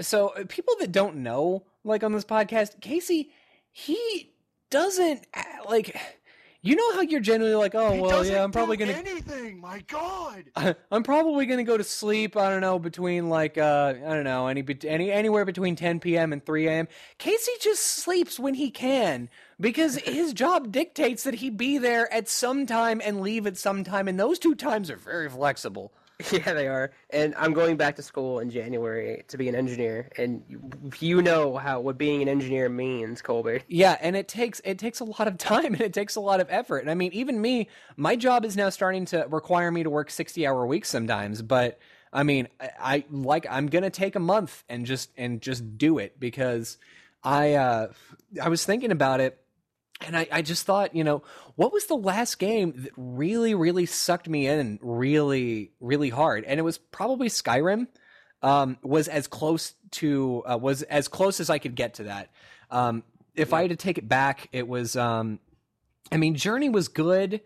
so 0.00 0.28
uh, 0.28 0.44
people 0.48 0.74
that 0.80 0.92
don't 0.92 1.16
know 1.16 1.64
like 1.84 2.04
on 2.04 2.12
this 2.12 2.24
podcast, 2.24 2.80
Casey, 2.80 3.32
he 3.72 4.32
doesn't 4.70 5.26
like 5.68 5.96
you 6.62 6.76
know 6.76 6.94
how 6.94 7.00
you're 7.00 7.20
generally 7.20 7.56
like, 7.56 7.74
oh 7.74 7.92
He 7.92 8.00
well, 8.00 8.24
yeah, 8.24 8.44
I'm 8.44 8.52
probably 8.52 8.76
gonna, 8.76 8.92
anything. 8.92 9.60
My 9.60 9.80
God. 9.88 10.44
I'm 10.90 11.02
probably 11.02 11.44
gonna 11.46 11.64
go 11.64 11.76
to 11.76 11.82
sleep. 11.82 12.36
I 12.36 12.48
don't 12.48 12.60
know 12.60 12.78
between 12.78 13.28
like, 13.28 13.58
uh, 13.58 13.94
I 13.96 14.14
don't 14.14 14.24
know, 14.24 14.46
any 14.46 14.64
any 14.84 15.10
anywhere 15.10 15.44
between 15.44 15.74
10 15.74 15.98
p.m. 15.98 16.32
and 16.32 16.44
3 16.44 16.68
a.m. 16.68 16.88
Casey 17.18 17.52
just 17.60 17.82
sleeps 17.82 18.38
when 18.38 18.54
he 18.54 18.70
can 18.70 19.28
because 19.60 19.96
his 20.04 20.32
job 20.32 20.70
dictates 20.70 21.24
that 21.24 21.34
he 21.34 21.50
be 21.50 21.78
there 21.78 22.12
at 22.12 22.28
some 22.28 22.64
time 22.64 23.02
and 23.04 23.20
leave 23.20 23.46
at 23.46 23.56
some 23.56 23.82
time, 23.82 24.06
and 24.06 24.18
those 24.18 24.38
two 24.38 24.54
times 24.54 24.88
are 24.88 24.96
very 24.96 25.28
flexible. 25.28 25.92
Yeah, 26.32 26.54
they 26.54 26.68
are. 26.68 26.92
And 27.10 27.34
I'm 27.36 27.52
going 27.52 27.76
back 27.76 27.96
to 27.96 28.02
school 28.02 28.38
in 28.38 28.50
January 28.50 29.22
to 29.28 29.36
be 29.36 29.48
an 29.48 29.54
engineer, 29.54 30.08
and 30.16 30.42
you, 31.00 31.22
know 31.22 31.56
how 31.56 31.80
what 31.80 31.98
being 31.98 32.22
an 32.22 32.28
engineer 32.28 32.68
means, 32.68 33.22
Colby. 33.22 33.62
Yeah, 33.68 33.96
and 34.00 34.16
it 34.16 34.28
takes 34.28 34.60
it 34.64 34.78
takes 34.78 35.00
a 35.00 35.04
lot 35.04 35.28
of 35.28 35.38
time 35.38 35.66
and 35.74 35.80
it 35.80 35.92
takes 35.92 36.16
a 36.16 36.20
lot 36.20 36.40
of 36.40 36.48
effort. 36.50 36.78
And 36.78 36.90
I 36.90 36.94
mean, 36.94 37.12
even 37.12 37.40
me, 37.40 37.68
my 37.96 38.16
job 38.16 38.44
is 38.44 38.56
now 38.56 38.70
starting 38.70 39.04
to 39.06 39.26
require 39.28 39.70
me 39.70 39.82
to 39.82 39.90
work 39.90 40.08
60-hour 40.08 40.66
weeks 40.66 40.88
sometimes, 40.88 41.42
but 41.42 41.78
I 42.12 42.22
mean, 42.22 42.48
I, 42.60 42.70
I 42.80 43.04
like 43.10 43.46
I'm 43.48 43.66
going 43.66 43.84
to 43.84 43.90
take 43.90 44.16
a 44.16 44.20
month 44.20 44.64
and 44.68 44.86
just 44.86 45.10
and 45.16 45.40
just 45.40 45.78
do 45.78 45.98
it 45.98 46.18
because 46.20 46.78
I 47.22 47.54
uh 47.54 47.88
I 48.42 48.48
was 48.48 48.64
thinking 48.64 48.90
about 48.90 49.20
it 49.20 49.41
and 50.06 50.16
I, 50.16 50.26
I 50.30 50.42
just 50.42 50.66
thought, 50.66 50.94
you 50.94 51.04
know, 51.04 51.22
what 51.56 51.72
was 51.72 51.86
the 51.86 51.96
last 51.96 52.38
game 52.38 52.74
that 52.76 52.92
really, 52.96 53.54
really 53.54 53.86
sucked 53.86 54.28
me 54.28 54.46
in 54.46 54.78
really, 54.82 55.72
really 55.80 56.10
hard? 56.10 56.44
And 56.44 56.58
it 56.58 56.62
was 56.62 56.78
probably 56.78 57.28
Skyrim. 57.28 57.88
Um, 58.44 58.76
was 58.82 59.06
as 59.06 59.28
close 59.28 59.74
to 59.92 60.42
uh, 60.44 60.58
was 60.60 60.82
as 60.82 61.06
close 61.06 61.38
as 61.38 61.48
I 61.48 61.58
could 61.58 61.76
get 61.76 61.94
to 61.94 62.04
that. 62.04 62.30
Um, 62.72 63.04
if 63.36 63.52
I 63.52 63.62
had 63.62 63.70
to 63.70 63.76
take 63.76 63.98
it 63.98 64.08
back, 64.08 64.48
it 64.50 64.66
was. 64.66 64.96
Um, 64.96 65.38
I 66.10 66.16
mean, 66.16 66.34
Journey 66.34 66.68
was 66.68 66.88
good, 66.88 67.40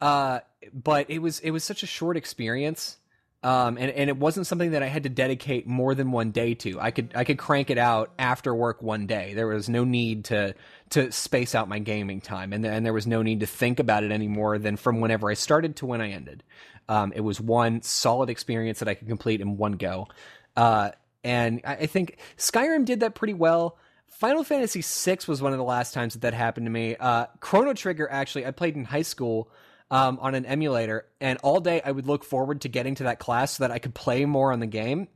uh, 0.00 0.40
but 0.72 1.08
it 1.08 1.20
was 1.20 1.38
it 1.40 1.52
was 1.52 1.64
such 1.64 1.82
a 1.82 1.86
short 1.86 2.16
experience. 2.16 2.98
Um, 3.42 3.78
and, 3.78 3.90
and 3.90 4.10
it 4.10 4.18
wasn't 4.18 4.46
something 4.46 4.72
that 4.72 4.82
I 4.82 4.86
had 4.86 5.04
to 5.04 5.08
dedicate 5.08 5.66
more 5.66 5.94
than 5.94 6.12
one 6.12 6.30
day 6.30 6.54
to. 6.56 6.78
I 6.78 6.90
could 6.90 7.12
I 7.14 7.24
could 7.24 7.38
crank 7.38 7.70
it 7.70 7.78
out 7.78 8.12
after 8.18 8.54
work 8.54 8.82
one 8.82 9.06
day. 9.06 9.32
There 9.32 9.46
was 9.46 9.68
no 9.68 9.82
need 9.84 10.26
to 10.26 10.54
to 10.90 11.10
space 11.10 11.54
out 11.54 11.66
my 11.66 11.78
gaming 11.78 12.20
time, 12.20 12.52
and 12.52 12.66
and 12.66 12.84
there 12.84 12.92
was 12.92 13.06
no 13.06 13.22
need 13.22 13.40
to 13.40 13.46
think 13.46 13.78
about 13.78 14.04
it 14.04 14.12
anymore 14.12 14.58
than 14.58 14.76
from 14.76 15.00
whenever 15.00 15.30
I 15.30 15.34
started 15.34 15.76
to 15.76 15.86
when 15.86 16.02
I 16.02 16.10
ended. 16.10 16.42
Um, 16.86 17.12
it 17.14 17.20
was 17.20 17.40
one 17.40 17.80
solid 17.80 18.28
experience 18.28 18.80
that 18.80 18.88
I 18.88 18.94
could 18.94 19.08
complete 19.08 19.40
in 19.40 19.56
one 19.56 19.72
go, 19.72 20.08
uh, 20.56 20.90
and 21.24 21.62
I, 21.64 21.76
I 21.76 21.86
think 21.86 22.18
Skyrim 22.36 22.84
did 22.84 23.00
that 23.00 23.14
pretty 23.14 23.34
well. 23.34 23.78
Final 24.08 24.44
Fantasy 24.44 24.82
VI 24.82 25.18
was 25.28 25.40
one 25.40 25.52
of 25.52 25.58
the 25.58 25.64
last 25.64 25.94
times 25.94 26.12
that 26.12 26.20
that 26.20 26.34
happened 26.34 26.66
to 26.66 26.70
me. 26.70 26.94
Uh, 26.96 27.24
Chrono 27.38 27.72
Trigger, 27.72 28.06
actually, 28.10 28.44
I 28.44 28.50
played 28.50 28.76
in 28.76 28.84
high 28.84 29.00
school 29.00 29.50
um, 29.90 30.18
on 30.20 30.34
an 30.34 30.46
emulator, 30.46 31.06
and 31.20 31.38
all 31.42 31.60
day 31.60 31.80
I 31.84 31.90
would 31.90 32.06
look 32.06 32.24
forward 32.24 32.60
to 32.62 32.68
getting 32.68 32.94
to 32.96 33.04
that 33.04 33.18
class 33.18 33.56
so 33.56 33.64
that 33.64 33.70
I 33.70 33.78
could 33.78 33.94
play 33.94 34.24
more 34.24 34.52
on 34.52 34.60
the 34.60 34.66
game. 34.66 35.08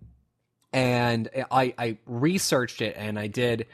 And 0.73 1.29
I, 1.53 1.73
I 1.79 1.99
researched 2.07 2.83
it, 2.83 2.97
and 2.99 3.19
I 3.19 3.29
did, 3.29 3.67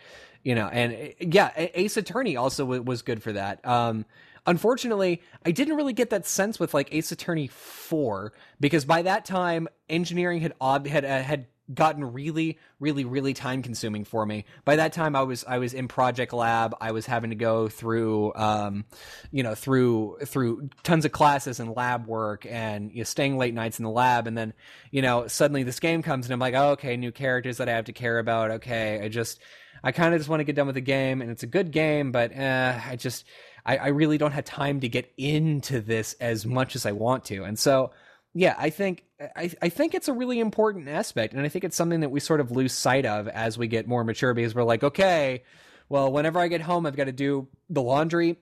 you 0.42 0.54
know, 0.54 0.66
and 0.66 1.14
yeah, 1.18 1.50
Ace 1.56 1.96
Attorney 1.96 2.36
also 2.36 2.64
was 2.64 3.00
good 3.00 3.22
for 3.22 3.32
that. 3.32 3.66
Um, 3.66 4.04
unfortunately, 4.46 5.22
I 5.44 5.50
didn't 5.52 5.76
really 5.76 5.94
get 5.94 6.10
that 6.10 6.26
sense 6.26 6.60
with 6.60 6.74
like 6.74 6.92
Ace 6.92 7.10
Attorney 7.10 7.46
Four 7.46 8.34
because 8.60 8.84
by 8.84 9.02
that 9.02 9.24
time, 9.24 9.68
engineering 9.88 10.42
had 10.42 10.52
ob- 10.60 10.86
had 10.86 11.06
uh, 11.06 11.22
had 11.22 11.46
gotten 11.72 12.12
really 12.12 12.58
really 12.78 13.04
really 13.04 13.34
time 13.34 13.62
consuming 13.62 14.04
for 14.04 14.24
me. 14.26 14.44
By 14.64 14.76
that 14.76 14.92
time 14.92 15.14
i 15.16 15.22
was 15.22 15.44
i 15.46 15.58
was 15.58 15.74
in 15.74 15.88
project 15.88 16.32
lab. 16.32 16.74
I 16.80 16.92
was 16.92 17.06
having 17.06 17.30
to 17.30 17.36
go 17.36 17.68
through 17.68 18.34
um 18.34 18.84
you 19.30 19.42
know 19.42 19.54
through 19.54 20.18
through 20.24 20.70
tons 20.82 21.04
of 21.04 21.12
classes 21.12 21.60
and 21.60 21.74
lab 21.74 22.06
work 22.06 22.46
and 22.46 22.90
you 22.92 22.98
know, 22.98 23.04
staying 23.04 23.38
late 23.38 23.54
nights 23.54 23.78
in 23.78 23.84
the 23.84 23.90
lab. 23.90 24.26
And 24.26 24.36
then 24.36 24.52
you 24.90 25.02
know 25.02 25.26
suddenly 25.26 25.62
this 25.62 25.80
game 25.80 26.02
comes 26.02 26.26
and 26.26 26.32
i'm 26.32 26.40
like 26.40 26.54
oh, 26.54 26.70
okay 26.70 26.96
new 26.96 27.12
characters 27.12 27.58
that 27.58 27.68
i 27.68 27.72
have 27.72 27.86
to 27.86 27.92
care 27.92 28.18
about. 28.18 28.50
Okay 28.50 29.00
i 29.02 29.08
just 29.08 29.40
i 29.82 29.92
kind 29.92 30.14
of 30.14 30.20
just 30.20 30.28
want 30.28 30.40
to 30.40 30.44
get 30.44 30.56
done 30.56 30.66
with 30.66 30.74
the 30.74 30.80
game 30.80 31.22
and 31.22 31.30
it's 31.30 31.42
a 31.42 31.46
good 31.46 31.70
game 31.70 32.12
but 32.12 32.36
uh, 32.36 32.78
i 32.86 32.96
just 32.96 33.24
I, 33.64 33.76
I 33.76 33.88
really 33.88 34.18
don't 34.18 34.32
have 34.32 34.44
time 34.44 34.80
to 34.80 34.88
get 34.88 35.12
into 35.16 35.80
this 35.80 36.14
as 36.14 36.46
much 36.46 36.76
as 36.76 36.86
i 36.86 36.92
want 36.92 37.24
to. 37.26 37.44
And 37.44 37.58
so 37.58 37.90
yeah, 38.34 38.54
I 38.58 38.70
think 38.70 39.04
I, 39.36 39.50
I 39.60 39.68
think 39.68 39.94
it's 39.94 40.08
a 40.08 40.12
really 40.12 40.40
important 40.40 40.88
aspect, 40.88 41.34
and 41.34 41.42
I 41.44 41.48
think 41.48 41.64
it's 41.64 41.76
something 41.76 42.00
that 42.00 42.10
we 42.10 42.20
sort 42.20 42.40
of 42.40 42.50
lose 42.50 42.72
sight 42.72 43.06
of 43.06 43.28
as 43.28 43.58
we 43.58 43.66
get 43.66 43.88
more 43.88 44.04
mature 44.04 44.34
because 44.34 44.54
we're 44.54 44.64
like, 44.64 44.82
okay, 44.82 45.42
well, 45.88 46.12
whenever 46.12 46.38
I 46.38 46.48
get 46.48 46.60
home, 46.60 46.86
I've 46.86 46.96
got 46.96 47.04
to 47.04 47.12
do 47.12 47.48
the 47.68 47.82
laundry 47.82 48.36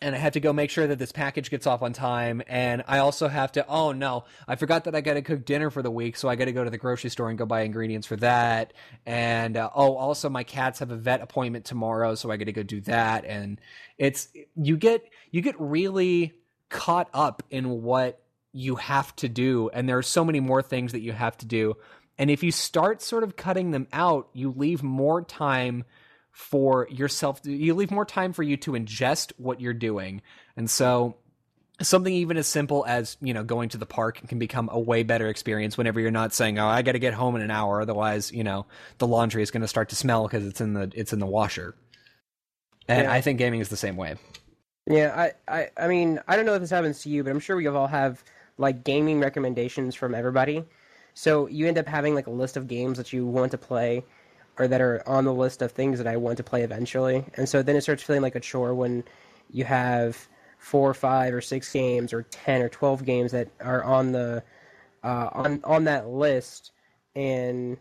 and 0.00 0.14
I 0.14 0.18
have 0.18 0.34
to 0.34 0.40
go 0.40 0.52
make 0.52 0.70
sure 0.70 0.86
that 0.86 0.98
this 0.98 1.10
package 1.10 1.50
gets 1.50 1.66
off 1.66 1.82
on 1.82 1.92
time. 1.92 2.40
And 2.46 2.84
I 2.86 2.98
also 2.98 3.26
have 3.26 3.50
to, 3.52 3.66
oh 3.66 3.92
no, 3.92 4.24
I 4.46 4.54
forgot 4.54 4.84
that 4.84 4.94
I 4.94 5.00
got 5.00 5.14
to 5.14 5.22
cook 5.22 5.44
dinner 5.44 5.70
for 5.70 5.82
the 5.82 5.90
week. 5.90 6.16
So 6.16 6.28
I 6.28 6.36
got 6.36 6.44
to 6.44 6.52
go 6.52 6.62
to 6.62 6.70
the 6.70 6.78
grocery 6.78 7.10
store 7.10 7.28
and 7.30 7.38
go 7.38 7.46
buy 7.46 7.62
ingredients 7.62 8.06
for 8.06 8.16
that. 8.16 8.74
And, 9.06 9.56
uh, 9.56 9.70
oh, 9.74 9.96
also 9.96 10.28
my 10.28 10.44
cats 10.44 10.78
have 10.78 10.92
a 10.92 10.96
vet 10.96 11.20
appointment 11.20 11.64
tomorrow. 11.64 12.14
So 12.14 12.30
I 12.30 12.36
got 12.36 12.44
to 12.44 12.52
go 12.52 12.62
do 12.62 12.80
that. 12.82 13.24
And 13.24 13.60
it's, 13.98 14.28
you 14.54 14.76
get, 14.76 15.02
you 15.32 15.40
get 15.40 15.56
really 15.58 16.32
caught 16.68 17.08
up 17.12 17.42
in 17.50 17.82
what 17.82 18.22
you 18.58 18.76
have 18.76 19.14
to 19.16 19.28
do. 19.28 19.70
And 19.72 19.88
there 19.88 19.98
are 19.98 20.02
so 20.02 20.24
many 20.24 20.40
more 20.40 20.62
things 20.62 20.92
that 20.92 21.00
you 21.00 21.12
have 21.12 21.36
to 21.38 21.46
do. 21.46 21.76
And 22.18 22.30
if 22.30 22.42
you 22.42 22.50
start 22.50 23.00
sort 23.00 23.22
of 23.22 23.36
cutting 23.36 23.70
them 23.70 23.86
out, 23.92 24.28
you 24.32 24.50
leave 24.50 24.82
more 24.82 25.22
time 25.22 25.84
for 26.38 26.86
yourself 26.88 27.40
you 27.42 27.74
leave 27.74 27.90
more 27.90 28.04
time 28.04 28.32
for 28.32 28.44
you 28.44 28.56
to 28.56 28.70
ingest 28.70 29.32
what 29.38 29.60
you're 29.60 29.74
doing 29.74 30.22
and 30.56 30.70
so 30.70 31.16
something 31.82 32.14
even 32.14 32.36
as 32.36 32.46
simple 32.46 32.84
as 32.86 33.16
you 33.20 33.34
know 33.34 33.42
going 33.42 33.68
to 33.68 33.76
the 33.76 33.84
park 33.84 34.20
can 34.28 34.38
become 34.38 34.68
a 34.70 34.78
way 34.78 35.02
better 35.02 35.26
experience 35.26 35.76
whenever 35.76 35.98
you're 35.98 36.12
not 36.12 36.32
saying 36.32 36.56
oh 36.56 36.68
i 36.68 36.80
got 36.82 36.92
to 36.92 37.00
get 37.00 37.12
home 37.12 37.34
in 37.34 37.42
an 37.42 37.50
hour 37.50 37.82
otherwise 37.82 38.30
you 38.30 38.44
know 38.44 38.66
the 38.98 39.06
laundry 39.06 39.42
is 39.42 39.50
going 39.50 39.62
to 39.62 39.66
start 39.66 39.88
to 39.88 39.96
smell 39.96 40.28
because 40.28 40.46
it's 40.46 40.60
in 40.60 40.74
the 40.74 40.92
it's 40.94 41.12
in 41.12 41.18
the 41.18 41.26
washer 41.26 41.74
and 42.86 43.02
yeah. 43.02 43.12
i 43.12 43.20
think 43.20 43.36
gaming 43.36 43.58
is 43.58 43.68
the 43.68 43.76
same 43.76 43.96
way 43.96 44.14
yeah 44.86 45.32
I, 45.48 45.52
I 45.52 45.70
i 45.76 45.88
mean 45.88 46.20
i 46.28 46.36
don't 46.36 46.46
know 46.46 46.54
if 46.54 46.60
this 46.60 46.70
happens 46.70 47.02
to 47.02 47.08
you 47.08 47.24
but 47.24 47.30
i'm 47.30 47.40
sure 47.40 47.56
we 47.56 47.66
all 47.66 47.88
have 47.88 48.22
like 48.58 48.84
gaming 48.84 49.20
recommendations 49.20 49.94
from 49.94 50.14
everybody 50.14 50.64
so 51.14 51.48
you 51.48 51.66
end 51.66 51.78
up 51.78 51.88
having 51.88 52.14
like 52.14 52.28
a 52.28 52.30
list 52.30 52.56
of 52.56 52.68
games 52.68 52.96
that 52.96 53.12
you 53.12 53.26
want 53.26 53.50
to 53.50 53.58
play 53.58 54.04
or 54.56 54.68
that 54.68 54.80
are 54.80 55.02
on 55.04 55.24
the 55.24 55.34
list 55.34 55.62
of 55.62 55.72
things 55.72 55.98
that 55.98 56.06
I 56.06 56.16
want 56.16 56.36
to 56.36 56.44
play 56.44 56.62
eventually. 56.62 57.24
And 57.34 57.48
so 57.48 57.60
then 57.60 57.74
it 57.74 57.80
starts 57.80 58.04
feeling 58.04 58.22
like 58.22 58.36
a 58.36 58.40
chore 58.40 58.72
when 58.72 59.02
you 59.50 59.64
have 59.64 60.28
four 60.58 60.90
or 60.90 60.94
five 60.94 61.34
or 61.34 61.40
six 61.40 61.72
games 61.72 62.12
or 62.12 62.22
10 62.22 62.62
or 62.62 62.68
12 62.68 63.04
games 63.04 63.32
that 63.32 63.48
are 63.60 63.82
on 63.82 64.12
the 64.12 64.44
uh, 65.02 65.30
on 65.32 65.60
on 65.64 65.84
that 65.84 66.08
list 66.08 66.72
and 67.16 67.78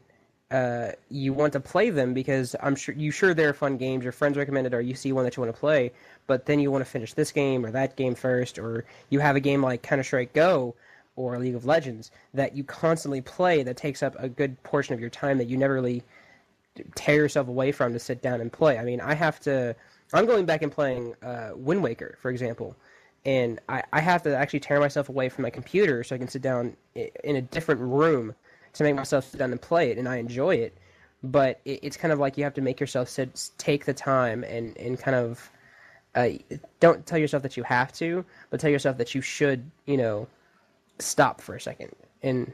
uh, 0.49 0.91
you 1.09 1.33
want 1.33 1.53
to 1.53 1.59
play 1.59 1.89
them 1.89 2.13
because 2.13 2.55
I'm 2.61 2.75
sure 2.75 2.95
you 2.95 3.11
sure 3.11 3.33
they're 3.33 3.53
fun 3.53 3.77
games. 3.77 4.03
Your 4.03 4.13
friends 4.13 4.37
recommended, 4.37 4.73
or 4.73 4.81
you 4.81 4.95
see 4.95 5.11
one 5.11 5.25
that 5.25 5.35
you 5.35 5.41
want 5.41 5.53
to 5.53 5.59
play, 5.59 5.91
but 6.25 6.45
then 6.45 6.59
you 6.59 6.71
want 6.71 6.85
to 6.85 6.89
finish 6.89 7.13
this 7.13 7.31
game 7.31 7.65
or 7.65 7.71
that 7.71 7.95
game 7.95 8.15
first, 8.15 8.57
or 8.57 8.85
you 9.09 9.19
have 9.19 9.35
a 9.35 9.41
game 9.41 9.61
like 9.61 9.81
Counter 9.81 10.03
Strike 10.03 10.33
Go 10.33 10.75
or 11.17 11.37
League 11.37 11.55
of 11.55 11.65
Legends 11.65 12.11
that 12.33 12.55
you 12.55 12.63
constantly 12.63 13.21
play 13.21 13.63
that 13.63 13.75
takes 13.75 14.01
up 14.01 14.15
a 14.19 14.29
good 14.29 14.61
portion 14.63 14.93
of 14.93 15.01
your 15.01 15.09
time 15.09 15.37
that 15.37 15.47
you 15.47 15.57
never 15.57 15.73
really 15.73 16.03
tear 16.95 17.15
yourself 17.15 17.47
away 17.47 17.71
from 17.71 17.91
to 17.91 17.99
sit 17.99 18.21
down 18.21 18.39
and 18.39 18.53
play. 18.53 18.77
I 18.77 18.83
mean, 18.83 19.01
I 19.01 19.15
have 19.15 19.39
to. 19.41 19.75
I'm 20.13 20.25
going 20.25 20.45
back 20.45 20.61
and 20.61 20.71
playing 20.71 21.15
uh, 21.21 21.51
Wind 21.55 21.83
Waker, 21.83 22.17
for 22.21 22.31
example, 22.31 22.73
and 23.25 23.59
I, 23.67 23.83
I 23.91 23.99
have 23.99 24.23
to 24.23 24.33
actually 24.33 24.61
tear 24.61 24.79
myself 24.79 25.09
away 25.09 25.27
from 25.27 25.41
my 25.41 25.49
computer 25.49 26.05
so 26.05 26.15
I 26.15 26.17
can 26.17 26.29
sit 26.29 26.41
down 26.41 26.77
in 26.95 27.35
a 27.35 27.41
different 27.41 27.81
room 27.81 28.33
to 28.78 28.84
make 28.84 28.95
myself 28.95 29.30
sit 29.30 29.38
down 29.38 29.51
and 29.51 29.61
play 29.61 29.91
it, 29.91 29.97
and 29.97 30.07
I 30.07 30.17
enjoy 30.17 30.55
it. 30.55 30.78
But 31.23 31.61
it, 31.65 31.80
it's 31.84 31.97
kind 31.97 32.11
of 32.11 32.19
like 32.19 32.38
you 32.38 32.43
have 32.43 32.53
to 32.55 32.61
make 32.61 32.80
yourself 32.80 33.09
sit, 33.09 33.49
take 33.57 33.86
the 33.86 33.93
time 33.93 34.43
and 34.43 34.78
and 34.78 34.99
kind 34.99 35.15
of 35.15 35.51
uh, 36.15 36.30
don't 36.80 37.05
tell 37.05 37.19
yourself 37.19 37.43
that 37.43 37.55
you 37.55 37.63
have 37.63 37.93
to, 37.93 38.25
but 38.49 38.59
tell 38.59 38.71
yourself 38.71 38.97
that 38.97 39.13
you 39.13 39.21
should, 39.21 39.69
you 39.86 39.97
know, 39.97 40.28
stop 40.99 41.41
for 41.41 41.55
a 41.55 41.61
second 41.61 41.91
and 42.23 42.51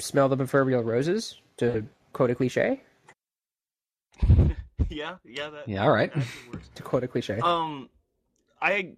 smell 0.00 0.28
the 0.28 0.36
proverbial 0.36 0.82
roses, 0.82 1.40
to 1.58 1.86
quote 2.12 2.30
a 2.30 2.34
cliche. 2.34 2.82
yeah, 4.88 5.16
yeah, 5.24 5.50
that. 5.50 5.68
Yeah, 5.68 5.84
all 5.84 5.92
right. 5.92 6.12
to 6.74 6.82
quote 6.82 7.04
a 7.04 7.08
cliche. 7.08 7.38
Um, 7.40 7.88
I 8.60 8.94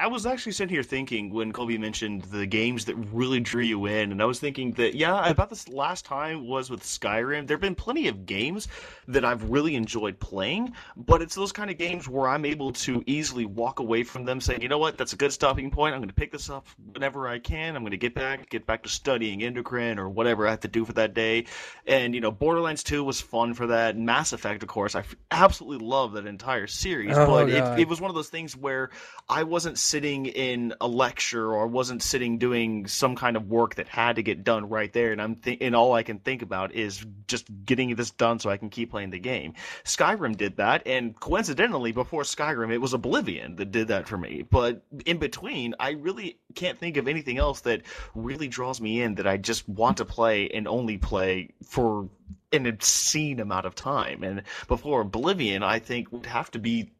I 0.00 0.06
was 0.06 0.24
actually 0.24 0.52
sitting 0.52 0.72
here 0.72 0.82
thinking 0.82 1.28
when 1.28 1.52
Colby 1.52 1.76
mentioned 1.76 2.22
the 2.22 2.46
games 2.46 2.86
that 2.86 2.94
really 3.12 3.38
drew 3.38 3.62
you 3.62 3.84
in, 3.84 4.12
and 4.12 4.22
I 4.22 4.24
was 4.24 4.40
thinking 4.40 4.72
that 4.72 4.94
yeah, 4.94 5.28
about 5.28 5.50
this 5.50 5.68
last 5.68 6.06
time 6.06 6.46
was 6.46 6.70
with 6.70 6.82
Skyrim. 6.82 7.46
There've 7.46 7.60
been 7.60 7.74
plenty 7.74 8.08
of 8.08 8.24
games 8.24 8.66
that 9.08 9.26
I've 9.26 9.50
really 9.50 9.74
enjoyed 9.74 10.18
playing, 10.18 10.72
but 10.96 11.20
it's 11.20 11.34
those 11.34 11.52
kind 11.52 11.70
of 11.70 11.76
games 11.76 12.08
where 12.08 12.30
I'm 12.30 12.46
able 12.46 12.72
to 12.72 13.04
easily 13.06 13.44
walk 13.44 13.78
away 13.78 14.02
from 14.02 14.24
them, 14.24 14.40
saying, 14.40 14.62
you 14.62 14.68
know 14.68 14.78
what, 14.78 14.96
that's 14.96 15.12
a 15.12 15.16
good 15.16 15.34
stopping 15.34 15.70
point. 15.70 15.94
I'm 15.94 16.00
going 16.00 16.08
to 16.08 16.14
pick 16.14 16.32
this 16.32 16.48
up 16.48 16.66
whenever 16.94 17.28
I 17.28 17.38
can. 17.38 17.76
I'm 17.76 17.82
going 17.82 17.90
to 17.90 17.98
get 17.98 18.14
back, 18.14 18.48
get 18.48 18.64
back 18.64 18.84
to 18.84 18.88
studying 18.88 19.42
endocrine 19.42 19.98
or 19.98 20.08
whatever 20.08 20.46
I 20.46 20.50
have 20.50 20.60
to 20.60 20.68
do 20.68 20.86
for 20.86 20.94
that 20.94 21.12
day. 21.12 21.44
And 21.86 22.14
you 22.14 22.22
know, 22.22 22.30
Borderlands 22.30 22.82
2 22.84 23.04
was 23.04 23.20
fun 23.20 23.52
for 23.52 23.66
that. 23.66 23.98
Mass 23.98 24.32
Effect, 24.32 24.62
of 24.62 24.68
course, 24.70 24.94
I 24.94 25.04
absolutely 25.30 25.86
love 25.86 26.12
that 26.12 26.24
entire 26.24 26.66
series, 26.66 27.18
oh, 27.18 27.26
but 27.26 27.50
it, 27.50 27.80
it 27.80 27.88
was 27.88 28.00
one 28.00 28.08
of 28.08 28.14
those 28.14 28.30
things 28.30 28.56
where 28.56 28.88
I 29.28 29.42
wasn't 29.42 29.78
sitting 29.90 30.26
in 30.26 30.72
a 30.80 30.86
lecture 30.86 31.52
or 31.52 31.66
wasn't 31.66 32.02
sitting 32.02 32.38
doing 32.38 32.86
some 32.86 33.16
kind 33.16 33.36
of 33.36 33.48
work 33.48 33.74
that 33.74 33.88
had 33.88 34.16
to 34.16 34.22
get 34.22 34.44
done 34.44 34.68
right 34.68 34.92
there 34.92 35.10
and 35.12 35.20
I'm 35.20 35.34
th- 35.34 35.58
and 35.60 35.74
all 35.74 35.92
I 35.92 36.04
can 36.04 36.18
think 36.20 36.42
about 36.42 36.72
is 36.72 37.04
just 37.26 37.48
getting 37.64 37.94
this 37.96 38.10
done 38.10 38.38
so 38.38 38.50
I 38.50 38.56
can 38.56 38.70
keep 38.70 38.90
playing 38.90 39.10
the 39.10 39.18
game. 39.18 39.54
Skyrim 39.84 40.36
did 40.36 40.56
that 40.58 40.86
and 40.86 41.18
coincidentally 41.18 41.92
before 41.92 42.22
Skyrim 42.22 42.72
it 42.72 42.78
was 42.78 42.94
Oblivion 42.94 43.56
that 43.56 43.72
did 43.72 43.88
that 43.88 44.06
for 44.06 44.16
me. 44.16 44.42
But 44.48 44.82
in 45.06 45.18
between 45.18 45.74
I 45.80 45.90
really 45.90 46.38
can't 46.54 46.78
think 46.78 46.96
of 46.96 47.08
anything 47.08 47.38
else 47.38 47.60
that 47.62 47.82
really 48.14 48.48
draws 48.48 48.80
me 48.80 49.02
in 49.02 49.16
that 49.16 49.26
I 49.26 49.36
just 49.36 49.68
want 49.68 49.96
to 49.96 50.04
play 50.04 50.48
and 50.48 50.68
only 50.68 50.98
play 50.98 51.50
for 51.64 52.08
an 52.52 52.66
obscene 52.66 53.40
amount 53.40 53.66
of 53.66 53.74
time. 53.74 54.22
And 54.22 54.42
before 54.66 55.02
Oblivion, 55.02 55.62
I 55.62 55.78
think 55.78 56.10
would 56.12 56.26
have 56.26 56.50
to 56.52 56.58
be 56.58 56.90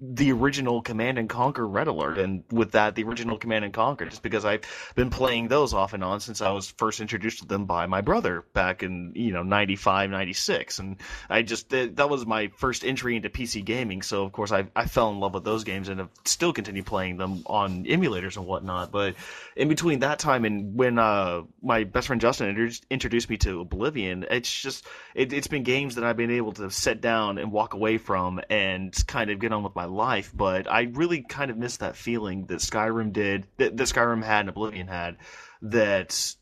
the 0.00 0.32
original 0.32 0.80
Command 0.80 1.18
and 1.18 1.28
Conquer 1.28 1.66
Red 1.66 1.88
Alert, 1.88 2.18
and 2.18 2.44
with 2.50 2.72
that, 2.72 2.94
the 2.94 3.04
original 3.04 3.36
Command 3.36 3.64
and 3.64 3.74
Conquer, 3.74 4.06
just 4.06 4.22
because 4.22 4.44
I've 4.44 4.62
been 4.94 5.10
playing 5.10 5.48
those 5.48 5.74
off 5.74 5.92
and 5.92 6.02
on 6.04 6.20
since 6.20 6.40
I 6.40 6.52
was 6.52 6.70
first 6.70 7.00
introduced 7.00 7.40
to 7.40 7.46
them 7.46 7.66
by 7.66 7.86
my 7.86 8.00
brother 8.00 8.44
back 8.54 8.82
in 8.82 9.12
you 9.14 9.32
know 9.32 9.42
95, 9.42 10.10
96. 10.10 10.78
and 10.78 10.96
I 11.28 11.42
just 11.42 11.70
that 11.70 12.08
was 12.08 12.24
my 12.24 12.48
first 12.56 12.84
entry 12.84 13.16
into 13.16 13.28
PC 13.28 13.64
gaming. 13.64 14.02
So 14.02 14.24
of 14.24 14.32
course 14.32 14.52
I 14.52 14.66
I 14.74 14.86
fell 14.86 15.10
in 15.10 15.20
love 15.20 15.34
with 15.34 15.44
those 15.44 15.64
games 15.64 15.88
and 15.88 16.00
have 16.00 16.10
still 16.24 16.52
continued 16.52 16.86
playing 16.86 17.16
them 17.16 17.42
on 17.46 17.84
emulators 17.84 18.36
and 18.36 18.46
whatnot. 18.46 18.90
But 18.92 19.16
in 19.56 19.68
between 19.68 19.98
that 20.00 20.18
time 20.18 20.44
and 20.44 20.76
when 20.76 20.98
uh, 20.98 21.42
my 21.62 21.84
best 21.84 22.06
friend 22.06 22.20
Justin 22.20 22.70
introduced 22.90 23.28
me 23.28 23.36
to 23.38 23.60
Oblivion, 23.60 24.24
it's 24.30 24.62
just 24.62 24.77
it, 25.14 25.32
it's 25.32 25.46
been 25.46 25.62
games 25.62 25.94
that 25.94 26.04
I've 26.04 26.16
been 26.16 26.30
able 26.30 26.52
to 26.52 26.70
sit 26.70 27.00
down 27.00 27.38
and 27.38 27.52
walk 27.52 27.74
away 27.74 27.98
from 27.98 28.40
and 28.50 28.94
kind 29.06 29.30
of 29.30 29.38
get 29.38 29.52
on 29.52 29.62
with 29.62 29.74
my 29.74 29.84
life. 29.84 30.32
But 30.34 30.70
I 30.70 30.82
really 30.92 31.22
kind 31.22 31.50
of 31.50 31.56
miss 31.56 31.78
that 31.78 31.96
feeling 31.96 32.46
that 32.46 32.58
Skyrim 32.58 33.12
did, 33.12 33.46
that, 33.56 33.76
that 33.76 33.84
Skyrim 33.84 34.22
had 34.22 34.40
and 34.40 34.48
Oblivion 34.50 34.88
had, 34.88 35.16
that 35.62 36.34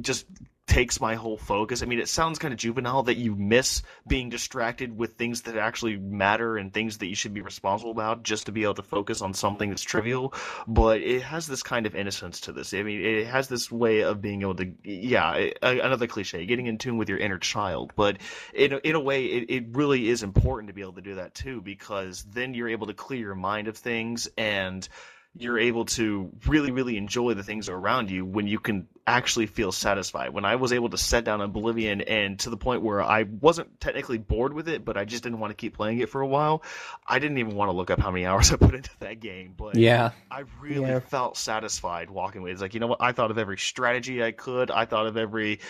just 0.00 0.26
takes 0.66 1.00
my 1.00 1.14
whole 1.14 1.36
focus. 1.36 1.82
I 1.82 1.86
mean, 1.86 1.98
it 1.98 2.08
sounds 2.08 2.38
kind 2.38 2.54
of 2.54 2.58
juvenile 2.58 3.02
that 3.04 3.18
you 3.18 3.34
miss 3.34 3.82
being 4.08 4.30
distracted 4.30 4.96
with 4.96 5.12
things 5.12 5.42
that 5.42 5.56
actually 5.56 5.98
matter 5.98 6.56
and 6.56 6.72
things 6.72 6.98
that 6.98 7.06
you 7.06 7.14
should 7.14 7.34
be 7.34 7.42
responsible 7.42 7.90
about 7.90 8.22
just 8.22 8.46
to 8.46 8.52
be 8.52 8.62
able 8.62 8.74
to 8.74 8.82
focus 8.82 9.20
on 9.20 9.34
something 9.34 9.68
that's 9.68 9.82
trivial. 9.82 10.32
But 10.66 11.02
it 11.02 11.22
has 11.22 11.46
this 11.46 11.62
kind 11.62 11.84
of 11.86 11.94
innocence 11.94 12.40
to 12.40 12.52
this. 12.52 12.72
I 12.72 12.82
mean, 12.82 13.04
it 13.04 13.26
has 13.26 13.48
this 13.48 13.70
way 13.70 14.00
of 14.04 14.22
being 14.22 14.40
able 14.42 14.54
to, 14.56 14.72
yeah, 14.82 15.50
another 15.62 16.06
cliche, 16.06 16.46
getting 16.46 16.66
in 16.66 16.78
tune 16.78 16.96
with 16.96 17.10
your 17.10 17.18
inner 17.18 17.38
child. 17.38 17.92
But 17.94 18.18
in 18.54 18.72
a, 18.72 18.78
in 18.78 18.94
a 18.94 19.00
way, 19.00 19.26
it, 19.26 19.50
it 19.50 19.64
really 19.72 20.08
is 20.08 20.22
important 20.22 20.68
to 20.68 20.74
be 20.74 20.80
able 20.80 20.94
to 20.94 21.02
do 21.02 21.16
that 21.16 21.34
too, 21.34 21.60
because 21.60 22.24
then 22.24 22.54
you're 22.54 22.70
able 22.70 22.86
to 22.86 22.94
clear 22.94 23.20
your 23.20 23.34
mind 23.34 23.68
of 23.68 23.76
things 23.76 24.28
and 24.38 24.88
you're 25.36 25.58
able 25.58 25.84
to 25.84 26.30
really, 26.46 26.70
really 26.70 26.96
enjoy 26.96 27.34
the 27.34 27.42
things 27.42 27.68
around 27.68 28.08
you 28.08 28.24
when 28.24 28.46
you 28.46 28.60
can 28.60 28.86
actually 29.06 29.46
feel 29.46 29.72
satisfied. 29.72 30.30
When 30.30 30.44
I 30.44 30.56
was 30.56 30.72
able 30.72 30.88
to 30.90 30.98
set 30.98 31.24
down 31.24 31.40
Oblivion 31.40 32.00
and 32.02 32.38
to 32.40 32.50
the 32.50 32.56
point 32.56 32.82
where 32.82 33.02
I 33.02 33.24
wasn't 33.24 33.80
technically 33.80 34.18
bored 34.18 34.54
with 34.54 34.68
it, 34.68 34.84
but 34.84 34.96
I 34.96 35.04
just 35.04 35.22
didn't 35.22 35.40
want 35.40 35.50
to 35.50 35.54
keep 35.54 35.74
playing 35.74 35.98
it 35.98 36.08
for 36.08 36.20
a 36.20 36.26
while, 36.26 36.62
I 37.06 37.18
didn't 37.18 37.38
even 37.38 37.54
want 37.54 37.70
to 37.70 37.76
look 37.76 37.90
up 37.90 38.00
how 38.00 38.10
many 38.10 38.26
hours 38.26 38.52
I 38.52 38.56
put 38.56 38.74
into 38.74 38.90
that 39.00 39.20
game. 39.20 39.54
But 39.56 39.76
yeah, 39.76 40.12
I 40.30 40.44
really 40.60 40.88
yeah. 40.88 41.00
felt 41.00 41.36
satisfied 41.36 42.10
walking 42.10 42.40
away. 42.40 42.52
It's 42.52 42.62
like, 42.62 42.74
you 42.74 42.80
know 42.80 42.86
what? 42.86 43.02
I 43.02 43.12
thought 43.12 43.30
of 43.30 43.38
every 43.38 43.58
strategy 43.58 44.22
I 44.22 44.32
could. 44.32 44.70
I 44.70 44.84
thought 44.86 45.06
of 45.06 45.16
every 45.16 45.60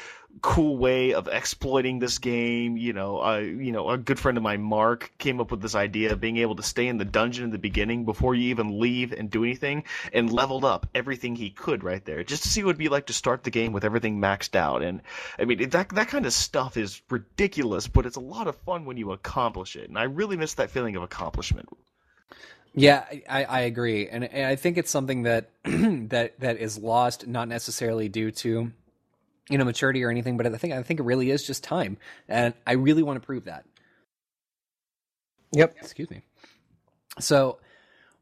cool 0.42 0.76
way 0.76 1.14
of 1.14 1.28
exploiting 1.28 1.98
this 1.98 2.18
game. 2.18 2.76
You 2.76 2.92
know, 2.92 3.22
uh, 3.22 3.38
you 3.38 3.72
know, 3.72 3.90
a 3.90 3.98
good 3.98 4.18
friend 4.18 4.36
of 4.36 4.42
mine, 4.42 4.62
Mark, 4.62 5.12
came 5.18 5.40
up 5.40 5.50
with 5.50 5.60
this 5.60 5.74
idea 5.74 6.12
of 6.12 6.20
being 6.20 6.38
able 6.38 6.56
to 6.56 6.62
stay 6.62 6.86
in 6.86 6.98
the 6.98 7.04
dungeon 7.04 7.44
in 7.44 7.50
the 7.50 7.58
beginning 7.58 8.04
before 8.04 8.34
you 8.34 8.50
even 8.50 8.78
leave 8.80 9.12
and 9.12 9.30
do 9.30 9.44
anything, 9.44 9.84
and 10.12 10.32
leveled 10.32 10.64
up 10.64 10.86
everything 10.94 11.36
he 11.36 11.50
could 11.50 11.84
right 11.84 12.04
there, 12.04 12.24
just 12.24 12.42
to 12.42 12.48
see 12.48 12.62
what 12.62 12.70
it'd 12.70 12.78
be 12.78 12.88
like 12.88 13.06
to 13.06 13.12
start 13.24 13.42
the 13.42 13.50
game 13.50 13.72
with 13.72 13.84
everything 13.84 14.20
maxed 14.20 14.54
out. 14.54 14.82
And 14.82 15.00
I 15.38 15.46
mean, 15.46 15.70
that 15.70 15.88
that 15.88 16.08
kind 16.08 16.26
of 16.26 16.32
stuff 16.34 16.76
is 16.76 17.00
ridiculous, 17.08 17.88
but 17.88 18.04
it's 18.04 18.16
a 18.16 18.20
lot 18.20 18.48
of 18.48 18.56
fun 18.66 18.84
when 18.84 18.98
you 18.98 19.12
accomplish 19.12 19.76
it. 19.76 19.88
And 19.88 19.98
I 19.98 20.02
really 20.02 20.36
miss 20.36 20.52
that 20.54 20.70
feeling 20.70 20.94
of 20.94 21.02
accomplishment. 21.02 21.66
Yeah, 22.74 23.04
I, 23.30 23.44
I 23.44 23.60
agree, 23.60 24.08
and, 24.08 24.24
and 24.24 24.46
I 24.46 24.56
think 24.56 24.76
it's 24.76 24.90
something 24.90 25.22
that 25.22 25.48
that 25.64 26.38
that 26.40 26.58
is 26.58 26.76
lost, 26.76 27.26
not 27.26 27.48
necessarily 27.48 28.10
due 28.10 28.30
to 28.32 28.70
you 29.48 29.58
know 29.58 29.64
maturity 29.64 30.04
or 30.04 30.10
anything, 30.10 30.36
but 30.36 30.46
I 30.46 30.50
think 30.58 30.74
I 30.74 30.82
think 30.82 31.00
it 31.00 31.04
really 31.04 31.30
is 31.30 31.46
just 31.46 31.64
time, 31.64 31.96
and 32.28 32.52
I 32.66 32.72
really 32.72 33.02
want 33.02 33.22
to 33.22 33.24
prove 33.24 33.44
that. 33.44 33.64
Yep. 35.52 35.76
Excuse 35.80 36.10
me. 36.10 36.20
So, 37.20 37.58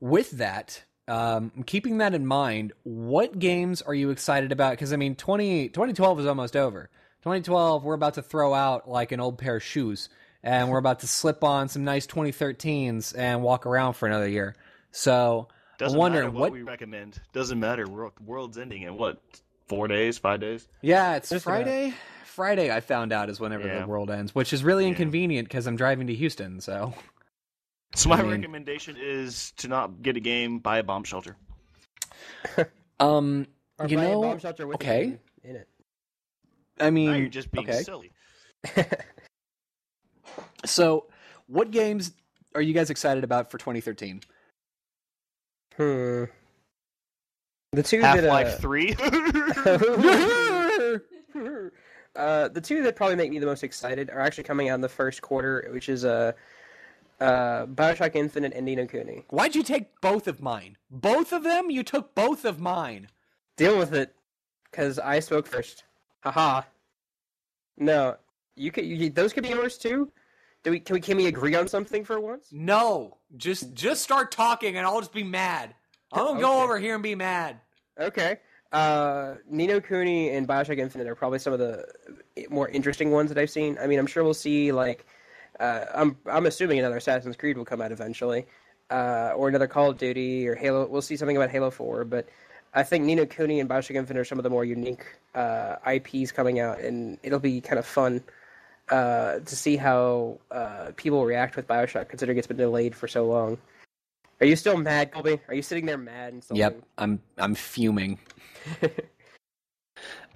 with 0.01 0.31
that, 0.33 0.85
um, 1.09 1.51
keeping 1.67 1.99
that 1.99 2.15
in 2.15 2.27
mind, 2.27 2.73
what 2.85 3.39
games 3.39 3.83
are 3.83 3.95
you 3.95 4.11
excited 4.11 4.53
about? 4.53 4.73
Because 4.73 4.93
I 4.93 4.97
mean, 4.97 5.15
20, 5.17 5.69
2012 5.69 6.21
is 6.21 6.27
almost 6.27 6.57
over. 6.57 6.91
2012, 7.23 7.85
we're 7.85 7.95
about 7.95 8.15
to 8.15 8.23
throw 8.23 8.53
out 8.55 8.89
like 8.89 9.13
an 9.13 9.21
old 9.21 9.39
pair 9.39 9.57
of 9.57 9.63
shoes, 9.63 10.09
and 10.43 10.71
we're 10.71 10.79
about 10.79 11.01
to 11.01 11.07
slip 11.07 11.45
on 11.45 11.69
some 11.69 11.85
nice 11.85 12.07
2013s 12.07 13.17
and 13.17 13.43
walk 13.43 13.65
around 13.67 13.95
for 13.95 14.07
another 14.09 14.29
year. 14.29 14.57
So, 14.91 15.49
Doesn't 15.79 15.97
I'm 15.97 16.01
wondering 16.01 16.25
matter 16.27 16.35
what, 16.39 16.51
what 16.51 16.53
we 16.53 16.63
recommend. 16.63 17.21
Doesn't 17.33 17.61
matter. 17.61 17.89
World, 17.89 18.13
world's 18.25 18.59
ending 18.59 18.83
in 18.83 18.97
what? 18.97 19.21
Four 19.69 19.89
days? 19.89 20.19
Five 20.19 20.41
days? 20.41 20.67
Yeah, 20.83 21.15
it's 21.17 21.31
Just 21.31 21.47
about. 21.47 21.63
Friday. 21.63 21.95
Friday, 22.25 22.71
I 22.73 22.81
found 22.81 23.13
out 23.13 23.29
is 23.31 23.39
whenever 23.39 23.69
Yeah. 23.69 23.81
the 23.83 23.87
world 23.87 24.11
ends, 24.11 24.35
which 24.35 24.53
is 24.53 24.65
really 24.65 24.85
Yeah. 24.85 24.91
inconvenient 24.91 25.49
because 25.49 25.67
I'm 25.67 25.77
driving 25.77 26.09
to 26.09 26.15
Houston. 26.15 26.61
So, 26.61 26.93
So 27.95 28.09
my 28.09 28.19
I 28.19 28.23
mean- 28.23 28.31
recommendation 28.31 28.97
is 28.99 29.53
to 29.59 29.69
not 29.69 30.03
get 30.03 30.17
a 30.17 30.21
game, 30.21 30.59
buy 30.59 30.79
a 30.79 30.83
bomb 30.83 31.05
shelter. 31.05 31.37
um, 33.01 33.47
Or 33.79 33.87
you 33.87 33.97
buy 33.97 34.05
a 34.05 34.09
know, 34.11 34.23
bomb 34.23 34.39
shelter 34.39 34.67
with 34.67 34.77
okay. 34.77 35.19
in 35.45 35.57
it. 35.57 35.69
I 36.81 36.91
mean, 36.91 37.11
Now 37.11 37.17
you're 37.17 37.29
just 37.29 37.51
being 37.51 37.69
okay. 37.69 37.83
silly. 37.83 38.11
So, 40.65 41.07
what 41.47 41.71
games 41.71 42.13
are 42.55 42.63
you 42.63 42.73
guys 42.73 42.91
excited 42.91 43.25
about 43.25 43.51
for 43.51 43.59
2013? 43.59 44.21
Hmm. 45.77 46.25
The 47.73 47.83
two 47.83 48.01
Half 48.01 48.21
that 48.21 48.29
Life 48.29 48.47
uh, 48.47 48.57
Three. 48.59 48.93
uh, 52.15 52.49
the 52.49 52.61
two 52.63 52.83
that 52.83 52.97
probably 52.97 53.17
make 53.17 53.31
me 53.31 53.39
the 53.39 53.47
most 53.47 53.65
excited 53.65 54.11
are 54.11 54.21
actually 54.21 54.45
coming 54.45 54.69
out 54.69 54.75
in 54.77 54.81
the 54.83 54.89
first 54.89 55.23
quarter, 55.23 55.69
which 55.73 55.89
is 55.89 56.05
uh, 56.05 56.33
uh, 57.23 57.67
Bioshock 57.67 58.15
Infinite 58.17 58.53
and 58.55 58.67
Ni 58.67 58.75
no 58.77 58.87
Kuni. 58.87 59.25
Why'd 59.31 59.55
you 59.55 59.63
take 59.63 60.01
both 60.01 60.27
of 60.27 60.43
mine? 60.43 60.77
Both 60.91 61.33
of 61.33 61.45
them? 61.45 61.71
You 61.71 61.83
took 61.83 62.15
both 62.15 62.45
of 62.45 62.61
mine. 62.61 63.09
Deal 63.57 63.79
with 63.79 63.95
it, 63.95 64.15
because 64.71 64.99
I 64.99 65.21
spoke 65.21 65.47
first. 65.47 65.85
Haha. 66.21 66.63
No, 67.77 68.17
you 68.57 68.71
could. 68.71 68.85
You, 68.85 69.11
those 69.11 69.33
could 69.33 69.45
be 69.45 69.51
yours 69.51 69.79
too. 69.79 70.11
Do 70.63 70.71
we? 70.71 70.81
Can 70.81 70.95
we? 70.95 71.01
Can 71.01 71.17
we 71.17 71.27
agree 71.27 71.55
on 71.55 71.69
something 71.69 72.05
for 72.05 72.21
once? 72.21 72.49
No, 72.53 73.17
just 73.37 73.75
just 73.75 74.03
start 74.03 74.31
talking 74.31 74.77
and 74.77 74.87
I'll 74.87 75.01
just 75.01 75.13
be 75.13 75.25
mad. 75.25 75.75
I'm 76.13 76.27
gonna 76.27 76.41
go 76.41 76.63
over 76.63 76.79
here 76.79 76.95
and 76.95 77.03
be 77.03 77.15
mad. 77.15 77.61
Okay. 77.99 78.39
Uh, 78.73 79.35
Ni 79.51 79.67
no 79.67 79.81
Kuni 79.81 80.31
and 80.31 80.49
Bioshock 80.49 80.79
Infinite 80.79 81.07
are 81.07 81.15
probably 81.15 81.39
some 81.39 81.53
of 81.53 81.59
the 81.59 81.85
more 82.49 82.69
interesting 82.71 83.11
ones 83.11 83.29
that 83.29 83.39
I've 83.39 83.51
seen. 83.51 83.77
I 83.81 83.87
mean, 83.87 83.99
I'm 83.99 84.07
sure 84.07 84.25
we'll 84.25 84.33
see 84.33 84.73
like, 84.73 85.05
uh, 85.61 85.85
I'm 85.95 86.17
I'm 86.27 86.47
assuming 86.47 86.79
another 86.79 86.97
Assassin's 86.97 87.37
Creed 87.37 87.57
will 87.57 87.65
come 87.65 87.81
out 87.81 87.93
eventually, 87.93 88.47
uh, 88.91 89.33
or 89.37 89.49
another 89.49 89.67
Call 89.67 89.91
of 89.91 89.99
Duty 89.99 90.49
or 90.49 90.55
Halo. 90.55 90.87
We'll 90.87 91.03
see 91.03 91.17
something 91.17 91.37
about 91.37 91.51
Halo 91.51 91.71
Four, 91.71 92.05
but 92.05 92.29
I 92.75 92.83
think 92.83 93.05
Ni 93.05 93.15
no 93.15 93.27
Kuni 93.27 93.61
and 93.61 93.69
Bioshock 93.69 93.97
Infinite 93.97 94.21
are 94.21 94.25
some 94.25 94.39
of 94.39 94.45
the 94.45 94.51
more 94.51 94.65
unique 94.65 95.05
uh, 95.35 95.77
IPs 95.87 96.33
coming 96.33 96.61
out, 96.61 96.81
and 96.81 97.19
it'll 97.23 97.39
be 97.39 97.61
kind 97.61 97.79
of 97.79 97.87
fun 97.87 98.23
uh, 98.91 99.41
to 99.41 99.57
see 99.57 99.77
how 99.77 100.39
uh, 100.51 100.91
people 100.97 101.25
react 101.25 101.57
with 101.57 101.67
Bioshock, 101.67 102.09
considering 102.09 102.39
it's 102.39 102.47
been 102.47 102.57
delayed 102.57 102.95
for 102.95 103.09
so 103.09 103.27
long. 103.27 103.59
Are 104.41 104.47
you 104.47 104.57
still 104.57 104.77
mad, 104.77 105.13
Colby? 105.13 105.41
Are 105.47 105.55
you 105.55 105.63
sitting 105.63 105.87
there 105.87 105.99
mad 105.99 106.33
and 106.33 106.45
Yep, 106.51 106.83
I'm 106.99 107.21
I'm 107.39 107.55
fuming. 107.55 108.19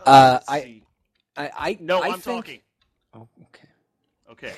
Uh, 0.06 0.34
Let's 0.34 0.48
I, 0.48 0.62
see. 0.62 0.82
I 1.36 1.50
I 1.56 1.78
no, 1.80 2.00
I 2.00 2.06
I'm 2.06 2.20
think... 2.20 2.36
talking. 2.36 2.60
Oh, 3.12 3.28
okay. 3.42 3.68
Okay. 4.30 4.52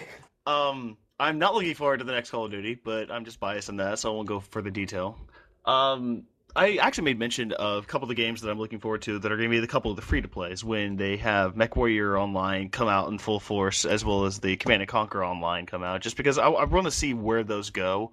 Um, 0.48 0.96
I'm 1.20 1.38
not 1.38 1.54
looking 1.54 1.74
forward 1.74 1.98
to 1.98 2.04
the 2.04 2.12
next 2.12 2.30
Call 2.30 2.46
of 2.46 2.50
Duty, 2.50 2.74
but 2.82 3.10
I'm 3.10 3.24
just 3.24 3.38
biased 3.38 3.68
in 3.68 3.76
that, 3.76 3.98
so 3.98 4.10
I 4.10 4.14
won't 4.14 4.28
go 4.28 4.40
for 4.40 4.62
the 4.62 4.70
detail. 4.70 5.18
Um, 5.64 6.24
I 6.56 6.76
actually 6.76 7.04
made 7.04 7.18
mention 7.18 7.52
of 7.52 7.84
a 7.84 7.86
couple 7.86 8.06
of 8.06 8.08
the 8.08 8.14
games 8.14 8.40
that 8.40 8.50
I'm 8.50 8.58
looking 8.58 8.78
forward 8.78 9.02
to 9.02 9.18
that 9.18 9.30
are 9.30 9.36
going 9.36 9.50
to 9.50 9.54
be 9.54 9.60
the 9.60 9.66
couple 9.66 9.90
of 9.90 9.96
the 9.96 10.02
free 10.02 10.22
to 10.22 10.28
plays 10.28 10.64
when 10.64 10.96
they 10.96 11.18
have 11.18 11.54
MechWarrior 11.54 12.18
Online 12.18 12.70
come 12.70 12.88
out 12.88 13.08
in 13.10 13.18
full 13.18 13.40
force, 13.40 13.84
as 13.84 14.04
well 14.04 14.24
as 14.24 14.38
the 14.38 14.56
Command 14.56 14.80
and 14.80 14.88
Conquer 14.88 15.22
Online 15.22 15.66
come 15.66 15.82
out, 15.82 16.00
just 16.00 16.16
because 16.16 16.38
I, 16.38 16.48
I 16.48 16.64
want 16.64 16.86
to 16.86 16.90
see 16.90 17.12
where 17.12 17.44
those 17.44 17.70
go. 17.70 18.12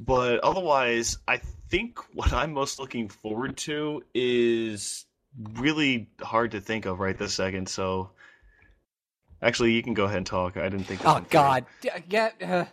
But 0.00 0.40
otherwise, 0.40 1.18
I 1.26 1.38
think 1.68 1.98
what 2.14 2.32
I'm 2.32 2.52
most 2.52 2.78
looking 2.78 3.08
forward 3.08 3.56
to 3.58 4.02
is 4.14 5.06
really 5.54 6.08
hard 6.20 6.52
to 6.52 6.60
think 6.60 6.86
of 6.86 7.00
right 7.00 7.18
this 7.18 7.34
second. 7.34 7.68
So, 7.68 8.10
actually, 9.44 9.72
you 9.72 9.82
can 9.82 9.94
go 9.94 10.04
ahead 10.04 10.16
and 10.18 10.26
talk. 10.26 10.56
I 10.56 10.68
didn't 10.68 10.84
think. 10.86 11.00
this 11.00 11.08
Oh 11.08 11.14
one. 11.14 11.26
God, 11.30 11.66
D- 11.80 11.90
get. 12.08 12.42
Uh, 12.42 12.64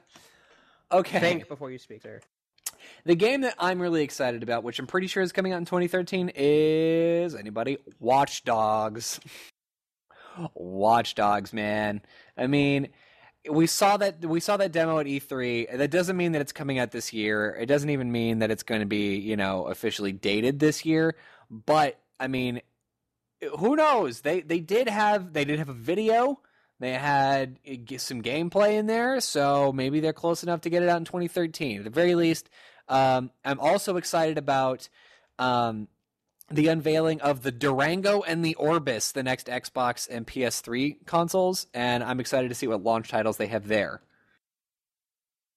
okay. 0.92 1.20
Think 1.20 1.48
before 1.48 1.70
you 1.72 1.78
speak, 1.78 2.02
sir. 2.02 2.20
The 3.06 3.16
game 3.16 3.42
that 3.42 3.56
I'm 3.60 3.82
really 3.82 4.04
excited 4.04 4.42
about, 4.44 4.64
which 4.64 4.80
I'm 4.80 4.88
pretty 4.88 5.08
sure 5.08 5.22
is 5.22 5.32
coming 5.32 5.54
out 5.54 5.58
in 5.58 5.66
2013, 5.66 6.32
is 6.36 7.36
anybody? 7.36 7.78
Watch 8.00 8.44
Dogs. 8.44 9.20
Watch 10.56 11.16
Dogs, 11.16 11.54
man. 11.54 12.02
I 12.38 12.48
mean, 12.48 12.90
we 13.50 13.68
saw 13.68 13.98
that 13.98 14.24
we 14.26 14.40
saw 14.40 14.58
that 14.58 14.72
demo 14.72 15.00
at 15.00 15.06
E3. 15.06 15.78
That 15.78 15.92
doesn't 15.92 16.16
mean 16.18 16.32
that 16.34 16.42
it's 16.42 16.52
coming 16.54 16.80
out 16.80 16.92
this 16.92 17.12
year. 17.14 17.56
It 17.60 17.66
doesn't 17.66 17.90
even 17.90 18.12
mean 18.12 18.40
that 18.40 18.52
it's 18.52 18.64
going 18.64 18.82
to 18.82 18.88
be, 18.88 19.18
you 19.18 19.36
know, 19.36 19.66
officially 19.66 20.12
dated 20.12 20.60
this 20.60 20.86
year. 20.86 21.16
But 21.50 22.00
I 22.20 22.28
mean, 22.28 22.62
who 23.60 23.76
knows? 23.76 24.22
They 24.22 24.42
they 24.42 24.60
did 24.60 24.88
have 24.88 25.34
they 25.34 25.46
did 25.46 25.60
have 25.60 25.70
a 25.70 25.74
video. 25.74 26.40
They 26.82 26.94
had 26.94 27.60
uh, 27.70 27.98
some 28.00 28.24
gameplay 28.24 28.80
in 28.80 28.88
there, 28.88 29.20
so 29.22 29.72
maybe 29.72 30.00
they're 30.00 30.14
close 30.14 30.42
enough 30.42 30.62
to 30.62 30.72
get 30.72 30.82
it 30.82 30.90
out 30.90 30.98
in 30.98 31.06
2013. 31.06 31.78
At 31.78 31.84
the 31.84 31.90
very 31.92 32.16
least, 32.16 32.50
um, 32.90 33.30
I'm 33.46 33.60
also 33.60 33.98
excited 33.98 34.40
about 34.40 34.90
um, 35.38 35.88
the 36.50 36.70
unveiling 36.70 37.22
of 37.22 37.44
the 37.44 37.52
Durango 37.52 38.24
and 38.24 38.44
the 38.44 38.56
Orbis, 38.56 39.12
the 39.12 39.22
next 39.22 39.46
Xbox 39.46 40.08
and 40.10 40.26
PS3 40.26 41.06
consoles, 41.06 41.68
and 41.72 42.04
I'm 42.04 42.20
excited 42.20 42.50
to 42.50 42.56
see 42.56 42.66
what 42.66 42.82
launch 42.82 43.10
titles 43.10 43.38
they 43.38 43.46
have 43.46 43.68
there. 43.68 44.02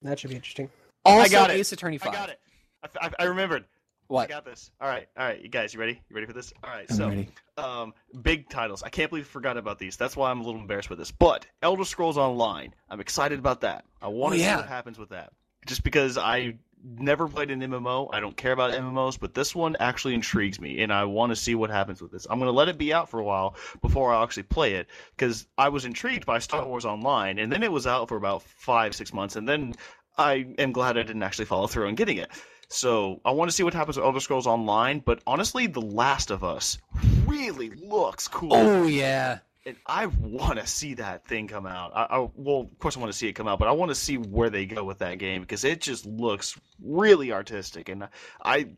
That 0.02 0.18
should 0.18 0.28
be 0.28 0.36
interesting. 0.36 0.68
Also, 1.06 1.32
got 1.32 1.48
it. 1.48 1.54
Ace 1.54 1.72
Attorney 1.72 1.96
5. 1.96 2.10
I 2.10 2.12
got 2.12 2.28
it. 2.28 2.40
I, 2.82 3.06
I, 3.06 3.10
I 3.20 3.24
remembered. 3.24 3.64
What? 4.08 4.24
I 4.24 4.26
got 4.34 4.44
this. 4.44 4.70
All 4.80 4.88
right, 4.88 5.06
all 5.18 5.26
right, 5.26 5.40
you 5.40 5.48
guys, 5.48 5.72
you 5.74 5.80
ready? 5.80 6.00
You 6.08 6.14
ready 6.14 6.26
for 6.26 6.32
this? 6.32 6.52
All 6.62 6.70
right, 6.70 6.86
I'm 6.90 6.96
so 6.96 7.08
ready. 7.08 7.28
um, 7.56 7.94
big 8.22 8.48
titles. 8.48 8.82
I 8.82 8.88
can't 8.90 9.10
believe 9.10 9.24
I 9.24 9.28
forgot 9.28 9.56
about 9.56 9.78
these. 9.78 9.96
That's 9.96 10.16
why 10.16 10.30
I'm 10.30 10.40
a 10.40 10.44
little 10.44 10.60
embarrassed 10.60 10.90
with 10.90 10.98
this. 10.98 11.10
But 11.10 11.46
Elder 11.62 11.84
Scrolls 11.84 12.18
Online, 12.18 12.74
I'm 12.90 13.00
excited 13.00 13.38
about 13.38 13.62
that. 13.62 13.84
I 14.02 14.08
want 14.08 14.34
Oh, 14.34 14.36
to 14.36 14.42
yeah. 14.42 14.56
see 14.56 14.60
what 14.62 14.68
happens 14.68 14.98
with 14.98 15.08
that. 15.10 15.32
Just 15.66 15.82
because 15.82 16.18
I 16.18 16.56
never 16.86 17.26
played 17.26 17.50
an 17.50 17.60
MMO, 17.62 18.10
I 18.12 18.20
don't 18.20 18.36
care 18.36 18.52
about 18.52 18.72
MMOs, 18.72 19.18
but 19.18 19.32
this 19.32 19.54
one 19.54 19.74
actually 19.80 20.12
intrigues 20.12 20.60
me, 20.60 20.82
and 20.82 20.92
I 20.92 21.04
want 21.04 21.30
to 21.30 21.36
see 21.36 21.54
what 21.54 21.70
happens 21.70 22.02
with 22.02 22.12
this. 22.12 22.26
I'm 22.28 22.38
going 22.38 22.50
to 22.52 22.56
let 22.56 22.68
it 22.68 22.76
be 22.76 22.92
out 22.92 23.08
for 23.08 23.18
a 23.18 23.24
while 23.24 23.56
before 23.80 24.12
I 24.12 24.22
actually 24.22 24.42
play 24.42 24.74
it, 24.74 24.88
because 25.16 25.46
I 25.56 25.70
was 25.70 25.86
intrigued 25.86 26.26
by 26.26 26.40
Star 26.40 26.66
Wars 26.66 26.84
Online, 26.84 27.38
and 27.38 27.50
then 27.50 27.62
it 27.62 27.72
was 27.72 27.86
out 27.86 28.08
for 28.08 28.18
about 28.18 28.42
five, 28.42 28.94
six 28.94 29.14
months, 29.14 29.36
and 29.36 29.48
then 29.48 29.72
I 30.18 30.46
am 30.58 30.72
glad 30.72 30.98
I 30.98 31.02
didn't 31.04 31.22
actually 31.22 31.46
follow 31.46 31.66
through 31.66 31.88
on 31.88 31.94
getting 31.94 32.18
it. 32.18 32.30
So 32.68 33.20
I 33.24 33.30
want 33.32 33.50
to 33.50 33.56
see 33.56 33.62
what 33.62 33.74
happens 33.74 33.96
with 33.96 34.04
Elder 34.06 34.20
Scrolls 34.20 34.46
Online, 34.46 35.00
but 35.00 35.20
honestly, 35.26 35.66
The 35.66 35.80
Last 35.80 36.30
of 36.30 36.42
Us 36.44 36.78
really 37.26 37.70
looks 37.70 38.28
cool, 38.28 38.52
Oh 38.54 38.84
yeah. 38.84 39.38
and 39.66 39.76
I 39.86 40.06
want 40.06 40.58
to 40.58 40.66
see 40.66 40.94
that 40.94 41.26
thing 41.26 41.48
come 41.48 41.66
out. 41.66 41.92
I, 41.94 42.02
I 42.16 42.28
well, 42.34 42.60
of 42.62 42.78
course, 42.78 42.96
I 42.96 43.00
want 43.00 43.12
to 43.12 43.18
see 43.18 43.28
it 43.28 43.32
come 43.34 43.48
out, 43.48 43.58
but 43.58 43.68
I 43.68 43.72
want 43.72 43.90
to 43.90 43.94
see 43.94 44.16
where 44.18 44.50
they 44.50 44.66
go 44.66 44.84
with 44.84 44.98
that 44.98 45.18
game 45.18 45.40
because 45.40 45.64
it 45.64 45.80
just 45.80 46.04
looks 46.06 46.58
really 46.82 47.32
artistic, 47.32 47.88
and 47.88 48.08
I 48.44 48.68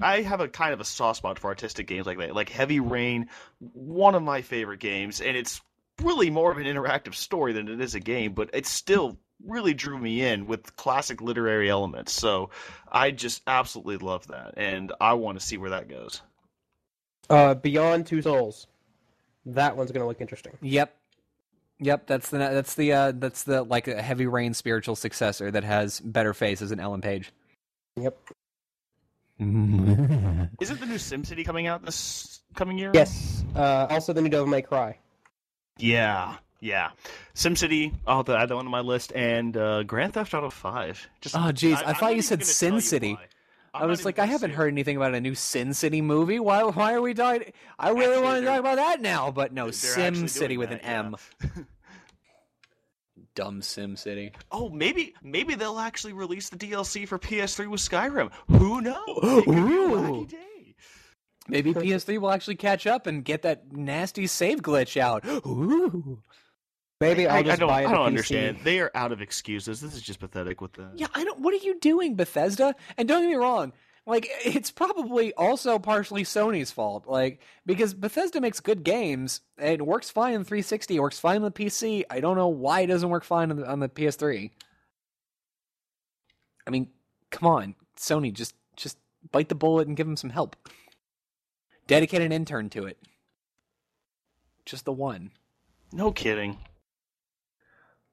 I 0.00 0.22
have 0.22 0.40
a 0.40 0.48
kind 0.48 0.72
of 0.72 0.80
a 0.80 0.84
soft 0.84 1.18
spot 1.18 1.38
for 1.38 1.48
artistic 1.48 1.86
games 1.86 2.06
like 2.06 2.18
that, 2.18 2.34
like 2.34 2.48
Heavy 2.48 2.80
Rain, 2.80 3.28
one 3.60 4.14
of 4.14 4.22
my 4.22 4.42
favorite 4.42 4.80
games, 4.80 5.20
and 5.20 5.36
it's 5.36 5.60
really 6.02 6.28
more 6.30 6.52
of 6.52 6.58
an 6.58 6.64
interactive 6.64 7.14
story 7.14 7.52
than 7.54 7.68
it 7.68 7.80
is 7.80 7.94
a 7.94 8.00
game, 8.00 8.34
but 8.34 8.50
it's 8.52 8.68
still 8.68 9.16
really 9.44 9.74
drew 9.74 9.98
me 9.98 10.22
in 10.22 10.46
with 10.46 10.76
classic 10.76 11.20
literary 11.20 11.70
elements. 11.70 12.12
So 12.12 12.50
I 12.90 13.10
just 13.10 13.42
absolutely 13.46 13.98
love 13.98 14.26
that, 14.28 14.54
and 14.56 14.92
I 15.00 15.14
want 15.14 15.38
to 15.38 15.44
see 15.44 15.56
where 15.56 15.70
that 15.70 15.88
goes. 15.88 16.22
Uh, 17.28 17.54
Beyond 17.54 18.06
Two 18.06 18.22
Souls. 18.22 18.66
That 19.46 19.76
one's 19.76 19.92
gonna 19.92 20.06
look 20.06 20.20
interesting. 20.20 20.52
Yep. 20.60 20.94
Yep, 21.78 22.06
that's 22.06 22.30
the 22.30 22.38
that's 22.38 22.74
the 22.74 22.92
uh, 22.92 23.12
that's 23.14 23.44
the 23.44 23.62
like 23.62 23.86
a 23.86 24.00
heavy 24.00 24.26
rain 24.26 24.54
spiritual 24.54 24.96
successor 24.96 25.50
that 25.50 25.62
has 25.62 26.00
better 26.00 26.32
faces 26.32 26.70
than 26.70 26.80
Ellen 26.80 27.02
Page. 27.02 27.32
Yep. 27.96 28.18
Isn't 29.38 30.80
the 30.80 30.86
new 30.86 30.94
SimCity 30.94 31.44
coming 31.44 31.66
out 31.66 31.84
this 31.84 32.40
coming 32.54 32.78
year? 32.78 32.90
Yes. 32.94 33.44
Uh, 33.54 33.86
also, 33.90 34.14
the 34.14 34.22
new 34.22 34.30
Devil 34.30 34.46
May 34.46 34.62
Cry. 34.62 34.98
Yeah, 35.78 36.36
yeah. 36.60 36.90
SimCity, 37.34 37.92
to 38.06 38.36
add 38.36 38.48
that 38.48 38.54
one 38.54 38.64
to 38.64 38.70
my 38.70 38.80
list, 38.80 39.12
and 39.14 39.56
uh, 39.56 39.82
Grand 39.82 40.14
Theft 40.14 40.34
Auto 40.34 40.50
Five. 40.50 41.08
Just, 41.20 41.34
Oh, 41.34 41.50
jeez, 41.52 41.76
I 41.76 41.90
I'm 41.90 41.94
thought 41.96 42.16
you 42.16 42.22
said 42.22 42.44
Sin 42.44 42.80
City. 42.80 43.16
I 43.74 43.84
was 43.84 44.06
like, 44.06 44.18
I 44.18 44.24
haven't 44.24 44.52
heard 44.52 44.68
anything 44.72 44.96
about 44.96 45.14
a 45.14 45.20
new 45.20 45.34
Sin 45.34 45.74
City 45.74 46.00
movie. 46.00 46.40
Why 46.40 46.62
why 46.62 46.94
are 46.94 47.02
we 47.02 47.12
talking? 47.12 47.52
I 47.78 47.90
really 47.90 48.04
Actually, 48.06 48.22
want 48.22 48.40
to 48.40 48.46
talk 48.46 48.60
about 48.60 48.76
that 48.76 49.00
now, 49.02 49.30
but 49.30 49.52
no, 49.52 49.70
Sim 49.70 50.28
City 50.28 50.56
with 50.56 50.70
that, 50.70 50.82
an 50.82 51.14
M. 51.44 51.66
dumb 53.34 53.60
Sim 53.62 53.96
City. 53.96 54.32
Oh, 54.50 54.70
maybe 54.70 55.14
maybe 55.22 55.54
they'll 55.54 55.78
actually 55.78 56.14
release 56.14 56.48
the 56.48 56.56
DLC 56.56 57.06
for 57.06 57.18
PS3 57.18 57.68
with 57.68 57.80
Skyrim. 57.80 58.32
Who 58.48 58.80
knows? 58.80 58.96
It 59.08 59.44
could 59.44 59.54
be 59.54 59.60
a 59.60 59.88
wacky 59.88 60.22
Ooh. 60.22 60.26
day. 60.26 60.74
Maybe 61.48 61.72
PS3 61.74 62.18
will 62.18 62.30
actually 62.32 62.56
catch 62.56 62.86
up 62.86 63.06
and 63.06 63.24
get 63.24 63.42
that 63.42 63.72
nasty 63.72 64.26
save 64.26 64.62
glitch 64.62 64.96
out. 65.00 65.24
Ooh. 65.46 66.22
Maybe 67.00 67.26
I, 67.26 67.34
I'll 67.34 67.40
I 67.40 67.42
just 67.42 67.60
don't, 67.60 67.68
buy 67.68 67.82
it. 67.82 67.88
I 67.88 67.92
don't 67.92 68.04
PC. 68.04 68.06
understand. 68.06 68.58
They 68.64 68.80
are 68.80 68.90
out 68.94 69.12
of 69.12 69.20
excuses. 69.20 69.80
This 69.80 69.94
is 69.94 70.02
just 70.02 70.18
pathetic 70.18 70.60
with 70.60 70.72
the. 70.72 70.90
Yeah, 70.94 71.08
I 71.14 71.24
don't. 71.24 71.40
What 71.40 71.52
are 71.52 71.58
you 71.58 71.78
doing, 71.78 72.14
Bethesda? 72.14 72.74
And 72.96 73.06
don't 73.06 73.22
get 73.22 73.28
me 73.28 73.34
wrong. 73.34 73.72
Like, 74.06 74.28
it's 74.44 74.70
probably 74.70 75.34
also 75.34 75.78
partially 75.80 76.22
Sony's 76.22 76.70
fault. 76.70 77.06
Like, 77.08 77.40
because 77.66 77.92
Bethesda 77.92 78.40
makes 78.40 78.60
good 78.60 78.84
games. 78.84 79.40
It 79.58 79.84
works 79.84 80.10
fine 80.10 80.36
on 80.36 80.44
360. 80.44 80.96
It 80.96 81.00
works 81.00 81.18
fine 81.18 81.36
on 81.36 81.42
the 81.42 81.50
PC. 81.50 82.04
I 82.08 82.20
don't 82.20 82.36
know 82.36 82.46
why 82.48 82.80
it 82.82 82.86
doesn't 82.86 83.08
work 83.08 83.24
fine 83.24 83.50
on 83.50 83.56
the, 83.56 83.68
on 83.68 83.80
the 83.80 83.88
PS3. 83.88 84.52
I 86.66 86.70
mean, 86.70 86.88
come 87.30 87.48
on, 87.48 87.74
Sony, 87.98 88.32
just 88.32 88.54
just 88.76 88.98
bite 89.32 89.48
the 89.48 89.54
bullet 89.54 89.88
and 89.88 89.96
give 89.96 90.06
them 90.06 90.16
some 90.16 90.30
help. 90.30 90.56
Dedicate 91.86 92.22
an 92.22 92.32
intern 92.32 92.70
to 92.70 92.86
it. 92.86 92.98
Just 94.64 94.84
the 94.84 94.92
one. 94.92 95.30
No 95.92 96.10
kidding. 96.10 96.58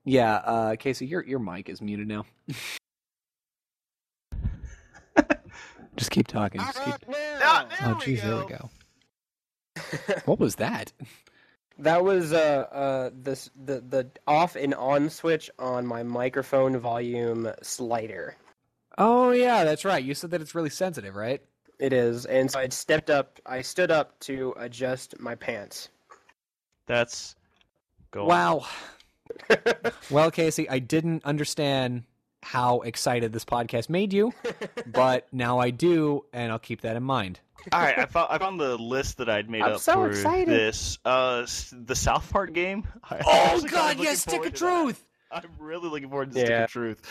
Yeah, 0.06 0.36
uh, 0.36 0.76
Casey, 0.76 1.06
your 1.06 1.24
your 1.24 1.40
mic 1.40 1.70
is 1.70 1.82
muted 1.82 2.08
now. 2.08 2.26
just 5.96 6.12
keep 6.12 6.28
talking. 6.28 6.60
Just 6.60 6.84
keep... 6.84 6.96
Ah, 7.42 7.68
Oh, 7.82 8.00
jeez, 8.02 8.22
there 8.22 8.38
we 8.38 8.46
go. 8.46 8.70
What 10.26 10.40
was 10.40 10.56
that? 10.56 10.92
That 11.80 12.04
was 12.04 12.34
uh 12.34 12.68
uh 12.72 13.10
this 13.14 13.50
the 13.66 13.82
the 13.82 14.08
off 14.28 14.56
and 14.56 14.76
on 14.76 15.10
switch 15.10 15.50
on 15.58 15.86
my 15.86 16.04
microphone 16.04 16.78
volume 16.78 17.50
slider. 17.62 18.36
Oh 18.98 19.32
yeah, 19.32 19.64
that's 19.64 19.84
right. 19.84 20.04
You 20.04 20.14
said 20.14 20.32
that 20.32 20.42
it's 20.42 20.54
really 20.54 20.70
sensitive, 20.70 21.16
right? 21.16 21.42
It 21.80 21.92
is, 21.92 22.26
and 22.26 22.52
so 22.52 22.60
I 22.60 22.70
stepped 22.70 23.10
up. 23.10 23.40
I 23.46 23.62
stood 23.62 23.90
up 23.90 24.20
to 24.22 24.54
adjust 24.58 25.20
my 25.20 25.36
pants. 25.36 25.90
That's. 26.86 27.36
Go 28.12 28.24
on. 28.24 28.28
Wow. 29.50 29.92
well, 30.10 30.32
Casey, 30.32 30.70
I 30.70 30.80
didn't 30.80 31.24
understand 31.26 32.04
how 32.42 32.82
excited 32.82 33.32
this 33.32 33.46
podcast 33.46 33.90
made 33.90 34.12
you, 34.14 34.34
but 34.88 35.28
now 35.34 35.60
I 35.60 35.70
do, 35.70 36.26
and 36.34 36.52
I'll 36.52 36.60
keep 36.60 36.82
that 36.82 36.96
in 36.96 37.04
mind. 37.04 37.40
All 37.72 37.80
right, 37.80 37.98
I 37.98 38.06
found, 38.06 38.28
I 38.30 38.38
found 38.38 38.60
the 38.60 38.78
list 38.78 39.18
that 39.20 39.30
I'd 39.30 39.50
made 39.50 39.62
I'm 39.62 39.74
up 39.74 39.80
so 39.80 39.94
for 39.94 40.10
excited. 40.10 40.50
this. 40.50 40.98
Uh, 41.06 41.46
the 41.72 41.96
South 41.96 42.30
Park 42.32 42.52
game. 42.54 42.86
I'm 43.10 43.22
Oh 43.26 43.62
God, 43.62 43.90
kinda 43.96 44.04
yes, 44.04 44.20
stick 44.22 44.34
forward 44.34 44.48
of 44.48 44.54
to 44.56 44.66
that. 44.66 44.82
truth. 44.84 45.06
I'm 45.32 45.50
really 45.58 45.90
looking 45.90 46.10
forward 46.10 46.32
to 46.34 46.38
Stick 46.40 46.50
Yeah. 46.50 46.64
of 46.66 46.70
Truth. 46.72 47.02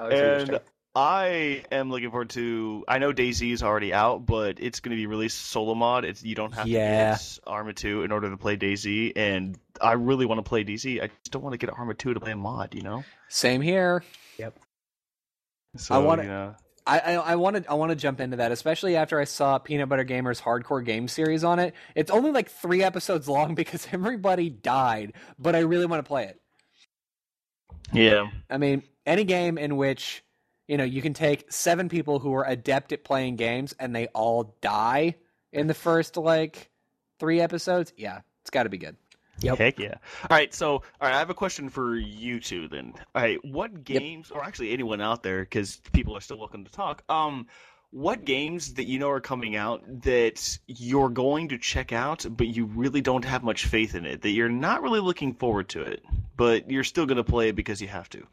And 0.00 0.12
interesting. 0.12 0.58
I 0.96 1.62
am 1.70 1.90
looking 1.90 2.10
forward 2.10 2.30
to. 2.30 2.82
I 2.88 2.96
know 2.98 3.12
DayZ 3.12 3.52
is 3.52 3.62
already 3.62 3.92
out, 3.92 4.24
but 4.24 4.58
it's 4.58 4.80
going 4.80 4.90
to 4.92 4.96
be 4.96 5.06
released 5.06 5.38
solo 5.38 5.74
mod. 5.74 6.06
It's 6.06 6.24
you 6.24 6.34
don't 6.34 6.54
have 6.54 6.66
Yeah. 6.66 7.16
to 7.16 7.22
get 7.22 7.38
Arma 7.46 7.74
2 7.74 8.02
in 8.02 8.10
order 8.12 8.30
to 8.30 8.36
play 8.38 8.56
DayZ, 8.56 9.12
and 9.14 9.58
I 9.78 9.92
really 9.92 10.24
want 10.24 10.38
to 10.38 10.42
play 10.48 10.64
DayZ. 10.64 11.02
I 11.02 11.08
just 11.08 11.32
don't 11.32 11.42
want 11.42 11.52
to 11.52 11.58
get 11.58 11.68
Arma 11.68 11.92
2 11.92 12.14
to 12.14 12.20
play 12.20 12.32
a 12.32 12.36
mod. 12.36 12.74
You 12.74 12.80
know. 12.80 13.04
Same 13.28 13.60
here. 13.60 14.02
Yep. 14.38 14.58
So, 15.76 15.94
I 15.94 15.98
wanna- 15.98 16.22
you 16.22 16.28
know, 16.30 16.54
I 16.86 16.98
I, 17.00 17.12
I 17.14 17.36
want 17.36 17.56
to 17.62 17.70
I 17.70 17.74
want 17.74 17.90
to 17.90 17.96
jump 17.96 18.18
into 18.20 18.38
that, 18.38 18.50
especially 18.50 18.96
after 18.96 19.20
I 19.20 19.24
saw 19.24 19.58
Peanut 19.58 19.90
Butter 19.90 20.04
Gamer's 20.04 20.40
hardcore 20.40 20.82
game 20.82 21.08
series 21.08 21.44
on 21.44 21.58
it. 21.58 21.74
It's 21.94 22.10
only 22.10 22.30
like 22.30 22.48
three 22.48 22.82
episodes 22.82 23.28
long 23.28 23.54
because 23.56 23.86
everybody 23.92 24.48
died, 24.48 25.12
but 25.38 25.54
I 25.54 25.58
really 25.60 25.84
want 25.84 26.02
to 26.02 26.08
play 26.08 26.24
it. 26.24 26.40
Yeah. 27.92 28.30
I 28.48 28.56
mean, 28.56 28.82
any 29.04 29.24
game 29.24 29.58
in 29.58 29.76
which 29.76 30.22
you 30.68 30.76
know 30.76 30.84
you 30.84 31.02
can 31.02 31.14
take 31.14 31.50
seven 31.50 31.88
people 31.88 32.18
who 32.18 32.34
are 32.34 32.44
adept 32.46 32.92
at 32.92 33.04
playing 33.04 33.36
games 33.36 33.74
and 33.78 33.94
they 33.94 34.06
all 34.08 34.54
die 34.60 35.16
in 35.52 35.66
the 35.66 35.74
first 35.74 36.16
like 36.16 36.70
three 37.18 37.40
episodes. 37.40 37.92
Yeah, 37.96 38.20
it's 38.42 38.50
got 38.50 38.64
to 38.64 38.68
be 38.68 38.78
good. 38.78 38.96
Yep. 39.40 39.58
Heck 39.58 39.78
yeah. 39.78 39.94
All 40.30 40.36
right, 40.36 40.52
so 40.54 40.70
all 40.70 40.82
right, 41.02 41.14
I 41.14 41.18
have 41.18 41.30
a 41.30 41.34
question 41.34 41.68
for 41.68 41.96
you 41.96 42.40
two 42.40 42.68
then. 42.68 42.94
All 43.14 43.22
right, 43.22 43.44
what 43.44 43.84
games, 43.84 44.30
or 44.30 44.42
actually 44.42 44.72
anyone 44.72 45.00
out 45.00 45.22
there, 45.22 45.40
because 45.40 45.80
people 45.92 46.16
are 46.16 46.20
still 46.20 46.38
welcome 46.38 46.64
to 46.64 46.72
talk. 46.72 47.02
Um, 47.10 47.46
what 47.90 48.24
games 48.24 48.74
that 48.74 48.86
you 48.86 48.98
know 48.98 49.10
are 49.10 49.20
coming 49.20 49.56
out 49.56 49.82
that 50.02 50.58
you're 50.66 51.08
going 51.08 51.48
to 51.48 51.58
check 51.58 51.92
out, 51.92 52.26
but 52.30 52.46
you 52.48 52.66
really 52.66 53.00
don't 53.00 53.24
have 53.24 53.42
much 53.42 53.66
faith 53.66 53.94
in 53.94 54.06
it, 54.06 54.22
that 54.22 54.30
you're 54.30 54.48
not 54.48 54.82
really 54.82 55.00
looking 55.00 55.34
forward 55.34 55.68
to 55.70 55.82
it, 55.82 56.02
but 56.36 56.70
you're 56.70 56.84
still 56.84 57.06
going 57.06 57.16
to 57.16 57.24
play 57.24 57.48
it 57.48 57.56
because 57.56 57.80
you 57.80 57.88
have 57.88 58.08
to. 58.10 58.26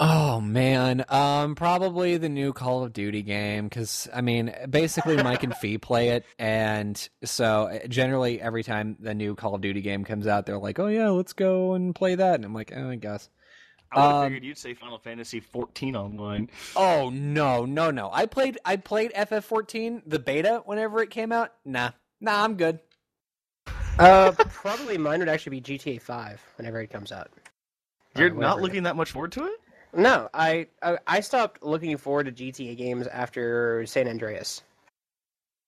Oh 0.00 0.40
man, 0.40 1.04
um, 1.08 1.54
probably 1.54 2.16
the 2.16 2.28
new 2.28 2.52
Call 2.52 2.82
of 2.82 2.92
Duty 2.92 3.22
game 3.22 3.68
because 3.68 4.08
I 4.12 4.20
mean, 4.22 4.52
basically 4.68 5.16
Mike 5.22 5.44
and 5.44 5.54
Fee 5.56 5.78
play 5.78 6.10
it, 6.10 6.24
and 6.38 7.08
so 7.24 7.64
uh, 7.68 7.86
generally 7.86 8.40
every 8.40 8.64
time 8.64 8.96
the 8.98 9.14
new 9.14 9.34
Call 9.36 9.54
of 9.54 9.60
Duty 9.60 9.80
game 9.80 10.04
comes 10.04 10.26
out, 10.26 10.46
they're 10.46 10.58
like, 10.58 10.78
"Oh 10.80 10.88
yeah, 10.88 11.10
let's 11.10 11.32
go 11.32 11.74
and 11.74 11.94
play 11.94 12.16
that," 12.16 12.34
and 12.36 12.44
I'm 12.44 12.54
like, 12.54 12.72
oh, 12.74 12.90
"I 12.90 12.96
guess." 12.96 13.28
I 13.92 13.96
would 14.00 14.02
have 14.04 14.14
Um, 14.16 14.24
figured 14.26 14.44
you'd 14.44 14.58
say 14.58 14.74
Final 14.74 14.98
Fantasy 14.98 15.40
14 15.40 15.96
online. 15.96 16.50
Oh 16.76 17.10
no, 17.10 17.64
no, 17.64 17.90
no! 17.92 18.10
I 18.12 18.26
played, 18.26 18.58
I 18.64 18.76
played 18.76 19.12
FF14 19.14 20.02
the 20.06 20.18
beta 20.18 20.62
whenever 20.66 21.00
it 21.02 21.10
came 21.10 21.30
out. 21.32 21.54
Nah, 21.64 21.92
nah, 22.20 22.42
I'm 22.44 22.56
good. 22.56 22.80
Uh, 23.98 24.32
probably 24.32 24.98
mine 24.98 25.20
would 25.20 25.28
actually 25.28 25.60
be 25.60 25.78
GTA 25.78 26.02
Five 26.02 26.40
whenever 26.56 26.80
it 26.80 26.88
comes 26.90 27.12
out. 27.12 27.30
You're 28.16 28.30
not 28.30 28.36
whenever- 28.36 28.60
looking 28.62 28.82
that 28.82 28.96
much 28.96 29.12
forward 29.12 29.32
to 29.32 29.44
it? 29.44 29.60
No, 29.92 30.28
I, 30.32 30.68
I 30.82 30.98
I 31.06 31.20
stopped 31.20 31.62
looking 31.62 31.96
forward 31.98 32.24
to 32.24 32.32
GTA 32.32 32.74
games 32.74 33.06
after 33.06 33.84
San 33.86 34.08
Andreas. 34.08 34.62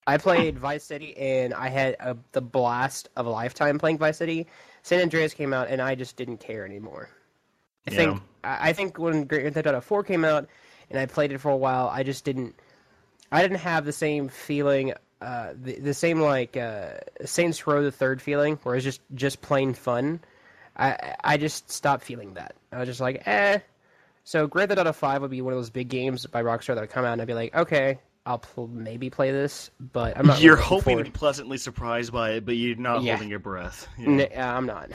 I 0.07 0.17
played 0.19 0.59
Vice 0.59 0.85
City 0.85 1.17
and 1.17 1.55
I 1.55 1.69
had 1.69 1.97
a, 2.01 2.17
the 2.33 2.41
blast 2.41 3.09
of 3.17 3.27
a 3.27 3.31
lifetime 3.31 3.79
playing 3.79 3.99
Vice 3.99 4.17
City. 4.19 4.47
San 4.83 5.01
Andreas 5.01 5.35
came 5.35 5.53
out 5.53 5.69
and 5.69 5.81
I 5.81 5.95
just 5.95 6.17
didn't 6.17 6.39
care 6.39 6.65
anymore. 6.65 7.11
I 7.87 7.91
Yeah. 7.91 7.91
think 7.91 8.21
I 8.45 8.71
I 8.71 8.73
think 8.73 8.99
when 8.99 9.25
Grand 9.25 9.55
Theft 9.55 9.67
Auto 9.69 9.81
4 9.81 10.05
came 10.05 10.25
out 10.25 10.49
and 10.91 10.99
I 10.99 11.07
played 11.07 11.33
it 11.33 11.39
for 11.39 11.51
a 11.51 11.57
while, 11.57 11.89
I 11.89 12.03
just 12.03 12.25
didn't 12.25 12.57
I 13.33 13.43
didn't 13.43 13.59
have 13.59 13.85
the 13.85 13.93
same 13.93 14.29
feeling 14.29 14.95
uh, 15.23 15.55
the, 15.61 15.79
the 15.81 15.95
same 15.95 16.21
like 16.21 16.57
uh, 16.57 16.99
Saints 17.25 17.67
Row 17.67 17.83
the 17.83 17.93
third 17.93 18.23
feeling 18.23 18.59
where 18.65 18.77
it's 18.77 18.85
just 18.85 19.03
just 19.15 19.43
plain 19.43 19.75
fun. 19.75 20.21
I 20.77 21.15
I 21.25 21.37
just 21.39 21.71
stopped 21.71 22.05
feeling 22.05 22.35
that. 22.35 22.57
I 22.73 22.79
was 22.81 22.89
just 22.89 23.01
like, 23.01 23.23
eh. 23.27 23.61
So 24.31 24.47
Grand 24.47 24.69
Theft 24.69 24.81
Auto 24.81 24.93
Five 24.93 25.23
would 25.23 25.31
be 25.33 25.43
one 25.43 25.53
of 25.53 25.59
those 25.59 25.71
big 25.71 25.89
games 25.89 26.25
by 26.25 26.45
Rockstar 26.45 26.77
that 26.77 26.83
would 26.83 26.91
come 26.91 27.05
out 27.05 27.15
and 27.15 27.21
I'd 27.21 27.27
be 27.27 27.35
like, 27.35 27.53
okay, 27.53 27.99
I'll 28.25 28.39
pl- 28.39 28.69
maybe 28.69 29.11
play 29.11 29.33
this, 29.33 29.73
but 29.81 30.17
I'm 30.17 30.25
not. 30.25 30.41
You're 30.41 30.55
really 30.55 30.67
hoping 30.69 30.99
to 30.99 31.03
be 31.03 31.11
pleasantly 31.11 31.59
surprised 31.59 32.13
by 32.13 32.35
it, 32.35 32.47
but 32.47 32.55
you're 32.55 32.77
not 32.77 33.03
Yeah. 33.03 33.15
holding 33.15 33.29
your 33.29 33.41
breath. 33.41 33.89
Yeah. 33.99 34.07
N- 34.09 34.21
uh, 34.37 34.41
I'm 34.41 34.67
not. 34.67 34.93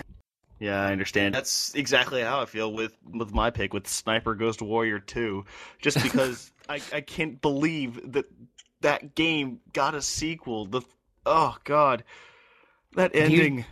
Yeah, 0.59 0.81
I 0.81 0.93
understand. 0.93 1.36
That's 1.36 1.75
exactly 1.75 2.21
how 2.21 2.39
I 2.39 2.45
feel 2.45 2.71
with 2.71 2.95
with 3.03 3.33
my 3.33 3.49
pick 3.49 3.73
with 3.73 3.89
Sniper 3.89 4.36
Ghost 4.36 4.61
Warrior 4.61 4.99
2. 4.99 5.43
Just 5.81 6.01
because 6.03 6.49
I 6.69 6.79
I 6.93 7.01
can't 7.01 7.41
believe 7.41 8.13
that 8.13 8.27
that 8.83 9.15
game 9.15 9.59
got 9.73 9.95
a 9.95 10.01
sequel. 10.01 10.65
The 10.65 10.81
oh 11.25 11.57
god. 11.65 12.05
That 12.95 13.11
ending. 13.13 13.57
You? 13.57 13.63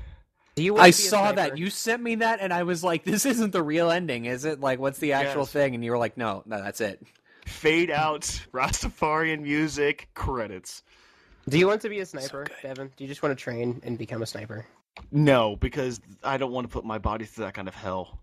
Want 0.56 0.84
I 0.86 0.92
to 0.92 0.98
be 0.98 1.04
saw 1.04 1.32
that 1.32 1.58
you 1.58 1.70
sent 1.70 2.02
me 2.04 2.16
that, 2.16 2.40
and 2.42 2.54
I 2.54 2.64
was 2.64 2.84
like, 2.84 3.04
"This 3.06 3.26
isn't 3.26 3.52
the 3.52 3.64
real 3.64 3.90
ending, 3.90 4.26
is 4.26 4.46
it? 4.46 4.60
Like, 4.60 4.80
what's 4.80 5.00
the 5.00 5.14
actual 5.14 5.42
Yes. 5.42 5.52
thing?" 5.52 5.76
And 5.76 5.84
you 5.84 5.92
were 5.92 5.98
like, 5.98 6.18
"No, 6.18 6.44
no, 6.46 6.62
that's 6.62 6.82
it." 6.82 7.02
Fade 7.46 7.92
out, 7.92 8.22
Rastafarian 8.54 9.42
music, 9.42 10.10
credits. 10.14 10.84
Do 11.50 11.60
you 11.60 11.68
want 11.68 11.82
to 11.82 11.90
be 11.90 12.00
a 12.00 12.06
sniper, 12.06 12.46
good. 12.46 12.56
Devin? 12.62 12.92
Do 12.96 13.04
you 13.04 13.08
just 13.08 13.22
want 13.22 13.38
to 13.38 13.42
train 13.42 13.82
and 13.84 13.98
become 13.98 14.22
a 14.22 14.26
sniper? 14.26 14.66
No, 15.12 15.56
because 15.56 16.00
I 16.24 16.38
don't 16.38 16.52
want 16.52 16.68
to 16.68 16.72
put 16.72 16.86
my 16.86 17.00
body 17.00 17.26
through 17.26 17.46
that 17.46 17.54
kind 17.54 17.68
of 17.68 17.76
hell. 17.76 18.20